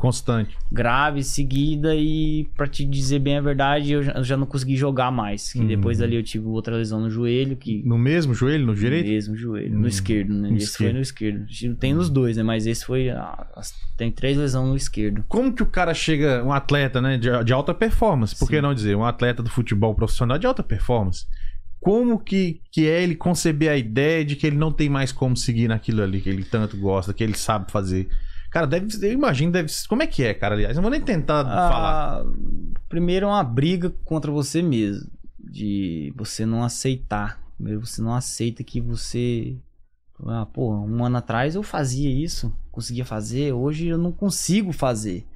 [0.03, 0.57] Constante.
[0.71, 4.77] graves seguida e pra te dizer bem a verdade, eu já, eu já não consegui
[4.77, 5.53] jogar mais.
[5.53, 5.67] Que Uhum.
[5.69, 9.07] depois ali eu tive outra lesão no joelho que No mesmo joelho, no direito?
[9.07, 10.51] no mesmo joelho, Hum, no esquerdo, né?
[10.51, 10.89] no esse esquerdo.
[10.91, 11.77] foi no esquerdo.
[11.77, 12.43] Tem nos dois, né?
[12.43, 13.47] Mas esse foi ah,
[13.97, 15.25] tem três lesões no esquerdo.
[15.29, 18.63] Como que o cara chega, um atleta, né, de, de alta performance, por que Sim.
[18.63, 21.27] não dizer, um atleta do futebol profissional de alta performance,
[21.79, 25.37] como que, que é ele conceber a ideia de que ele não tem mais como
[25.37, 28.09] seguir naquilo ali que ele tanto gosta, que ele sabe fazer?
[28.53, 30.55] Cara, deve, eu imagino, deve Como é que é, cara?
[30.55, 32.21] Aliás, não vou nem tentar falar.
[32.21, 32.25] Ah,
[32.87, 35.11] Primeiro é uma briga contra você mesmo.
[35.39, 37.41] De você não aceitar.
[37.57, 39.57] Primeiro você não aceita que você.
[40.27, 45.27] Ah, pô, um ano atrás eu fazia isso, conseguia fazer, hoje eu não consigo fazer.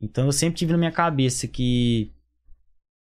[0.00, 2.10] Então eu sempre tive na minha cabeça que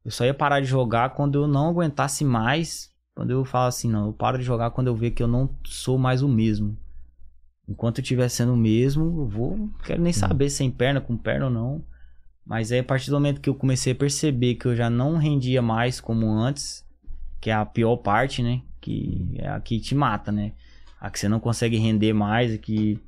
[0.02, 2.90] eu só ia parar de jogar quando eu não aguentasse mais.
[3.14, 5.50] Quando eu falo assim, não, eu paro de jogar quando eu ver que eu não
[5.64, 6.76] sou mais o mesmo.
[7.68, 9.56] Enquanto eu estiver sendo o mesmo, eu vou.
[9.56, 11.84] Não quero nem saber sem perna, com perna ou não.
[12.44, 15.16] Mas aí, a partir do momento que eu comecei a perceber que eu já não
[15.16, 16.84] rendia mais como antes,
[17.40, 18.62] que é a pior parte, né?
[18.80, 20.52] Que é a que te mata, né?
[21.00, 23.00] A que você não consegue render mais, a que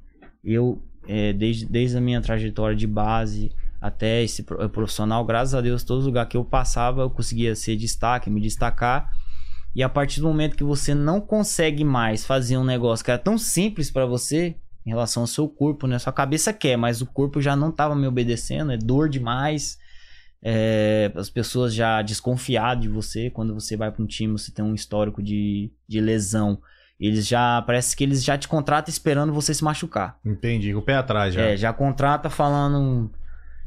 [0.43, 5.61] eu, é, desde, desde a minha trajetória de base até esse eh, profissional, graças a
[5.61, 9.13] Deus, todo lugar que eu passava, eu conseguia ser destaque, me destacar.
[9.75, 13.19] E a partir do momento que você não consegue mais fazer um negócio que era
[13.19, 15.99] tão simples pra você, em relação ao seu corpo, né?
[15.99, 19.79] Sua cabeça quer, mas o corpo já não tava me obedecendo, é dor demais.
[20.43, 24.65] É, as pessoas já desconfiadas de você, quando você vai pra um time, você tem
[24.65, 26.61] um histórico de, de lesão.
[26.99, 30.19] Eles já, parece que eles já te contratam esperando você se machucar.
[30.25, 31.43] Entendi, o pé atrás já.
[31.43, 33.11] É, já contrata falando.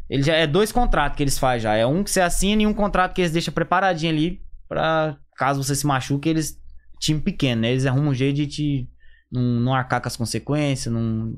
[0.10, 1.76] Ele já é dois contratos que eles fazem já.
[1.76, 5.64] É um que você assina e um contrato que eles deixam preparadinho ali pra caso
[5.64, 6.60] você se machuque, eles.
[7.00, 7.72] Time pequeno, né?
[7.72, 8.90] Eles arrumam um jeito de te.
[9.32, 11.34] Não, não arcar com as consequências, não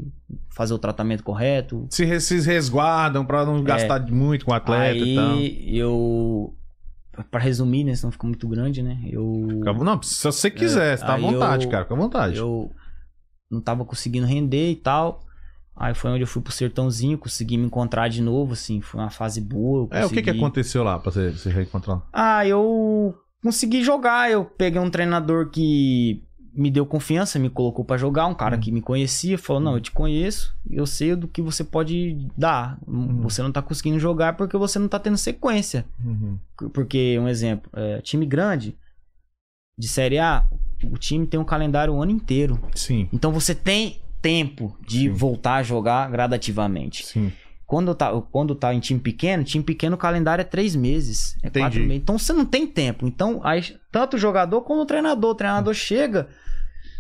[0.56, 1.88] fazer o tratamento correto.
[1.92, 5.30] Se, re- se resguardam pra não gastar muito com o atleta e tal.
[5.30, 5.34] É.
[5.38, 6.54] Aí eu.
[7.30, 7.94] Pra resumir, né?
[7.96, 9.00] Senão fica muito grande, né?
[9.08, 9.48] Eu.
[9.84, 12.38] Não, se você quiser, você tá à aí vontade, eu- cara, fica à vontade.
[12.38, 12.72] Eu
[13.52, 15.22] não tava conseguindo render e tal.
[15.76, 19.10] Aí foi onde eu fui pro Sertãozinho, consegui me encontrar de novo, assim, foi uma
[19.12, 19.88] fase boa.
[19.92, 22.02] eu É, o que que consegui- aconteceu lá pra você se reencontrar?
[22.12, 26.24] Ah, eu consegui jogar, eu peguei um treinador que
[26.56, 29.82] me deu confiança, me colocou pra jogar, um cara que me conhecia, falou: "Não, eu
[29.82, 32.80] te conheço, eu sei do que você pode dar.
[33.22, 35.86] Você não tá conseguindo jogar porque você não tá tendo sequência".
[36.04, 36.38] Uhum.
[36.72, 38.78] Porque, um exemplo, é, time grande
[39.78, 40.48] de Série A,
[40.84, 42.60] o time tem um calendário o ano inteiro.
[42.76, 45.10] Sim, Então você tem tempo de Sim.
[45.10, 47.06] voltar a jogar gradativamente.
[47.06, 47.32] sim.
[47.66, 51.36] Quando tá, quando tá em time pequeno, time pequeno o calendário é três meses.
[51.42, 51.66] É Entendi.
[51.66, 51.98] quatro meses.
[51.98, 53.08] Então você não tem tempo.
[53.08, 55.32] Então, aí, tanto o jogador como o treinador.
[55.32, 56.28] O treinador chega,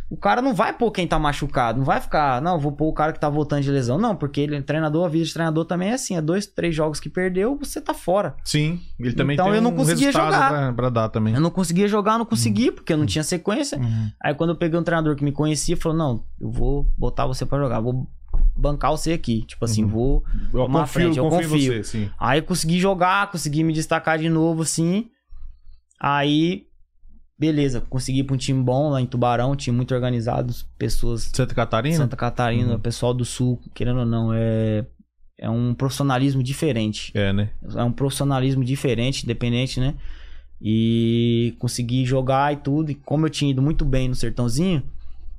[0.09, 1.79] o cara não vai pôr quem tá machucado.
[1.79, 3.97] Não vai ficar, não, vou pôr o cara que tá voltando de lesão.
[3.97, 6.99] Não, porque ele, treinador, a vida de treinador também é assim: é dois, três jogos
[6.99, 8.35] que perdeu, você tá fora.
[8.43, 10.49] Sim, ele também Então tem eu não um conseguia jogar.
[10.49, 11.33] Pra, pra dar também.
[11.33, 13.79] Eu não conseguia jogar, não conseguia, porque eu não tinha sequência.
[13.79, 14.11] Uhum.
[14.21, 17.45] Aí quando eu peguei um treinador que me conhecia, falou: Não, eu vou botar você
[17.45, 18.07] pra jogar, vou
[18.55, 19.43] bancar você aqui.
[19.45, 19.89] Tipo assim, Uhum.
[19.89, 20.23] vou.
[20.53, 21.73] Eu confio, frente, eu confio em confio.
[21.73, 22.09] você, sim.
[22.19, 25.09] Aí consegui jogar, consegui me destacar de novo, assim.
[25.99, 26.65] Aí,
[27.39, 31.29] beleza, consegui ir pra um time bom lá em Tubarão, um time muito organizado, pessoas
[31.33, 31.97] Santa Catarina?
[31.97, 32.79] Santa Catarina, Uhum.
[32.79, 34.85] pessoal do Sul, querendo ou não, é,
[35.37, 37.11] é um profissionalismo diferente.
[37.15, 37.49] É, né?
[37.75, 39.95] É um profissionalismo diferente, independente, né?
[40.61, 42.91] E consegui jogar e tudo.
[42.91, 44.83] E como eu tinha ido muito bem no Sertãozinho,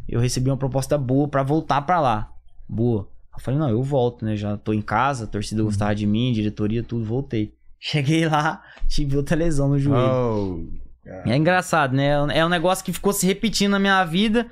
[0.08, 2.30] eu recebi uma proposta boa pra voltar pra lá.
[2.68, 3.08] Boa.
[3.32, 4.36] Eu falei, não, eu volto, né?
[4.36, 7.54] Já tô em casa, a torcida gostava de mim, diretoria, tudo, voltei.
[7.80, 10.10] Cheguei lá, tive outra lesão no joelho.
[10.10, 10.84] Oh.
[11.26, 12.12] É engraçado, né?
[12.32, 14.46] É um negócio que ficou se repetindo na minha vida,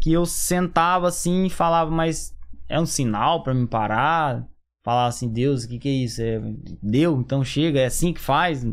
[0.00, 2.34] que eu sentava assim e falava, mas
[2.68, 4.44] é um sinal pra me parar?
[4.84, 6.20] Falava assim, Deus, o que que é isso?
[6.20, 6.40] É,
[6.82, 8.66] deu, então chega, é assim que faz?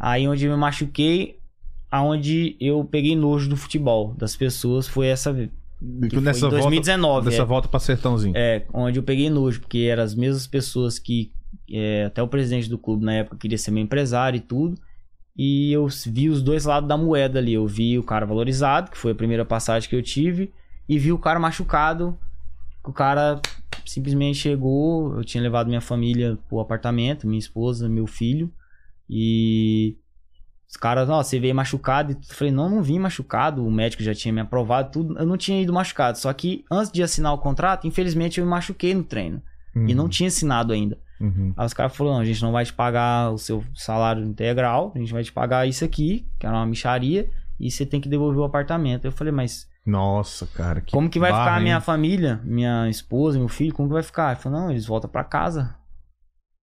[0.00, 1.38] Aí onde eu me machuquei,
[1.90, 5.50] aonde eu peguei nojo do futebol, das pessoas, foi essa vez.
[6.08, 7.12] Que nessa em 2019.
[7.12, 7.44] volta, dessa é.
[7.44, 8.34] volta pra Sertãozinho.
[8.36, 11.32] É, onde eu peguei nojo, porque eram as mesmas pessoas que
[11.70, 14.78] é, até o presidente do clube na época queria ser meu empresário e tudo.
[15.36, 17.54] E eu vi os dois lados da moeda ali.
[17.54, 20.52] Eu vi o cara valorizado, que foi a primeira passagem que eu tive,
[20.88, 22.18] e vi o cara machucado.
[22.84, 23.40] que O cara
[23.84, 25.16] simplesmente chegou.
[25.16, 28.52] Eu tinha levado minha família pro apartamento, minha esposa, meu filho.
[29.08, 29.96] E
[30.72, 32.12] os caras, ó, você veio machucado.
[32.12, 33.64] E eu falei, não, não vim machucado.
[33.64, 35.18] O médico já tinha me aprovado, tudo.
[35.18, 36.16] Eu não tinha ido machucado.
[36.16, 39.42] Só que antes de assinar o contrato, infelizmente eu me machuquei no treino.
[39.74, 40.98] E não tinha assinado ainda.
[41.20, 41.52] Uhum.
[41.56, 44.92] Aí os caras falaram, não, a gente não vai te pagar o seu salário integral,
[44.94, 48.08] a gente vai te pagar isso aqui, que era uma micharia, e você tem que
[48.08, 49.04] devolver o apartamento.
[49.04, 50.80] Eu falei, mas Nossa, cara.
[50.80, 51.64] Que como que vai barra, ficar a hein?
[51.64, 54.32] minha família, minha esposa, meu filho, como que vai ficar?
[54.32, 55.74] Ele falou, não, eles voltam pra casa.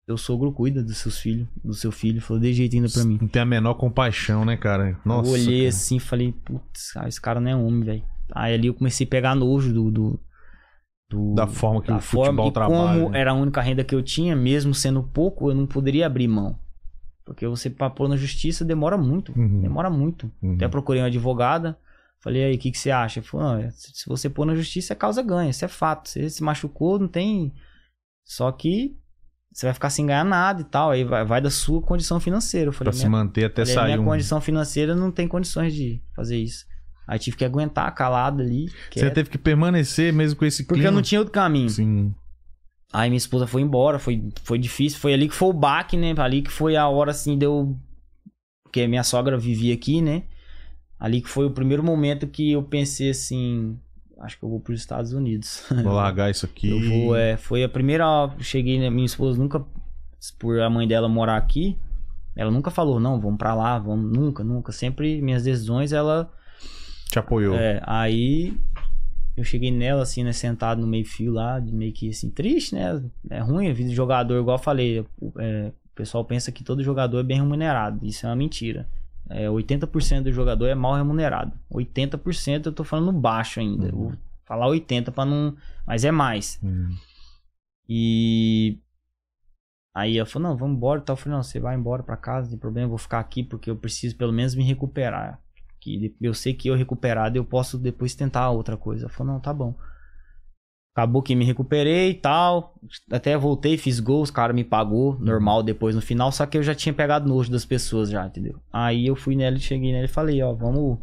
[0.07, 2.21] Seu sogro cuida dos seus filhos, do seu filho.
[2.21, 3.17] Falou, de jeito ainda pra mim.
[3.21, 4.97] Não tem a menor compaixão, né, cara?
[5.03, 5.29] Nossa.
[5.29, 5.69] eu olhei cara.
[5.69, 8.03] assim e falei, putz, cara, esse cara não é homem, velho.
[8.31, 9.91] Aí ali eu comecei a pegar nojo do.
[9.91, 10.19] do,
[11.09, 12.99] do- Da forma que da o futebol e trabalha.
[13.01, 13.19] como né?
[13.19, 16.57] era a única renda que eu tinha, mesmo sendo pouco, eu não poderia abrir mão.
[17.25, 19.37] Porque você pra pôr na justiça demora muito.
[19.37, 19.59] Uhum.
[19.59, 20.31] Demora muito.
[20.41, 20.55] Uhum.
[20.55, 21.77] Até procurei uma advogada.
[22.21, 23.21] Falei, aí, o que, que você acha?
[23.21, 25.49] Falou, não, se você pôr na justiça, é causa ganha.
[25.49, 26.07] Isso é fato.
[26.07, 27.53] Você se machucou, não tem.
[28.25, 28.97] Só que
[29.57, 30.91] você vai ficar sem ganhar nada e tal.
[30.91, 32.67] Aí vai, vai da sua condição financeira.
[32.69, 34.05] Eu falei, Pra se manter até falei, sair minha um...
[34.05, 36.63] condição financeira não tem condições de fazer isso.
[37.07, 38.67] Aí tive que aguentar calado ali.
[38.67, 40.89] Você quieto, teve que permanecer mesmo com esse Porque clima.
[40.89, 41.71] eu não tinha outro caminho.
[41.71, 42.13] Sim.
[42.93, 44.99] Aí minha esposa foi embora, foi, foi difícil.
[44.99, 46.13] Foi ali que foi o baque, né?
[46.19, 47.75] Ali que foi a hora, assim, deu...
[48.63, 50.21] Porque minha sogra vivia aqui, né?
[50.99, 53.79] Ali que foi o primeiro momento que eu pensei assim...
[54.19, 55.63] Acho que eu vou pros Estados Unidos.
[55.83, 56.69] Vou largar isso aqui.
[56.69, 57.37] Eu vou, é...
[57.37, 58.05] Foi a primeira...
[58.39, 58.89] Cheguei, né?
[58.89, 59.63] Minha esposa nunca...
[60.39, 61.77] Por a mãe dela morar aqui...
[62.35, 64.15] Ela nunca falou, não, vamos pra lá, vamos...
[64.15, 64.71] Nunca, nunca.
[64.71, 66.31] Sempre minhas decisões, ela...
[67.09, 67.55] Te apoiou.
[67.55, 68.55] É, aí
[69.37, 73.01] eu cheguei nela, assim, né, sentado no meio-fio lá, meio que assim, triste, né?
[73.29, 75.05] É ruim a vida de jogador, igual eu falei.
[75.37, 78.03] é, o pessoal pensa que todo jogador é bem remunerado.
[78.03, 78.87] Isso é uma mentira.
[79.29, 81.51] É, 80% do jogador é mal remunerado.
[81.71, 83.87] 80% eu tô falando baixo ainda.
[83.87, 84.13] Eu Vou
[84.45, 85.55] falar 80 pra não.
[85.85, 86.59] Mas é mais.
[86.63, 86.95] Hum.
[87.87, 88.77] E.
[89.95, 91.15] Aí ela falou, não, vamos embora e tal.
[91.15, 93.43] Eu falei, não, você vai embora pra casa, não tem problema, eu vou ficar aqui
[93.43, 95.41] porque eu preciso pelo menos me recuperar.
[95.79, 99.05] Que eu sei que eu recuperado eu posso depois tentar outra coisa.
[99.05, 99.75] Ela falou, não, tá bom.
[100.97, 102.73] Acabou que me recuperei e tal.
[103.11, 106.63] Até voltei, fiz gols, o cara me pagou, normal depois no final, só que eu
[106.63, 108.59] já tinha pegado nojo das pessoas já, entendeu?
[108.73, 110.97] Aí eu fui nela, cheguei nela e falei, ó, vamos,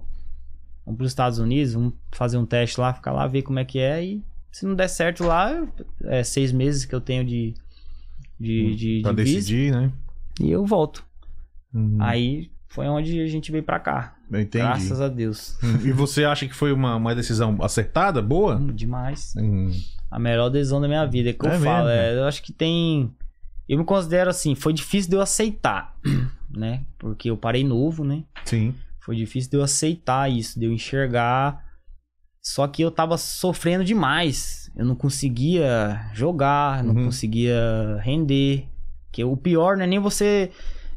[0.84, 3.78] vamos pros Estados Unidos, vamos fazer um teste lá, ficar lá, ver como é que
[3.78, 5.64] é e se não der certo lá,
[6.06, 7.54] é seis meses que eu tenho de,
[8.40, 9.92] de, de, Pra de decidir, né?
[10.40, 11.06] e eu volto.
[11.72, 11.98] Uhum.
[12.00, 14.14] Aí foi onde a gente veio pra cá.
[14.28, 14.48] Entendi.
[14.58, 15.56] Graças a Deus.
[15.62, 18.56] Hum, E você acha que foi uma, uma decisão acertada, boa?
[18.56, 19.32] Hum, Demais.
[19.38, 19.70] Hum,
[20.10, 21.30] A melhor decisão da minha vida.
[21.30, 21.86] É que É eu falo.
[21.86, 21.90] mesmo?
[22.00, 23.10] é, eu acho que tem.
[23.68, 25.94] Eu me considero assim, foi difícil de eu aceitar,
[26.50, 26.84] né?
[26.98, 28.24] Porque eu parei novo, né?
[28.44, 28.74] sim.
[29.00, 31.62] Foi difícil de eu aceitar isso, de eu enxergar.
[32.42, 34.70] Só que eu tava sofrendo demais.
[34.74, 37.04] Eu não conseguia jogar, não Uhum.
[37.06, 38.66] conseguia render.
[39.12, 40.50] Que o pior não é nem você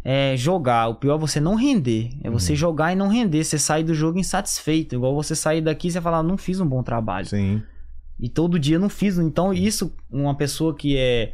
[0.09, 2.11] é, jogar, o pior é você não render.
[2.23, 2.57] É você Uhum.
[2.57, 3.43] jogar e não render.
[3.43, 4.95] Você sair do jogo insatisfeito.
[4.95, 7.25] Igual você sair daqui e você falar, não fiz um bom trabalho.
[7.27, 7.61] Sim.
[8.17, 9.17] E todo dia não fiz.
[9.17, 11.33] Então, isso, uma pessoa que é.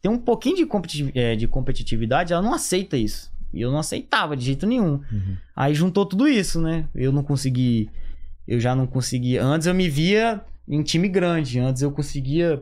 [0.00, 3.30] Tem um pouquinho de, competi- é, de competitividade, ela não aceita isso.
[3.54, 4.94] E eu não aceitava de jeito nenhum.
[5.12, 5.36] Uhum.
[5.54, 6.88] Aí juntou tudo isso, né?
[6.92, 7.88] Eu não consegui.
[8.48, 9.44] Eu já não conseguia.
[9.44, 11.60] Antes eu me via em time grande.
[11.60, 12.60] Antes eu conseguia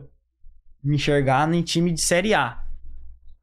[0.83, 2.60] me enxergar em time de Série A.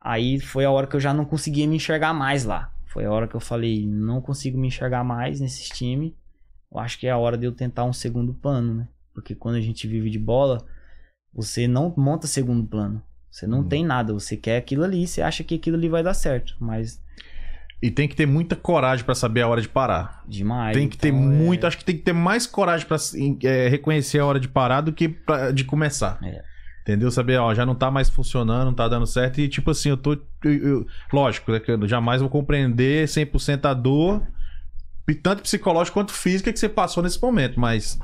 [0.00, 2.72] Aí foi a hora que eu já não conseguia me enxergar mais lá.
[2.86, 6.12] Foi a hora que eu falei, não consigo me enxergar mais nesses times.
[6.72, 8.88] Eu acho que é a hora de eu tentar um segundo plano, né?
[9.14, 10.64] Porque quando a gente vive de bola,
[11.34, 13.02] você não monta segundo plano.
[13.30, 13.68] Você não Uhum.
[13.68, 16.54] tem nada, você quer aquilo ali, você acha que aquilo ali vai dar certo.
[16.58, 17.02] Mas
[17.82, 20.24] E tem que ter muita coragem pra saber a hora de parar.
[20.26, 20.76] demais.
[20.76, 21.66] tem que ter então, é- muito.
[21.66, 22.96] Acho que tem que ter mais coragem pra
[23.44, 26.18] é, reconhecer a hora de parar do que pra- de começar.
[26.24, 26.42] É.
[26.88, 27.10] Entendeu?
[27.10, 29.38] Saber, ó, já não tá mais funcionando, não tá dando certo.
[29.42, 30.14] E tipo assim, eu tô.
[30.42, 34.22] eu- eu- lógico, né, que eu jamais vou compreender 100% a dor,
[35.22, 37.60] tanto psicológica quanto física, que você passou nesse momento.
[37.60, 37.98] Mas.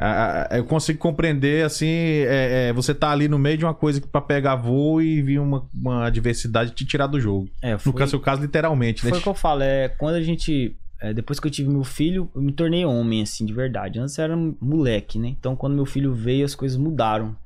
[0.00, 4.00] ah, eu consigo compreender, assim, é, é, você tá ali no meio de uma coisa
[4.00, 7.46] que pra pegar voo e vir uma, uma adversidade te tirar do jogo.
[7.60, 9.10] É, No foi, caso, seu caso, literalmente, né?
[9.10, 10.74] foi o que eu falo, é quando a gente.
[10.98, 13.98] é, depois que eu tive meu filho, eu me tornei homem, assim, de verdade.
[13.98, 15.28] Antes eu era moleque, né?
[15.38, 17.36] Então quando meu filho veio, as coisas mudaram.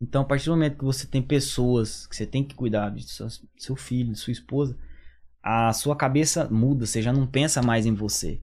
[0.00, 3.04] Então, a partir do momento que você tem pessoas que você tem que cuidar de
[3.04, 4.76] suas- seu filho, de sua esposa,
[5.42, 8.40] a sua cabeça muda, você já não pensa mais em você.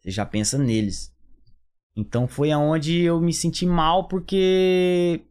[0.00, 1.12] Você já pensa neles.
[1.96, 5.22] Então foi aonde eu me senti mal porque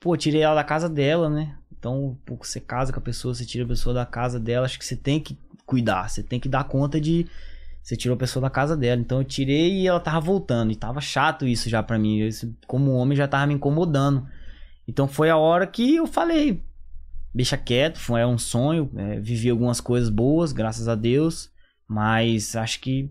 [0.00, 1.56] pô, tirei ela da casa dela, né?
[1.72, 4.78] Então, pô, você casa com a pessoa, você tira a pessoa da casa dela, acho
[4.78, 7.26] que você tem que cuidar, você tem que dar conta de
[7.82, 9.00] você tirou a pessoa da casa dela.
[9.00, 12.20] Então eu tirei e ela tava voltando e tava chato isso já pra mim.
[12.20, 14.26] Isso, como homem já tava me incomodando.
[14.86, 16.62] Então foi a hora que eu falei,
[17.34, 21.50] deixa quieto, foi é um sonho, é, vivi algumas coisas boas, graças a Deus,
[21.88, 23.10] mas acho que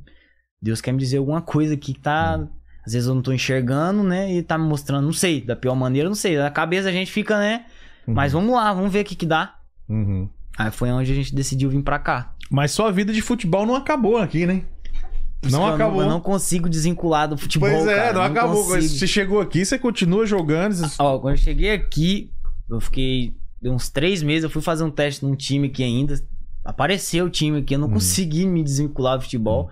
[0.61, 2.47] Deus quer me dizer alguma coisa aqui que tá.
[2.85, 4.33] Às vezes eu não tô enxergando, né?
[4.33, 6.37] E tá me mostrando, não sei, da pior maneira, não sei.
[6.37, 7.65] Na cabeça a gente fica, né?
[8.07, 9.55] Mas vamos lá, vamos ver o que que dá.
[9.87, 10.27] Uhum.
[10.57, 12.33] Aí foi onde a gente decidiu vir pra cá.
[12.49, 14.63] Mas sua vida de futebol não acabou aqui, né?
[15.41, 16.01] Por isso Não eu acabou.
[16.03, 17.67] Eu não consigo desvincular do futebol.
[17.69, 18.63] pois é, cara, não, acabou.
[18.63, 18.81] consigo.
[18.83, 20.73] Você chegou aqui, você continua jogando.
[20.73, 22.31] você- Ó, quando eu cheguei aqui,
[22.69, 23.35] eu fiquei.
[23.63, 26.15] Uns três meses, eu fui fazer um teste num time aqui ainda.
[26.63, 27.93] Apareceu o time aqui, eu não Hum.
[27.93, 29.69] consegui me desvincular do futebol.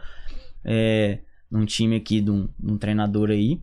[0.65, 1.19] É,
[1.51, 3.61] num time aqui de um, de um treinador aí.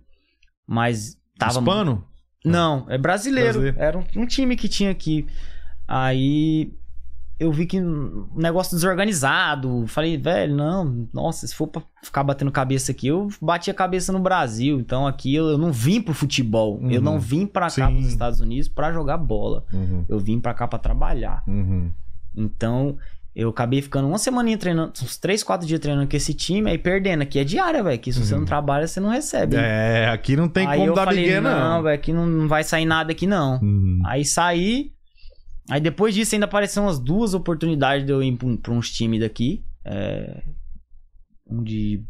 [0.67, 1.59] Mas tava.
[1.59, 2.05] Hispano?
[2.45, 3.51] Não, é brasileiro.
[3.61, 3.79] Brasileiro.
[3.81, 5.27] Era um, um time que tinha aqui.
[5.89, 6.73] Aí
[7.39, 9.85] eu vi que um negócio desorganizado.
[9.89, 14.13] Falei, velho, não, nossa, se for pra ficar batendo cabeça aqui, eu bati a cabeça
[14.13, 14.79] no Brasil.
[14.81, 16.79] Então aqui eu, eu não vim pro futebol.
[16.91, 17.05] Eu Uhum.
[17.05, 17.95] não vim pra cá, Sim.
[17.97, 19.65] pros Estados Unidos, pra jogar bola.
[19.73, 20.05] Uhum.
[20.09, 21.43] Eu vim pra cá pra trabalhar.
[21.47, 21.91] Uhum.
[22.35, 22.97] Então
[23.35, 26.79] eu acabei ficando uma semaninha treinando, uns três, quatro dias treinando com esse time, aí
[26.79, 27.21] perdendo.
[27.23, 27.99] Aqui é diária, velho.
[27.99, 28.41] Que se você Uhum.
[28.41, 29.57] não trabalha, você não recebe.
[29.59, 31.83] É, aqui não tem aí como eu dar falei, não, não.
[31.83, 33.61] velho, aqui não, não vai sair nada aqui não.
[33.61, 34.01] Uhum.
[34.07, 34.96] Aí saí.
[35.71, 39.65] Aí depois disso ainda apareceram umas duas oportunidades de eu ir pra, uns times daqui.
[39.85, 40.43] É,
[41.49, 42.03] um de.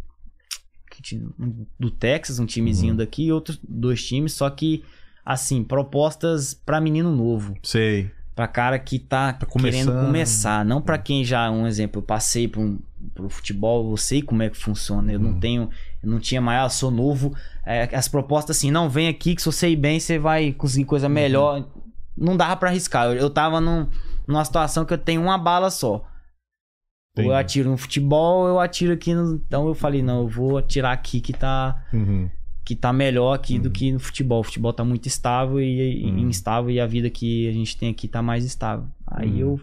[1.38, 2.96] um do Texas, um timezinho Uhum.
[2.98, 4.82] daqui, e outros dois times, só que,
[5.24, 7.54] assim, propostas pra menino novo.
[7.62, 8.10] Sei.
[8.34, 10.62] Pra cara que tá, Tá querendo começar.
[10.64, 12.78] Não pra quem já, um exemplo, eu passei pro, um-
[13.14, 15.10] pro futebol, eu sei como é que funciona.
[15.12, 15.32] Eu Uhum.
[15.32, 15.70] não tenho.
[16.02, 17.34] Eu não tinha mais, ah, sou novo.
[17.64, 20.82] É, as propostas assim, não, vem aqui que se você ir bem, você vai conseguir
[20.84, 20.88] Uhum.
[20.88, 21.66] coisa melhor.
[22.16, 23.06] Não dava pra arriscar.
[23.06, 23.86] Eu, eu tava num-
[24.26, 26.05] numa situação que eu tenho uma bala só.
[27.18, 29.36] Ou eu atiro no futebol, ou eu atiro aqui no.
[29.36, 32.30] Então eu falei, não, eu vou atirar aqui que tá Uhum.
[32.64, 33.72] que tá melhor aqui do Uhum.
[33.72, 34.40] que no futebol.
[34.40, 36.28] O futebol tá muito estável e, e Uhum.
[36.28, 38.86] instável e a vida que a gente tem aqui tá mais estável.
[39.06, 39.52] Aí Uhum.
[39.52, 39.60] eu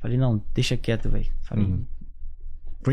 [0.00, 1.26] falei, não, deixa quieto, velho.
[1.42, 1.84] Falei, Uhum.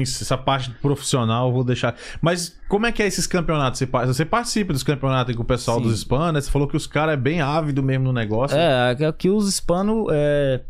[0.01, 1.95] Essa parte profissional eu vou deixar.
[2.21, 3.77] Mas como é que é esses campeonatos?
[3.79, 5.83] Você, pa- você participa dos campeonatos com o pessoal Sim.
[5.83, 6.41] dos hispanos, né?
[6.41, 8.57] Você falou que os caras é bem ávido mesmo no negócio.
[8.57, 10.61] é, aqui os hispanos é,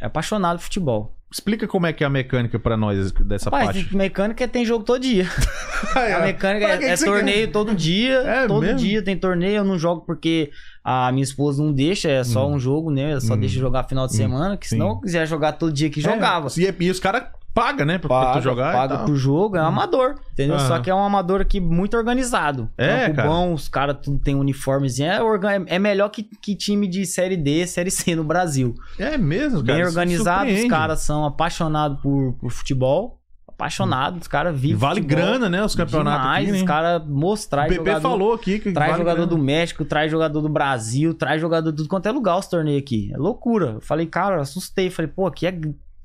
[0.00, 1.16] é apaixonado por futebol.
[1.32, 3.96] Explica como é que é a mecânica pra nós dessa Rapaz, parte.
[3.96, 5.26] mecânica tem jogo todo dia.
[5.96, 8.18] A mecânica que é, que é torneio todo dia.
[8.18, 8.78] É todo mesmo?
[8.78, 9.56] dia tem torneio.
[9.56, 10.50] Eu não jogo porque
[10.84, 12.54] a minha esposa não deixa, é só Hum.
[12.54, 13.12] um jogo, né?
[13.12, 13.40] Ela só Hum.
[13.40, 14.16] deixa jogar final de Hum.
[14.18, 14.56] semana.
[14.58, 16.48] Que se não quiser jogar todo dia que jogava.
[16.48, 17.98] É, e, e os caras paga, né?
[17.98, 18.72] Pra, pra paga, tu jogar.
[18.72, 20.56] paga pro jogo, é um amador, entendeu?
[20.56, 20.68] Aham.
[20.68, 22.70] Só que é um amador aqui muito organizado.
[22.78, 23.28] É, Campo cara.
[23.28, 25.10] bom, os caras tudo tem uniformezinho.
[25.10, 28.74] É, orga- é melhor que, que time de Série D, Série C no Brasil.
[28.98, 29.78] É mesmo, cara.
[29.78, 33.18] Bem organizado, os caras são apaixonados por, por futebol.
[33.48, 34.76] Apaixonados, os caras vivem.
[34.76, 35.64] vale futebol grana, né?
[35.64, 36.58] Os campeonatos demais, aqui, né?
[36.58, 39.30] Os caras mostrar O PP jogador, falou aqui que Traz vale jogador grana.
[39.30, 42.82] do México, traz jogador do Brasil, traz jogador de tudo quanto é lugar os torneios
[42.82, 43.10] aqui.
[43.14, 43.72] É loucura.
[43.74, 44.90] Eu falei, cara, assustei.
[44.90, 45.52] Falei, pô, aqui é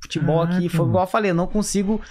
[0.02, 0.54] futebol aqui.
[0.56, 0.92] Caraca, Foi mano.
[0.92, 2.02] igual eu falei, eu não consigo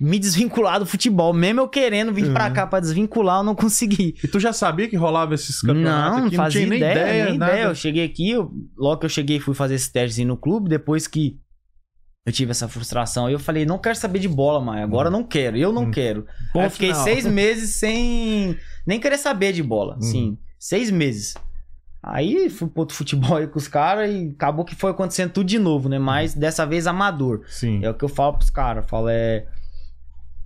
[0.00, 1.32] me desvincular do futebol.
[1.32, 2.52] Mesmo eu querendo vir pra Uhum.
[2.54, 4.14] cá pra desvincular, eu não consegui.
[4.24, 6.36] E tu já sabia que rolava esses campeonatos Não, não aqui?
[6.36, 7.52] fazia tinha nem ideia, nem nada.
[7.52, 7.64] ideia.
[7.66, 10.70] Eu cheguei aqui, eu- logo que eu cheguei, fui fazer esse teste no clube.
[10.70, 11.38] Depois que
[12.26, 14.82] eu tive essa frustração, eu falei, não quero saber de bola mais.
[14.82, 15.90] Agora não quero, eu não Hum.
[15.90, 16.26] quero.
[16.54, 17.04] Aí eu fiquei final.
[17.04, 18.56] seis meses sem
[18.86, 19.94] nem querer saber de bola.
[19.96, 20.02] Uhum.
[20.02, 21.34] Sim, seis meses.
[22.02, 25.46] Aí fui pro outro futebol aí com os caras e acabou que foi acontecendo tudo
[25.46, 25.98] de novo, né?
[25.98, 27.42] Mas dessa vez amador.
[27.46, 27.84] Sim.
[27.84, 28.84] É o que eu falo pros caras.
[28.84, 29.46] Eu falo, é.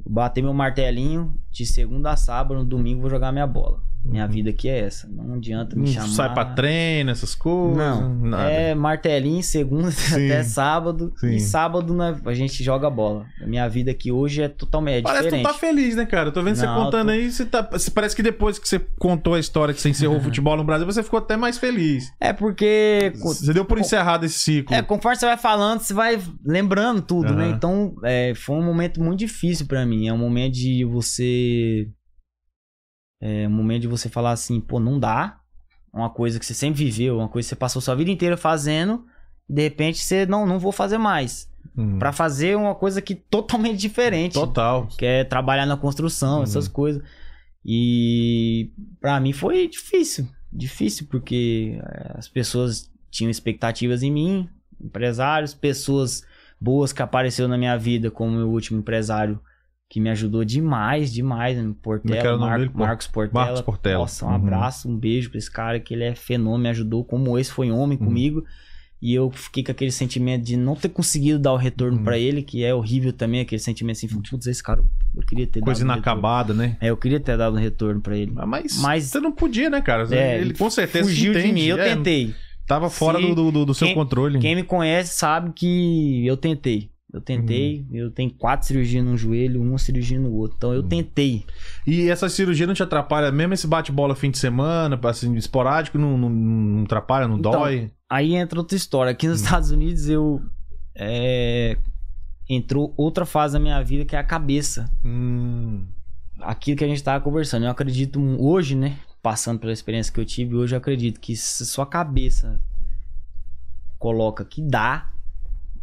[0.07, 3.81] Bater meu martelinho de segunda a sábado, no domingo vou jogar minha bola.
[4.05, 5.09] Minha vida aqui é essa.
[5.09, 6.09] Não adianta me Não chamar.
[6.09, 7.77] sai pra treino, essas coisas.
[7.77, 8.51] Não, nada.
[8.51, 10.27] é martelinho segunda Sim.
[10.27, 11.13] até sábado.
[11.17, 11.31] Sim.
[11.37, 13.25] E sábado né, a gente joga bola.
[13.43, 15.47] A minha vida aqui hoje é totalmente é Parece que diferente.
[15.49, 16.29] tu tá feliz, né, cara?
[16.29, 17.63] Eu tô vendo você Não, contando tô- aí, você tá.
[17.73, 20.65] você- Parece que depois que você contou a história que você encerrou o futebol no
[20.65, 22.13] Brasil, você ficou até mais feliz.
[22.21, 23.13] É porque.
[23.17, 24.75] Você deu por encerrado esse ciclo.
[24.77, 27.45] É, conforme você vai falando, você vai lembrando tudo, né?
[27.47, 27.53] Aham.
[27.55, 30.09] Então, é, foi um momento muito difícil pra mim.
[30.09, 31.89] É um momento de você.
[33.27, 35.39] É um momento de você falar assim, pô, não dá.
[35.93, 39.07] Uma coisa que você sempre viveu, uma coisa que você passou sua vida inteira fazendo,
[39.49, 41.49] e de repente você não, não vou fazer mais.
[41.77, 41.99] Hum.
[41.99, 44.35] Pra fazer uma coisa que totalmente diferente.
[44.35, 44.87] Total.
[44.99, 46.43] Que é trabalhar na construção, Uhum.
[46.43, 47.03] essas coisas.
[47.65, 48.71] E
[49.01, 50.29] pra mim foi difícil.
[50.53, 54.49] Difícil, porque eh, as pessoas tinham expectativas em mim,
[54.81, 56.23] empresários, pessoas
[56.61, 59.41] boas que apareceram na minha vida, como o meu último empresário,
[59.95, 61.57] que me ajudou demais, demais.
[61.57, 61.71] né?
[61.71, 62.71] É Portela, nome Mar- dele?
[62.75, 63.45] Marcos Portela.
[63.45, 63.99] Marcos Portela.
[64.01, 64.35] Nossa, um Uhum.
[64.35, 67.71] abraço, um beijo pra esse cara, que ele é fenômeno, me ajudou como esse foi
[67.71, 68.07] homem Uhum.
[68.07, 68.45] comigo.
[69.01, 72.03] E eu fiquei com aquele sentimento de não ter conseguido dar o retorno Uhum.
[72.03, 74.83] pra ele, que é horrível também, aquele sentimento assim, putz, esse cara,
[75.15, 76.77] eu queria ter Coisa dado um inacabada, né?
[76.81, 78.33] É, eu queria ter dado um retorno pra ele.
[78.33, 80.09] Mas, Mas- você não podia, né, cara?
[80.13, 82.35] É, ele com certeza Fugiu de entende, mim, eu é, tentei.
[82.67, 84.41] Tava fora Se- do, do, do seu quem- controle.
[84.41, 86.91] Quem me conhece sabe que eu tentei.
[87.15, 87.97] Eu tentei, Uhum.
[87.97, 90.57] eu tenho quatro cirurgias num joelho, uma cirurgia no outro.
[90.57, 90.89] Então eu Uhum.
[90.89, 91.47] tentei.
[91.87, 93.31] E essa cirurgia não te atrapalha?
[93.31, 97.93] Mesmo esse bate-bola fim de semana, assim, esporádico, não, não, não atrapalha, não Então, dói?
[98.11, 99.13] Aí entra outra história.
[99.13, 99.31] Aqui Hum.
[99.31, 100.43] nos Estados Unidos eu.
[100.97, 101.77] é,
[102.49, 104.91] entrou outra fase da minha vida que é a cabeça.
[105.05, 105.87] Hum,
[106.41, 107.65] aquilo que a gente tava conversando.
[107.65, 108.99] Eu acredito hoje, né?
[109.23, 112.61] Passando pela experiência que eu tive, hoje eu acredito que se sua cabeça
[113.99, 115.09] coloca que dá,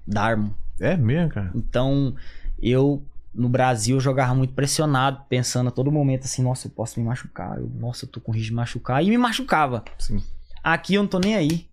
[0.06, 0.54] dá, irmão.
[0.82, 1.52] É mesmo, cara.
[1.56, 2.14] Então,
[2.62, 3.02] eu
[3.34, 7.06] no Brasil eu jogava muito pressionado, pensando a todo momento assim, nossa, eu posso me
[7.06, 7.58] machucar.
[7.58, 9.04] Eu, nossa, eu tô com risco de machucar.
[9.04, 9.84] E me machucava.
[9.98, 10.22] Sim.
[10.64, 11.66] Aqui eu não tô nem aí.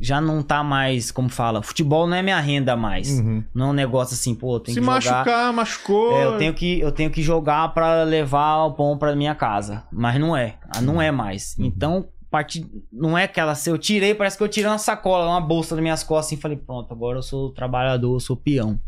[0.00, 3.08] Já não tá mais, como fala, futebol não é minha renda mais.
[3.20, 3.44] Uhum.
[3.54, 4.86] Não é um negócio assim, pô, Se que jogar.
[4.86, 6.12] machucar, machucou.
[6.16, 9.84] É, eu tenho que eu tenho que jogar pra levar o pão pra minha casa,
[9.92, 11.56] mas não é, não é mais.
[11.56, 11.66] Uhum.
[11.66, 15.40] Então, parte não é aquela se eu tirei, parece que eu tirei uma sacola, uma
[15.40, 18.80] bolsa das minhas costas e falei, pronto, agora eu sou trabalhador, eu sou peão.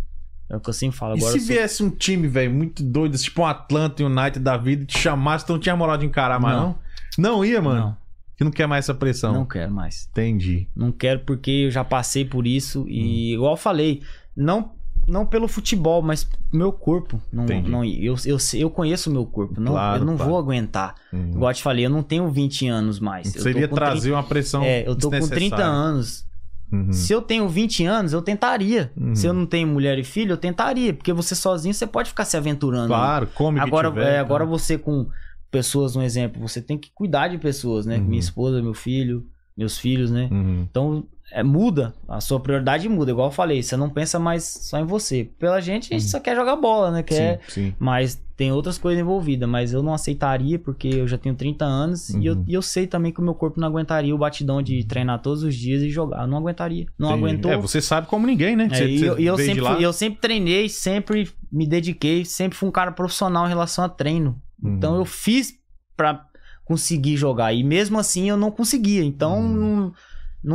[0.49, 1.55] É o que eu sempre falo, E agora se eu sou...
[1.55, 5.49] viesse um time, velho, muito doido, tipo um Atlanta United da vida, e te chamasse,
[5.49, 6.77] não tinha moral de encarar mais, não?
[7.19, 7.37] Não.
[7.37, 7.81] Não, ia, mano?
[7.81, 7.97] Não,
[8.37, 9.33] Que não quer mais essa pressão.
[9.33, 10.09] não quero mais.
[10.11, 10.69] Entendi.
[10.75, 13.35] Não quero porque eu já passei por isso e Hum.
[13.37, 14.03] igual eu falei,
[14.37, 14.73] não
[15.07, 17.21] não pelo futebol, mas meu corpo.
[17.33, 17.71] Não, Entendi.
[17.71, 19.61] não, eu, eu, eu conheço o meu corpo.
[19.61, 20.95] Não, Claro, eu não vou aguentar.
[21.13, 21.31] Uhum.
[21.31, 23.29] Igual eu te falei, eu não tenho 20 anos mais.
[23.29, 24.63] Seria trazer uma pressão.
[24.63, 25.67] 30, É, eu tô com 30 desnecessária.
[25.67, 26.27] anos.
[26.73, 26.93] Uhum.
[26.93, 28.91] Se eu tenho 20 anos, eu tentaria.
[28.97, 29.15] Uhum.
[29.15, 30.93] Se eu não tenho mulher e filho, eu tentaria.
[30.93, 32.89] Porque você sozinho, você pode ficar se aventurando.
[32.89, 34.51] Claro, come que agora, tiver, é, agora tá.
[34.51, 35.07] você com
[35.51, 37.99] pessoas, um exemplo, você tem que cuidar de pessoas, né?
[37.99, 38.05] Uhum.
[38.05, 39.25] Minha esposa, meu filho,
[39.57, 40.29] meus filhos, né?
[40.33, 40.67] Uhum.
[40.69, 41.05] Então,
[41.41, 41.93] é, muda.
[42.09, 43.11] A sua prioridade muda.
[43.11, 45.29] Igual eu falei, você não pensa mais só em você.
[45.39, 46.11] Pela gente, a gente Uhum.
[46.13, 47.03] só quer jogar bola, né?
[47.03, 47.41] Quer...
[47.49, 47.75] Sim, sim.
[47.79, 49.49] Mas tem outras coisas envolvidas.
[49.49, 52.11] Mas eu não aceitaria porque eu já tenho 30 anos.
[52.11, 52.45] E, eu, Uhum.
[52.49, 55.43] e eu sei também que o meu corpo não aguentaria o batidão de treinar todos
[55.43, 56.23] os dias e jogar.
[56.23, 56.87] Eu não aguentaria.
[56.99, 57.25] Não Entendi.
[57.27, 57.51] aguentou.
[57.53, 58.69] É, você sabe como ninguém, né?
[58.71, 59.81] É, Você- e você eu, sempre, lá.
[59.81, 64.41] eu sempre treinei, sempre me dediquei, sempre fui um cara profissional em relação a treino.
[64.63, 64.75] Uhum.
[64.77, 65.53] Então eu fiz
[65.97, 66.27] pra
[66.65, 67.53] conseguir jogar.
[67.53, 69.05] E mesmo assim eu não conseguia.
[69.05, 69.55] Então Uhum.
[69.55, 69.93] não,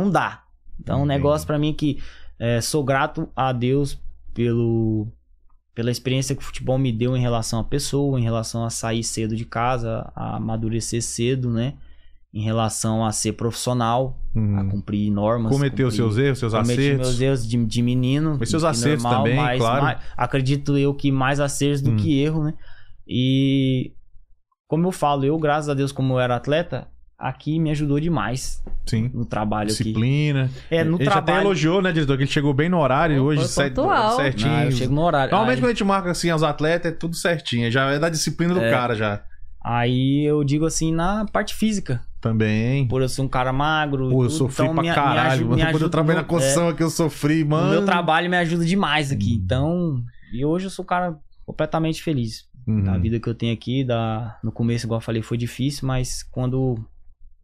[0.04, 0.42] não dá.
[0.80, 1.08] Então Entendi.
[1.08, 1.98] negócio pra mim é que
[2.38, 3.98] é, sou grato a Deus
[4.34, 5.06] pelo
[5.74, 9.02] pela experiência que o futebol me deu em relação à pessoa, em relação a sair
[9.04, 11.74] cedo de casa, a amadurecer cedo, né?
[12.32, 14.58] em relação a ser profissional, Uhum.
[14.58, 15.50] a cumprir normas.
[15.50, 17.08] Cometeu cumprir- seus erros, seus Cometi acertos.
[17.08, 18.36] meus erros de, de menino.
[18.38, 19.82] Mas seus acertos também, claro.
[19.82, 21.96] mais- acredito eu que mais acertos do Hum.
[21.96, 22.54] que erro, né?
[23.06, 23.92] E
[24.68, 26.86] como eu falo, eu, graças a Deus, como eu era atleta,
[27.20, 29.10] aqui me ajudou demais Sim.
[29.12, 29.84] no trabalho aqui.
[29.84, 30.50] Disciplina.
[30.70, 31.46] É, no a gente até trabalho.
[31.46, 32.16] elogiou, né, diretor?
[32.16, 34.16] Que ele chegou bem no horário Pô, hoje, pontual.
[34.16, 34.50] certinho.
[34.50, 35.30] Não, eu chego no horário.
[35.30, 37.70] Normalmente Aí- quando a gente marca assim os atletas, é tudo certinho.
[37.70, 38.70] Já é da disciplina do É.
[38.70, 39.22] cara já.
[39.62, 42.00] Aí eu digo assim, na parte física.
[42.20, 42.86] Também.
[42.88, 44.08] Por eu ser um cara magro.
[44.10, 45.64] Pô, eu tudo, sofri então pra me- me caralho, mano.
[45.64, 47.68] me Quando eu trabalhei na no- construção aqui, eu sofri, é, mano.
[47.68, 49.32] O meu trabalho me ajuda demais aqui.
[49.34, 49.40] Hum.
[49.44, 51.16] Então, e hoje eu sou um cara
[51.46, 52.48] completamente feliz.
[52.66, 52.84] Uhum.
[52.84, 54.38] da vida que eu tenho aqui, da...
[54.44, 56.78] no começo, igual eu falei, foi difícil, mas quando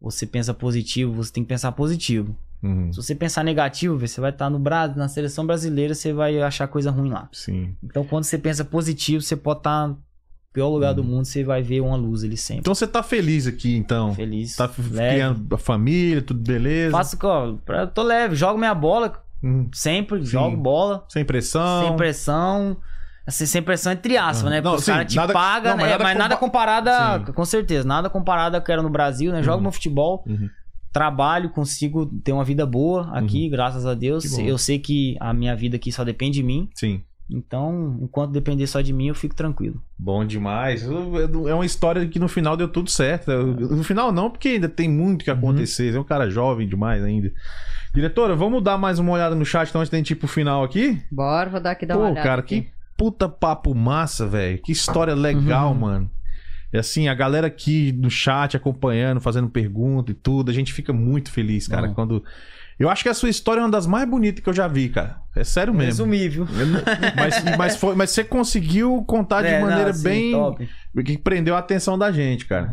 [0.01, 2.35] você pensa positivo, você tem que pensar positivo.
[2.63, 2.91] Uhum.
[2.91, 6.67] Se você pensar negativo, você vai estar no Brasil, na seleção brasileira, você vai achar
[6.67, 7.29] coisa ruim lá.
[7.31, 7.75] Sim.
[7.83, 9.97] Então, quando você pensa positivo, você pode estar no
[10.53, 11.07] pior lugar do Uhum.
[11.07, 12.61] mundo, você vai ver uma luz ali sempre.
[12.61, 14.13] Então você tá feliz aqui, então.
[14.15, 14.55] Feliz.
[14.55, 15.13] Tá leve.
[15.15, 16.91] criando a família, tudo beleza.
[16.91, 19.69] Faço, eu tô leve, jogo minha bola Uhum.
[19.71, 20.25] sempre, Sim.
[20.25, 21.83] jogo bola, Sem pressão.
[21.87, 22.77] sem pressão.
[23.27, 24.49] Assim, sem pressão entre aspas, Ah.
[24.49, 24.55] né?
[24.61, 25.91] Porque Não, os caras te nada- pagam, não, mas né?
[25.91, 27.33] nada mas nada compa- comparado a, Sim.
[27.33, 29.43] Com certeza, nada comparado ao que era no Brasil, né?
[29.43, 29.63] Jogo Uhum.
[29.63, 30.49] meu futebol, Uhum.
[30.93, 34.37] trabalho, consigo ter uma vida boa aqui, graças a Deus.
[34.39, 36.69] Eu sei que a minha vida aqui só depende de mim.
[36.73, 37.01] Sim.
[37.29, 39.81] Então, enquanto depender só de mim, eu fico tranquilo.
[39.99, 40.87] Bom demais.
[41.49, 43.29] É uma história que no final deu tudo certo.
[43.29, 45.91] No final não, porque ainda tem muito que acontecer.
[45.91, 47.29] Você é um cara jovem demais ainda.
[47.93, 50.63] Diretora, vamos dar mais uma olhada no chat então antes da gente ir pro final
[50.63, 51.01] aqui?
[51.11, 52.23] Bora, vou dar aqui dar uma Pô, olhada.
[52.27, 52.61] cara, aqui.
[52.61, 54.59] que puta papo massa, velho.
[54.61, 55.77] Que história legal, Uhum.
[55.79, 56.11] mano.
[56.73, 60.91] E assim, a galera aqui no chat acompanhando, fazendo pergunta e tudo, a gente fica
[60.91, 61.93] muito feliz, cara, Bom.
[61.93, 62.23] quando...
[62.79, 64.89] Eu acho que a sua história é uma das mais bonitas que eu já vi,
[64.89, 65.17] cara.
[65.35, 66.05] É sério mesmo.
[66.05, 66.45] Resumir, viu?
[67.15, 70.31] Mas, mas, foi, mas você conseguiu contar de É, não, maneira assim, bem...
[70.31, 70.69] top.
[71.03, 72.71] Que prendeu a atenção da gente, cara.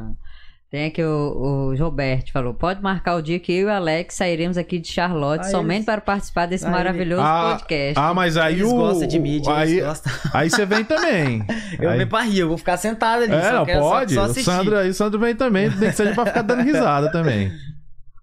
[0.75, 4.17] Tem aqui o, o Gilberto falou: pode marcar o dia que eu e o Alex
[4.17, 7.95] sairemos aqui de Charlotte Ah, somente eles- para participar desse ele- maravilhoso Ah, podcast.
[7.97, 8.75] Ah, mas aí Eles o...
[8.75, 10.13] gostam de mídia, aí, eles gostam.
[10.35, 11.45] aí você vem também.
[11.79, 13.33] Eu Aí- venho pra rir, eu vou ficar sentado ali.
[13.33, 14.15] É, só não, quero- só- pode.
[14.15, 14.43] Só, o assistir.
[14.51, 17.53] Sandro aí, o Sandro vem também, nem que seja pra ficar dando risada também.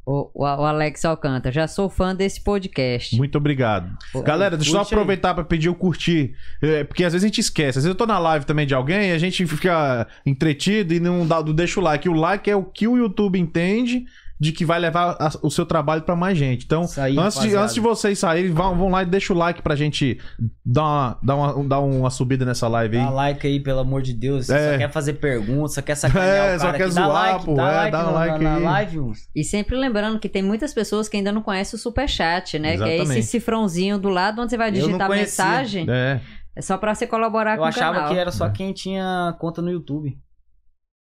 [0.05, 3.15] O, o, Alex Alcântara, já sou fã desse podcast.
[3.15, 3.95] Muito obrigado.
[4.23, 6.33] Galera, deixa eu só aproveitar pra pedir o curtir.
[6.61, 7.77] É, porque às vezes a gente esquece.
[7.77, 10.99] Às vezes eu tô na live também de alguém e a gente fica entretido e
[10.99, 12.09] não, dá, não deixa o like.
[12.09, 14.05] O like é o que o YouTube entende
[14.41, 16.65] de que vai levar a- o seu trabalho pra mais gente.
[16.65, 19.61] Então, aí, antes, de, antes de vocês saírem, vão, vão lá e deixa o like
[19.61, 20.19] pra gente
[20.65, 23.03] dar uma, dar uma, dar uma subida nessa live aí.
[23.03, 24.47] Dá like aí, pelo amor de Deus.
[24.47, 24.71] Você É.
[24.71, 26.95] só quer fazer perguntas, só quer sacanear É, o só cara quer aqui.
[26.95, 28.63] Dá zoar, like, pô, dá é, like dá um na, like na aí.
[28.63, 29.11] live.
[29.35, 32.77] E sempre lembrando que tem muitas pessoas que ainda não conhecem o Superchat, né?
[32.77, 33.19] Que é Exatamente.
[33.19, 35.85] esse cifrãozinho do lado onde você vai Eu digitar mensagem.
[35.87, 36.19] É.
[36.55, 38.11] É só pra você colaborar Eu com o achava canal.
[38.11, 38.49] que era só É.
[38.49, 40.17] quem tinha conta no YouTube.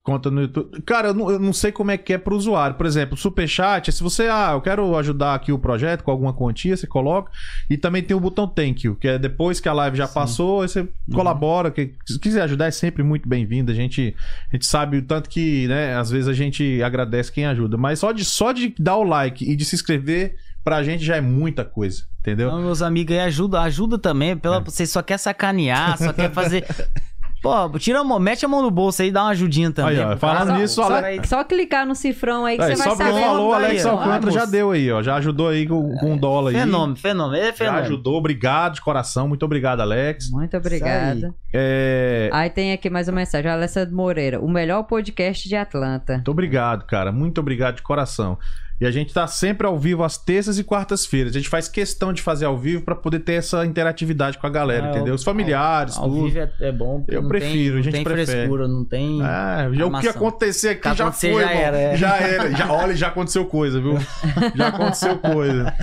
[0.08, 0.82] Conta no YouTube.
[0.84, 2.78] Cara, eu não, eu não sei como é que é pro usuário.
[2.78, 6.78] Por exemplo, Superchat, se você, ah, eu quero ajudar aqui o projeto com alguma quantia,
[6.78, 7.30] você coloca.
[7.70, 10.14] E também tem o botão Thank You, que é depois que a live já Sim.
[10.14, 11.70] passou, aí você colabora.
[11.70, 13.70] Que, se quiser ajudar, é sempre muito bem-vindo.
[13.70, 14.16] A gente,
[14.50, 17.76] a gente sabe o tanto que, né, às vezes a gente agradece quem ajuda.
[17.76, 21.18] Mas só de, só de dar o like e de se inscrever, pra gente já
[21.18, 22.48] é muita coisa, entendeu?
[22.48, 24.30] Então, meus amigos aí, ajuda, ajuda também.
[24.32, 24.36] É.
[24.38, 26.66] Pela, Você só quer sacanear, só quer fazer.
[27.42, 30.00] Pô, tira a mão, mete a mão no bolso aí e dá uma ajudinha também.
[30.00, 30.60] Aí, ó, falando cara.
[30.60, 33.20] nisso, Só, Alex- só clicar no cifrão aí que Aí, você vai só saber.
[33.22, 33.86] falou, o aí, Alex.
[33.86, 35.02] Alcântara já deu aí, ó.
[35.04, 36.58] Já ajudou aí com, com um dólar aí.
[36.58, 37.36] Fenômeno, fenômeno.
[37.42, 37.84] É Já fenômeno.
[37.86, 39.28] ajudou, obrigado de coração.
[39.28, 40.30] Muito obrigado, Alex.
[40.32, 41.34] Muito obrigada.
[41.54, 43.50] É, Aí tem aqui mais uma mensagem.
[43.50, 46.14] Alessandro Moreira, o melhor podcast de Atlanta.
[46.16, 47.12] Muito obrigado, cara.
[47.12, 48.38] Muito obrigado de coração.
[48.80, 51.36] E a gente tá sempre ao vivo às terças e quartas-feiras.
[51.36, 54.50] A gente faz questão de fazer ao vivo pra poder ter essa interatividade com a
[54.52, 55.14] galera, É, entendeu?
[55.14, 56.26] ao- Os familiares, Ao tudo.
[56.26, 57.04] vivo é, é bom.
[57.08, 58.26] Eu não prefiro, tem, a não gente tem prefere.
[58.26, 59.20] frescura, não tem.
[59.24, 61.64] É, já, o que acontecer aqui Que já acontecer foi, já irmão.
[61.66, 61.98] era, é.
[61.98, 62.52] Já era.
[62.56, 63.98] Já, olha, já aconteceu coisa, viu?
[64.56, 65.74] Já aconteceu coisa.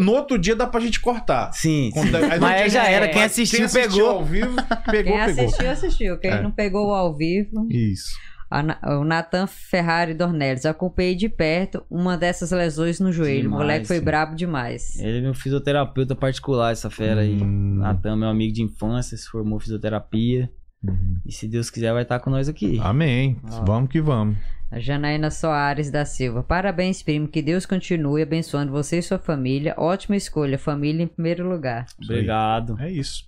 [0.00, 1.52] No outro dia dá pra gente cortar.
[1.52, 2.00] Sim, sim.
[2.16, 3.06] aí Mas aí já era.
[3.08, 4.10] Quem assistiu, Quem assistiu pegou.
[4.10, 4.56] ao vivo,
[4.90, 5.44] pegou, Quem pegou.
[5.44, 6.18] assistiu, assistiu.
[6.18, 6.42] Quem É.
[6.42, 7.68] não pegou ao vivo.
[7.70, 8.10] Isso.
[8.50, 10.64] A o Nathan Ferrari Dornelles.
[10.64, 13.42] Acompanhei de perto uma dessas lesões no joelho.
[13.42, 14.04] Demais, o moleque foi sim.
[14.04, 14.98] brabo demais.
[14.98, 17.42] Ele é meu fisioterapeuta particular, essa fera aí.
[17.42, 17.78] Hum.
[17.78, 20.50] Natan, meu amigo de infância, se formou fisioterapia.
[20.82, 21.20] Uhum.
[21.26, 22.78] E se Deus quiser, vai estar com nós aqui.
[22.82, 23.40] Amém.
[23.50, 23.64] Ó.
[23.64, 24.36] Vamos que vamos.
[24.70, 26.42] A Janaína Soares da Silva.
[26.42, 27.28] Parabéns, primo.
[27.28, 29.74] Que Deus continue abençoando você e sua família.
[29.76, 30.58] Ótima escolha.
[30.58, 31.86] Família em primeiro lugar.
[32.02, 32.76] Obrigado.
[32.80, 33.24] É isso.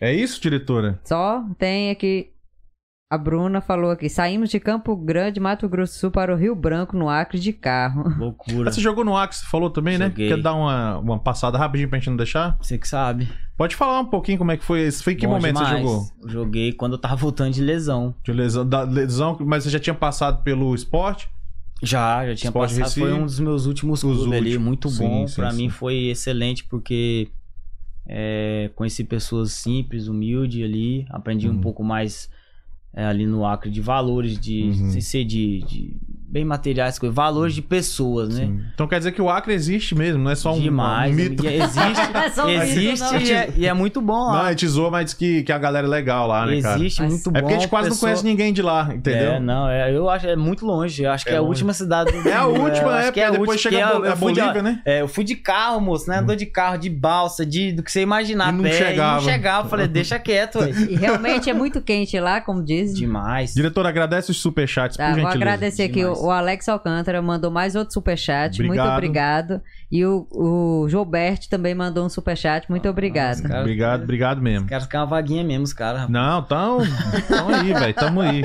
[0.00, 1.00] É isso, diretora?
[1.04, 2.30] Só tem aqui.
[3.08, 4.08] A Bruna falou aqui.
[4.08, 7.52] Saímos de Campo Grande, Mato Grosso do Sul, para o Rio Branco, no Acre de
[7.52, 8.02] carro.
[8.18, 8.72] Loucura.
[8.72, 10.08] Você jogou no Axe, você falou também, né?
[10.08, 10.28] Joguei.
[10.28, 12.58] Quer dar uma, uma passada rapidinho pra gente não deixar?
[12.60, 13.28] Você que sabe.
[13.56, 15.04] Pode falar um pouquinho como é que foi esse.
[15.04, 15.70] Foi em que Bom momento demais.
[15.70, 16.06] você jogou?
[16.28, 18.12] Joguei quando eu tava voltando de lesão.
[18.24, 21.28] De lesão, da lesão, mas você já tinha passado pelo esporte?
[21.80, 22.82] Já, já tinha Sport passado.
[22.82, 23.00] Recife.
[23.00, 24.66] Foi um dos meus últimos Os clubes ali, últimos.
[24.66, 25.26] muito Sim, bom.
[25.28, 25.56] sim, pra sim.
[25.58, 27.28] mim foi excelente porque
[28.08, 31.54] é, conheci pessoas simples, humildes ali, aprendi Uhum.
[31.54, 32.28] um pouco mais
[32.96, 34.90] é, ali no Acre de valores, de Uhum.
[34.90, 35.96] sem ser de, de
[36.36, 38.44] bem materiais, coisas, valores de pessoas, né?
[38.44, 38.60] Sim.
[38.74, 41.22] Então quer dizer que o Acre existe mesmo, não é só um, Demais, um né?
[41.30, 41.44] mito.
[41.46, 43.20] E Existe, Não é só um mito, existe não.
[43.20, 44.50] e, é, e é muito bom Não, lá.
[44.50, 46.76] é tesouro, mas diz que, que a galera é legal lá, né, cara?
[46.76, 47.40] existe muito É bom.
[47.40, 49.32] porque a gente quase não pessoa- conhece ninguém de lá, entendeu?
[49.32, 51.02] É, não, é, eu acho é muito longe.
[51.02, 53.20] Eu acho que É é, a última cidade do É a mundo, última, é, que
[53.20, 54.82] porque depois última, chega que a a de- Bolívia, né?
[54.84, 56.18] É, eu fui de carro, moço, né?
[56.18, 59.20] Andou de carro, de balsa, de do que você imaginar, E não pé, chegava.
[59.22, 59.66] E não chegava.
[59.66, 60.58] Eu falei, deixa quieto.
[60.90, 62.94] E realmente é muito quente lá, como dizem.
[62.96, 63.54] Demais.
[63.54, 65.36] Diretor, agradece os superchats, Tá, por vou gentileza.
[65.54, 68.92] agradecer aqui o, o Alex Alcântara mandou mais outro superchat, muito Obrigado.
[68.96, 69.62] obrigado.
[69.90, 73.42] E o, o Gilberto também mandou um superchat, muito obrigado.
[73.42, 74.64] cara- Obrigado, obrigado mesmo.
[74.64, 76.08] Os caras ficam uma vaguinha mesmo, os caras.
[76.08, 76.78] Não, tão,
[77.28, 78.42] tão aí, velho, tamo aí.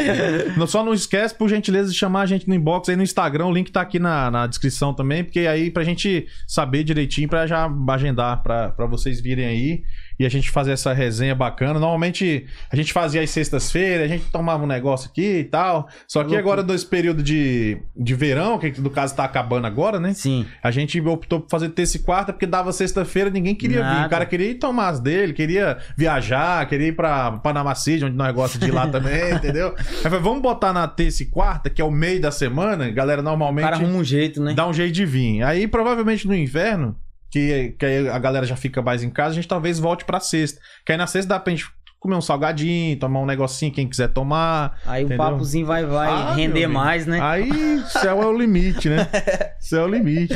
[0.56, 3.48] Não- Só não esquece, por gentileza, de chamar a gente no inbox aí no Instagram,
[3.48, 7.48] o link tá aqui na, na descrição também, porque aí pra gente saber direitinho, pra
[7.48, 9.82] já agendar, pra, pra vocês virem aí
[10.20, 11.80] e a gente fazer essa resenha bacana.
[11.80, 16.24] Normalmente a gente fazia às sextas-feiras, a gente tomava um negócio aqui e tal, só
[16.24, 20.14] que agora, nesse período de, de verão, que no caso tá acabando agora, né?
[20.14, 20.46] Sim.
[20.62, 23.84] A gente optou por fazer terça e quarta porque dava sexta-feira ninguém queria vir.
[23.84, 24.08] Nada.
[24.08, 28.16] O cara queria ir tomar as dele, queria viajar, queria ir pra Panama City, onde
[28.16, 29.74] nós gostamos de ir lá também, entendeu?
[29.78, 33.22] Aí falei, vamos botar na terça e quarta, que é o meio da semana, galera
[33.22, 34.54] O normalmente cara arruma um jeito, né?
[34.54, 35.44] dá um jeito de vir.
[35.44, 36.96] Aí provavelmente no inverno,
[37.32, 40.20] que, que aí a galera já fica mais em casa, a gente talvez volte pra
[40.20, 40.60] sexta.
[40.86, 41.66] Que aí na sexta dá pra gente
[42.00, 44.76] comer um salgadinho, tomar um negocinho, quem quiser tomar.
[44.88, 45.24] Aí Entendeu?
[45.24, 47.20] o papozinho vai, vai Ah, render mais, né?
[47.22, 47.48] Aí
[47.90, 49.08] céu é o limite, né?
[49.62, 50.34] céu é o limite.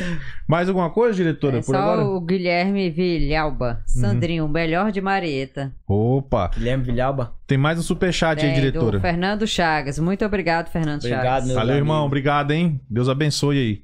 [0.48, 2.02] Mais alguma coisa, diretora, É por só agora?
[2.04, 2.18] Uhum.
[2.18, 3.82] o Guilherme Vilhalba.
[3.88, 5.74] Sandrinho, o melhor de Marieta.
[5.88, 6.52] Opa!
[6.56, 7.34] Guilherme Vilhalba.
[7.48, 9.00] Tem mais um superchat aí, diretora.
[9.00, 9.98] do Fernando Chagas.
[9.98, 11.48] Muito obrigado, Fernando Obrigado, Chagas.
[11.48, 11.84] meu Valeu, amigo.
[11.88, 12.06] irmão.
[12.06, 12.80] Obrigado, hein?
[12.88, 13.82] Deus abençoe aí.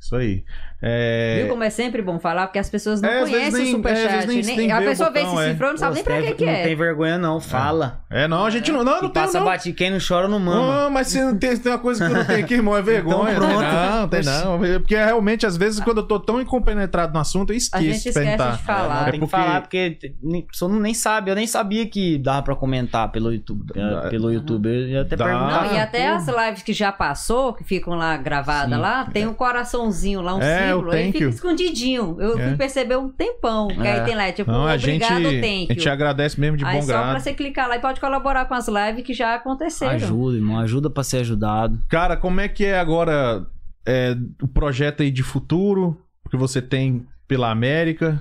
[0.00, 0.44] Isso aí.
[0.80, 1.38] É...
[1.40, 2.46] Viu como é sempre bom falar?
[2.46, 4.06] Porque as pessoas não É, conhecem nem- o superchat.
[4.14, 5.50] é, às vezes nem- nem- nem a pessoa vê esse é.
[5.50, 6.62] cifrão, não sabe nem pra que, que Não é.
[6.62, 7.40] tem vergonha, não.
[7.40, 8.00] Fala.
[8.08, 8.84] É, não, a gente não.
[8.84, 9.44] Não, não E tem, passa não.
[9.46, 10.86] bate quem não chora não mama.
[10.86, 12.82] Ah, mas se não tem, tem uma coisa que eu não tenho aqui, irmão, é
[12.82, 13.32] vergonha.
[13.34, 13.62] Então pronto.
[13.62, 14.58] Não, tem não.
[14.80, 18.02] Porque realmente, às vezes, quando eu tô tão incompenetrado no assunto, eu A esqueço gente
[18.02, 19.00] de esquece de falar.
[19.02, 21.30] Não, É tem porque- que falar, porque a pessoa não nem sabe.
[21.30, 23.72] Eu nem sabia que dava pra comentar pelo YouTube.
[23.74, 24.68] Dá- pelo YouTube.
[24.68, 25.24] Eu ia até Dá.
[25.24, 25.64] perguntar.
[25.66, 29.34] Não, e até as lives que já passou, que ficam lá gravadas lá, tem um
[29.34, 31.30] coraçãozinho lá, um É, o símbolo, ele thank fica you.
[31.30, 32.16] escondidinho.
[32.20, 32.48] Eu É.
[32.48, 33.68] fui perceber um tempão.
[33.68, 33.92] Que É.
[34.00, 35.92] aí tem lá, tipo, Não, a gente, obrigado, a thank gente you.
[35.92, 37.20] agradece mesmo de Aí bom só pra grado.
[37.22, 39.92] você clicar lá e pode colaborar com as lives que já aconteceram.
[39.92, 40.58] Ajuda, irmão.
[40.58, 41.78] Ajuda pra ser ajudado.
[41.88, 43.46] Cara, como é que é agora
[43.86, 46.00] é, o projeto aí de futuro
[46.30, 48.20] que você tem pela América?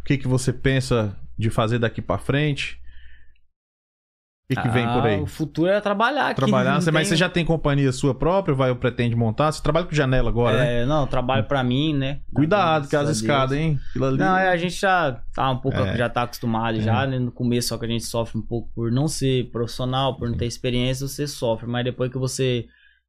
[0.00, 2.80] O que, que você pensa de fazer daqui pra frente?
[4.52, 5.20] O que, que vem Ah, por aí?
[5.20, 6.34] O futuro é trabalhar.
[6.34, 8.54] Trabalhar, não Você- mas tem- você já tem companhia sua própria?
[8.54, 9.50] Vai, pretende montar?
[9.52, 10.82] Você trabalha com janela agora, né?
[10.82, 12.20] É, não, eu trabalho pra mim, né?
[12.34, 13.78] Cuidado com as escadas, hein?
[13.96, 14.18] Ali.
[14.18, 15.96] Não, é, a gente já tá um pouco, É.
[15.96, 17.18] já tá acostumado já, né?
[17.18, 20.36] No começo, só que a gente sofre um pouco por não ser profissional, por não
[20.36, 21.66] ter experiência, você sofre.
[21.66, 22.66] Mas depois que você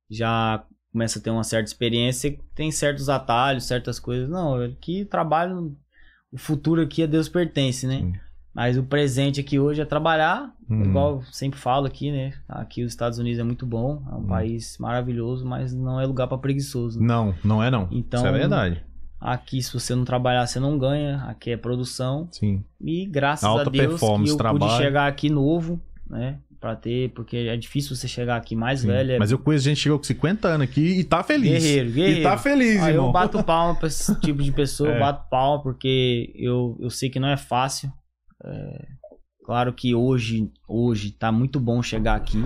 [0.09, 4.29] já começa a ter uma certa experiência, você tem certos atalhos, certas coisas.
[4.29, 5.75] Não, aqui trabalho,
[6.31, 7.99] o futuro aqui a Deus pertence, né?
[7.99, 8.13] Sim.
[8.53, 10.83] Mas o presente aqui hoje é trabalhar, Hum.
[10.83, 12.33] igual eu sempre falo aqui, né?
[12.47, 14.27] Aqui os Estados Unidos é muito bom, é um Hum.
[14.27, 17.01] país maravilhoso, mas não é lugar pra preguiçoso.
[17.01, 17.87] Não, não é não.
[17.91, 18.83] Então- Isso é verdade.
[19.19, 21.23] Aqui, se você não trabalhar, você não ganha.
[21.27, 22.27] Aqui é produção.
[22.31, 22.61] Sim.
[22.81, 24.59] E graças Alta a Deus que eu trabalho.
[24.59, 26.39] pude chegar aqui novo, né?
[26.59, 28.87] Pra ter, porque é difícil você chegar aqui mais sim.
[28.87, 29.13] velho.
[29.13, 31.51] É Mas eu conheço gente que chegou com 50 anos aqui e tá feliz.
[31.63, 32.19] guerreiro, guerreiro.
[32.19, 33.07] E tá feliz, Aí irmão.
[33.07, 34.99] eu bato palma pra esse tipo de pessoa, É.
[34.99, 37.91] bato palma porque eu, eu sei que não é fácil.
[38.45, 38.87] É,
[39.45, 42.43] claro que hoje, hoje tá muito bom chegar aqui.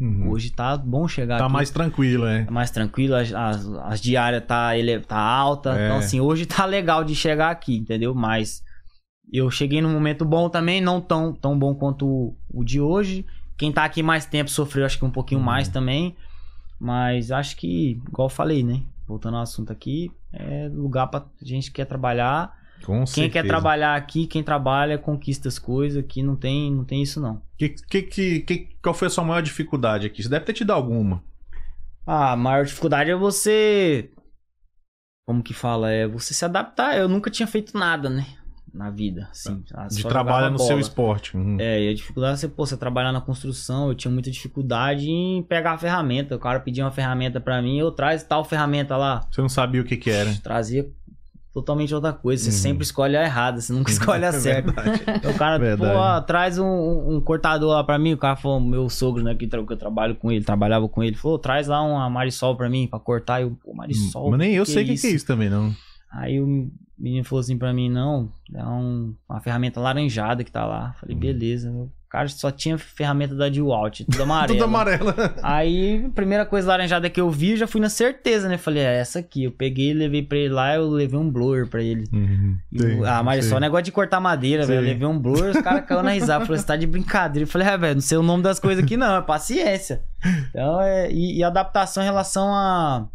[0.00, 0.30] Uhum.
[0.30, 1.52] Hoje tá bom chegar Tá aqui.
[1.52, 2.44] mais tranquilo, é.
[2.44, 5.76] Tá mais tranquilo, as, as, as diárias tá, ele, tá alta.
[5.78, 5.86] É.
[5.86, 8.14] Então, assim, hoje tá legal de chegar aqui, entendeu?
[8.14, 8.62] Mas
[9.32, 13.26] eu cheguei num momento bom também, não tão, tão bom quanto o, o de hoje.
[13.56, 15.46] Quem tá aqui mais tempo sofreu, acho que um pouquinho Uhum.
[15.46, 16.14] mais também.
[16.80, 18.82] Mas acho que, igual eu falei, né?
[19.06, 22.56] Voltando ao assunto aqui, é lugar pra gente que quer trabalhar.
[22.84, 23.32] Com Quem certeza.
[23.32, 26.02] quer trabalhar aqui, quem trabalha, conquista as coisas.
[26.02, 27.42] Aqui não tem, não tem isso, não.
[27.58, 30.22] Que, que, que, que- qual foi a sua maior dificuldade aqui?
[30.22, 31.22] Você deve ter tido alguma.
[32.06, 34.10] Ah, a maior dificuldade é você.
[35.26, 35.90] Como que fala?
[35.90, 36.96] É você se adaptar.
[36.96, 38.26] Eu nunca tinha feito nada, né?
[38.72, 39.62] Na vida, assim.
[39.74, 40.68] Ah, De trabalhar jogava no bola.
[40.68, 41.36] seu esporte.
[41.36, 41.56] Uhum.
[41.60, 43.88] É, e a dificuldade é você, pô, você trabalhar na construção.
[43.88, 46.36] Eu tinha muita dificuldade em pegar a ferramenta.
[46.36, 49.26] O cara pedia uma ferramenta pra mim, eu traz tal ferramenta lá.
[49.30, 50.32] Você não sabia o que que era.
[50.42, 50.88] Trazia
[51.52, 52.42] totalmente outra coisa.
[52.44, 52.56] Você Uhum.
[52.56, 54.72] sempre escolhe a errada, você nunca escolhe a certa.
[55.18, 55.92] Então, o cara, Verdade.
[55.92, 56.66] pô, ó, traz um,
[57.16, 58.12] um- cortador lá pra mim.
[58.12, 61.02] O cara falou, meu sogro, né, que, tra- que eu trabalho com ele, trabalhava com
[61.02, 63.42] ele, falou, traz lá uma Marisol pra mim, pra cortar.
[63.42, 64.30] Eu, pô, Marisol.
[64.30, 65.74] Mas nem eu sei o que, que é isso também, não.
[66.10, 70.64] Aí o menino falou assim pra mim, não, é um- uma ferramenta laranjada que tá
[70.66, 70.94] lá.
[71.00, 71.20] Falei, Uhum.
[71.20, 71.70] beleza.
[71.70, 74.54] O cara só tinha ferramenta da Dewalt, tudo amarelo.
[74.54, 75.14] Tudo amarela.
[75.42, 78.56] Aí, a primeira coisa laranjada que eu vi, eu já fui na certeza, né?
[78.56, 79.44] Falei, é essa aqui.
[79.44, 82.08] Eu peguei, levei pra ele lá, eu levei um blower pra ele.
[82.10, 82.56] Uhum.
[83.00, 84.78] O- ah, mas só negócio de cortar madeira, velho.
[84.80, 86.46] Eu levei um blower, os caras caíram na risada.
[86.46, 87.46] Falei, você tá de brincadeira.
[87.46, 90.00] Eu falei, é, velho, não sei o nome das coisas aqui, não, é paciência.
[90.50, 91.12] Então, é.
[91.12, 93.06] E, e adaptação em relação a.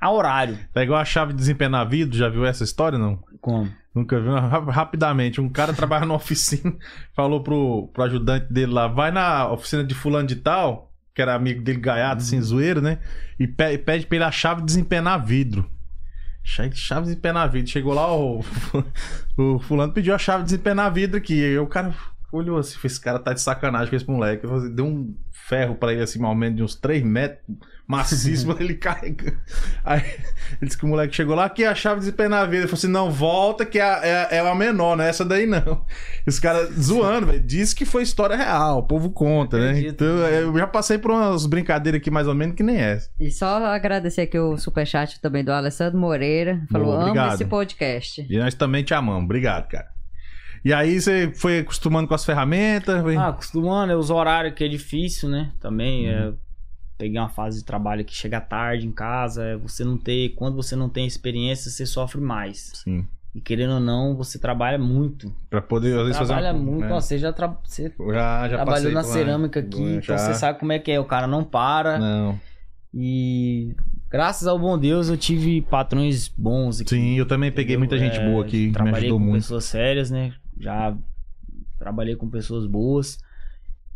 [0.00, 0.58] a horário.
[0.74, 3.22] É igual a chave de desempenar vidro, já viu essa história, não?
[3.40, 3.68] Como?
[3.94, 4.32] Nunca viu?
[4.32, 6.74] Ra- Rapidamente, um cara trabalha na oficina,
[7.14, 11.34] falou pro, pro ajudante dele lá, vai na oficina de fulano de tal, que era
[11.34, 12.98] amigo dele gaiado, assim, zoeiro, né?
[13.40, 15.68] E pe- pede pra ele a chave de desempenar vidro.
[16.44, 17.70] Chave chave de desempenar vidro.
[17.70, 18.40] Chegou lá, o,
[19.36, 21.44] o fulano pediu a chave de desempenar vidro aqui.
[21.44, 21.92] Aí o cara
[22.32, 24.46] olhou assim, esse cara tá de sacanagem com esse moleque.
[24.46, 27.42] Falei, Deu um ferro pra ele, assim, mais ou menos de uns 3 metros,
[27.88, 29.34] maciço, ele carrega.
[29.82, 30.00] Aí
[30.60, 32.58] ele disse que o moleque chegou lá, aqui é a chave de desempenar vidro.
[32.58, 35.08] Ele falou assim, não, volta que é, a- é, a- é a menor, não é
[35.08, 35.84] essa daí não.
[36.26, 37.40] Os caras zoando, velho.
[37.40, 39.70] Disse que foi história real, o povo conta, né?
[39.70, 39.94] Acredito.
[39.94, 43.08] Então eu já passei por umas brincadeiras aqui mais ou menos que nem essa.
[43.18, 46.60] E só agradecer aqui o superchat também do Alessandro Moreira.
[46.70, 48.26] Falou, Boa, amo esse podcast.
[48.28, 49.24] E nós também te amamos.
[49.24, 49.86] Obrigado, cara.
[50.64, 53.00] E aí você foi acostumando com as ferramentas?
[53.00, 53.16] Foi...
[53.16, 55.52] Ah, acostumando, é os horários que é difícil, né?
[55.60, 56.32] Também é.
[56.98, 60.30] Peguei uma fase de trabalho que chega tarde em casa, você não ter.
[60.30, 62.72] Quando você não tem experiência, você sofre mais.
[62.84, 63.06] Sim.
[63.32, 65.32] E querendo ou não, você trabalha muito.
[65.48, 66.70] Pra poder, às vezes, Trabalha fazer uma...
[66.72, 66.84] muito.
[66.84, 66.88] É.
[66.88, 67.56] Nossa, você já, tra...
[67.62, 69.04] você Já, já trabalhou na lá.
[69.06, 69.98] cerâmica aqui, Já.
[70.14, 70.98] então você sabe como é que é.
[70.98, 71.98] O cara não para.
[72.00, 72.40] Não.
[72.92, 73.76] E
[74.10, 76.90] graças ao bom Deus eu tive patrões bons aqui.
[76.90, 79.42] Sim, eu também peguei muita Eu, gente é, boa aqui, que me ajudou com muito.
[79.42, 80.32] pessoas sérias, né?
[80.58, 80.96] Já
[81.78, 83.18] trabalhei com pessoas boas.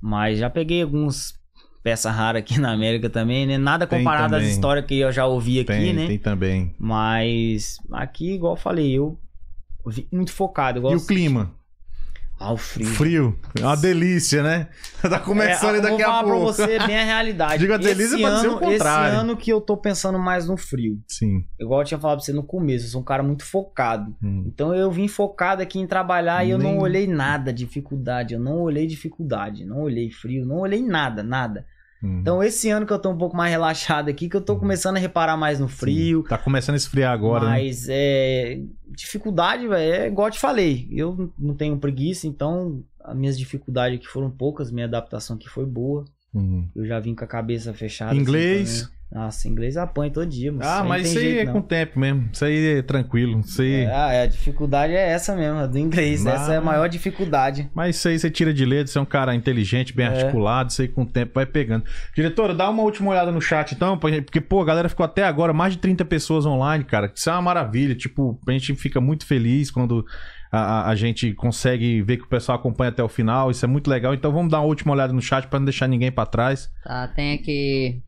[0.00, 1.40] Mas já peguei alguns
[1.82, 3.58] peças raras aqui na América também, né?
[3.58, 6.06] Nada comparado às histórias que eu já ouvi aqui, Tem, né?
[6.06, 6.74] tem também.
[6.78, 9.18] Mas aqui, igual eu falei, eu
[9.86, 10.80] vim muito focado.
[10.90, 11.50] E o clima?
[12.44, 12.86] Ah, o frio.
[12.88, 13.38] Frio.
[13.60, 14.66] É uma delícia, né?
[15.00, 16.54] Tá começando É, aí eu daqui vou a falar pouco.
[16.56, 17.58] pra você bem a realidade.
[17.58, 19.08] Diga a delícia esse pra dizer ano, o contrário.
[19.14, 21.00] Esse ano que eu tô pensando mais no frio.
[21.06, 21.44] Sim.
[21.60, 24.12] Igual eu tinha falado pra você no começo, eu sou um cara muito focado.
[24.20, 24.42] Hum.
[24.46, 28.34] Então eu vim focado aqui em trabalhar e eu Nem- não olhei nada dificuldade.
[28.34, 31.64] Eu não olhei dificuldade, não olhei frio, não olhei nada, nada.
[32.02, 32.18] Hum.
[32.20, 34.96] Então esse ano que eu tô um pouco mais relaxado aqui, que eu tô começando
[34.96, 36.22] a reparar mais no frio.
[36.22, 36.28] Sim.
[36.28, 37.50] Tá começando a esfriar agora, né?
[37.50, 38.60] mas é.
[38.88, 40.86] Dificuldade, velho, é igual eu te falei.
[40.90, 45.64] Eu não tenho preguiça, então as minhas dificuldades aqui foram poucas, minha adaptação aqui foi
[45.64, 46.04] boa.
[46.34, 46.66] Hum.
[46.74, 48.12] Eu já vim com a cabeça fechada.
[48.12, 48.82] assim, Inglês?
[48.82, 49.02] também.
[49.12, 51.52] Nossa, inglês apanha todo dia, mas Ah, mas isso aí é não.
[51.52, 52.30] com o tempo mesmo.
[52.32, 53.40] Isso aí é tranquilo.
[53.40, 53.82] Isso aí...
[53.82, 56.24] É, ah, é, a dificuldade é essa mesmo, a do inglês.
[56.24, 57.68] Mas- Essa é a maior dificuldade.
[57.74, 60.08] Mas isso aí você tira de letra, você é um cara inteligente, bem É.
[60.08, 61.84] articulado, isso aí com o tempo vai pegando.
[62.16, 65.52] Diretora, dá uma última olhada no chat então, porque, pô, a galera ficou até agora,
[65.52, 67.12] mais de 30 pessoas online, cara.
[67.14, 67.94] Isso é uma maravilha.
[67.94, 70.06] Tipo, a gente fica muito feliz quando
[70.52, 73.50] a, a- gente consegue ver que o pessoal acompanha até o final.
[73.50, 74.12] Isso é muito legal.
[74.12, 76.70] Então vamos dar uma última olhada no chat pra não deixar ninguém pra trás.
[76.84, 78.02] Tá, tem aqui.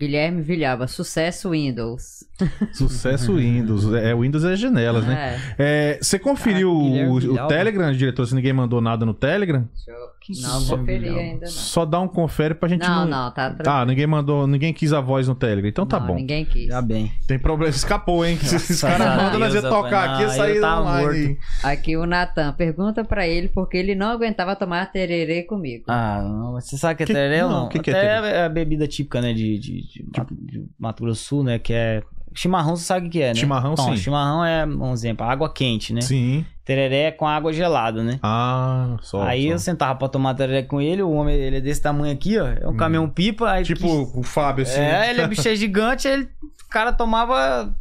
[0.00, 2.24] Guilherme Vilhava, sucesso Windows.
[2.72, 3.92] Sucesso Windows.
[3.94, 5.36] É, Windows é janelas, né?
[5.58, 7.48] É, É, você conferiu o, o.
[7.48, 8.24] Telegram, diretor?
[8.24, 9.68] Se ninguém mandou nada no Telegram?
[9.74, 10.17] deixa eu...
[10.42, 11.52] Não, só- conferi ainda não.
[11.52, 13.24] Só dá um confere pra gente Não, não.
[13.24, 13.70] não, tá tranquilo.
[13.78, 15.68] Ah, ninguém mandou, ninguém quis a voz no Telegram.
[15.68, 16.14] Então tá Não, bom.
[16.16, 16.66] Ninguém quis.
[16.66, 17.12] Já bem.
[17.26, 18.36] Tem problema, escapou, hein?
[18.38, 20.80] Se esses caras a mandam nós ia Deus, tocar aqui, ia Não, sair eu tava
[20.82, 21.38] online.
[21.62, 25.84] Aqui o Natan pergunta pra ele porque ele não aguentava tomar tererê comigo.
[25.88, 27.66] Ah, não, você sabe que é Que- tereré ou não, não?
[27.66, 28.36] o que que é Até tereré?
[28.38, 31.72] é a bebida típica, né, de, de, de, Mato, de Mato Grosso Sul, né, que
[31.72, 32.02] é...
[32.34, 33.34] Chimarrão, você sabe o que é, né?
[33.34, 33.96] Chimarrão, então, sim.
[33.96, 36.02] chimarrão é, um exemplo, água quente, né?
[36.02, 36.44] Sim.
[36.68, 38.20] Tereré com água gelada, né?
[38.22, 39.22] Ah, só.
[39.22, 39.52] aí só.
[39.54, 42.46] eu sentava pra tomar tereré com ele, o homem, ele é desse tamanho aqui, ó,
[42.46, 43.62] é um caminhão pipa, aí...
[43.62, 43.64] Hum.
[43.64, 44.78] Tipo quis- o Fábio, assim.
[44.78, 47.74] É, ele é bicho gigante, ele, o cara tomava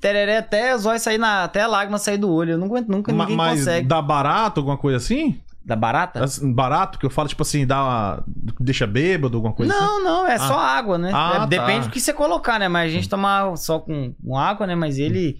[0.00, 2.52] tereré até os olhos sair na, até a lágrima sair do olho.
[2.54, 3.86] Eu não aguento nunca, Ma- ninguém Mas consegue.
[3.86, 5.40] dá barato, alguma coisa assim?
[5.64, 6.24] Da barata?
[6.52, 8.24] Barato, que eu falo, tipo assim, dá uma...
[8.58, 9.84] deixa bêbado, alguma coisa assim?
[9.84, 11.12] Não, não, é só água, né?
[11.14, 11.46] Ah, É, tá.
[11.46, 12.66] Depende do que você colocar, né?
[12.66, 14.74] Mas a gente tomava só com, com água, né?
[14.74, 15.38] Mas ele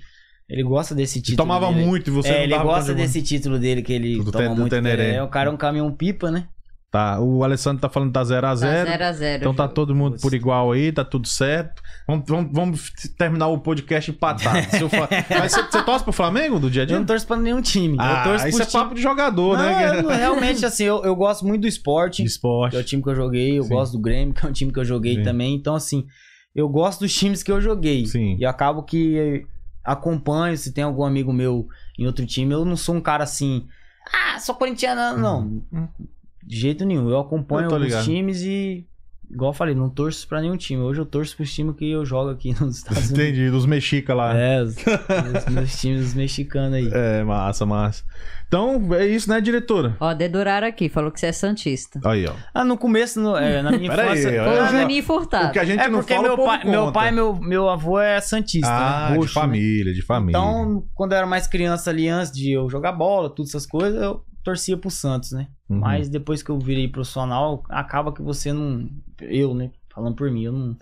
[0.51, 1.37] ele gosta desse título.
[1.37, 1.87] tomava dele.
[1.87, 4.71] muito e você é, não ele gosta desse título dele que ele Do toma muito
[4.71, 5.23] Teneré.
[5.23, 6.47] O cara é um caminhão pipa, né?
[6.93, 8.41] Tá, o Alessandro tá falando que tá 0x0.
[8.41, 11.81] Tá 0 a 0 Então tá todo mundo por igual aí, tá tudo certo.
[12.05, 14.59] Vamos, vamos, vamos terminar o podcast empatado.
[14.77, 14.91] Se eu
[15.39, 16.99] Mas você, você torce pro Flamengo do dia a Eu dia?
[16.99, 17.97] não torço pra nenhum time.
[17.97, 18.83] eu Ah, torço isso é time...
[18.83, 19.99] papo de jogador, não, né?
[19.99, 22.23] eu não- realmente, assim, eu, eu gosto muito do esporte.
[22.25, 22.73] De esporte.
[22.73, 23.57] que é o time que eu joguei.
[23.57, 23.69] Eu Sim.
[23.69, 25.23] gosto do Grêmio, que é um time que eu joguei Sim.
[25.23, 25.55] também.
[25.55, 26.05] Então, assim,
[26.57, 28.05] eu gosto dos times que eu joguei.
[28.07, 28.37] Sim.
[28.37, 29.47] E eu acabo que
[29.85, 33.67] acompanho, se tem algum amigo meu em outro time, eu não sou um cara assim,
[34.13, 35.63] ah, sou corintiano, não.
[36.43, 37.09] De jeito nenhum.
[37.09, 38.05] Eu acompanho Eu alguns ligado.
[38.05, 38.87] times e,
[39.33, 40.83] igual eu falei, não torço pra nenhum time.
[40.83, 43.19] Hoje eu torço pros times que eu jogo aqui nos Estados Unidos.
[43.27, 44.37] Entendi, dos mexica lá.
[44.37, 46.91] É, os, os meus times mexicanos aí.
[46.93, 48.05] É, massa, massa.
[48.49, 49.97] Então, é isso, né, diretora?
[50.01, 52.01] Ó, deduraram aqui, falou que você é Santista.
[52.05, 52.33] Aí, ó.
[52.53, 54.43] Ah, no começo, no- é, na minha Pera aí, infância.
[54.43, 54.45] ó.
[54.47, 54.81] Foi É, o não.
[54.81, 55.49] Juninho Furtado.
[55.49, 57.37] O que a gente É não porque fala, meu o povo pai, meu pai, meu,
[57.41, 59.13] meu avô é santista, Ah, né?
[59.13, 59.45] de Roxo, né?
[59.47, 60.37] família, de família.
[60.37, 64.03] Então, quando eu era mais criança ali, antes de eu jogar bola, todas essas coisas,
[64.03, 65.49] eu torcia pro Santos, né?
[65.69, 65.79] Uhum.
[65.79, 68.89] Mas depois que eu virei profissional, acaba que você não.
[69.21, 69.71] Eu, né?
[69.95, 70.77] Falando por mim, eu não,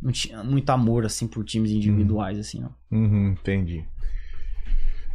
[0.00, 2.74] não tinha muito amor, assim, por times individuais, assim, não.
[2.90, 3.84] Uhum, entendi.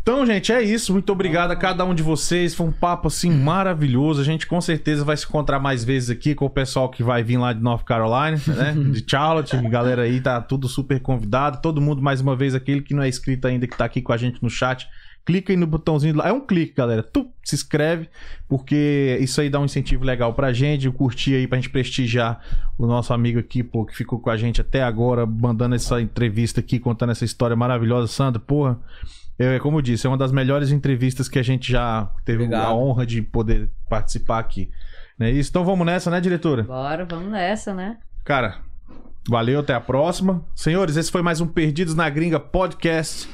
[0.05, 0.93] Então, gente, é isso.
[0.93, 2.53] Muito obrigado a cada um de vocês.
[2.53, 4.21] Foi um papo assim maravilhoso.
[4.21, 7.23] A gente com certeza vai se encontrar mais vezes aqui com o pessoal que vai
[7.23, 8.75] vir lá de North Carolina, né?
[8.93, 9.57] De Charlotte.
[9.67, 11.59] Galera aí tá tudo super convidado.
[11.59, 14.13] Todo mundo, mais uma vez, aquele que não é inscrito ainda, que tá aqui com
[14.13, 14.87] a gente no chat.
[15.25, 16.27] Clica aí no botãozinho lá.
[16.27, 17.01] É um clique, galera.
[17.01, 18.07] Tu se inscreve,
[18.47, 20.89] porque isso aí dá um incentivo legal pra gente.
[20.91, 22.41] Curtir aí pra gente prestigiar
[22.77, 26.59] o nosso amigo aqui, pô, que ficou com a gente até agora, mandando essa entrevista
[26.59, 28.07] aqui, contando essa história maravilhosa.
[28.07, 28.79] Sandra, porra.
[29.37, 32.67] É, como eu disse, é uma das melhores entrevistas que a gente já teve Obrigado.
[32.67, 34.69] a honra de poder participar aqui.
[35.17, 35.49] Não é isso?
[35.49, 36.63] Então vamos nessa, né, diretora?
[36.63, 37.97] Bora, vamos nessa, né?
[38.23, 38.59] Cara,
[39.27, 40.45] valeu, até a próxima.
[40.55, 43.27] Senhores, esse foi mais um Perdidos na Gringa podcast.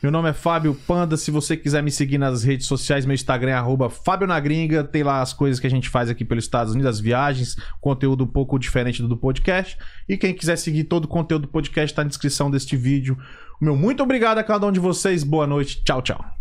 [0.00, 1.16] Meu nome é Fábio Panda.
[1.16, 3.54] Se você quiser me seguir nas redes sociais, meu Instagram é
[3.90, 4.84] Fábio na Gringa.
[4.84, 8.22] Tem lá as coisas que a gente faz aqui pelos Estados Unidos, as viagens, conteúdo
[8.22, 9.76] um pouco diferente do do podcast.
[10.08, 13.18] E quem quiser seguir todo o conteúdo do podcast está na descrição deste vídeo.
[13.60, 15.24] Meu muito obrigado a cada um de vocês.
[15.24, 15.82] Boa noite.
[15.82, 16.37] Tchau, tchau.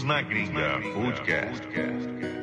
[0.00, 2.39] Perdidos na Gringa Podcast.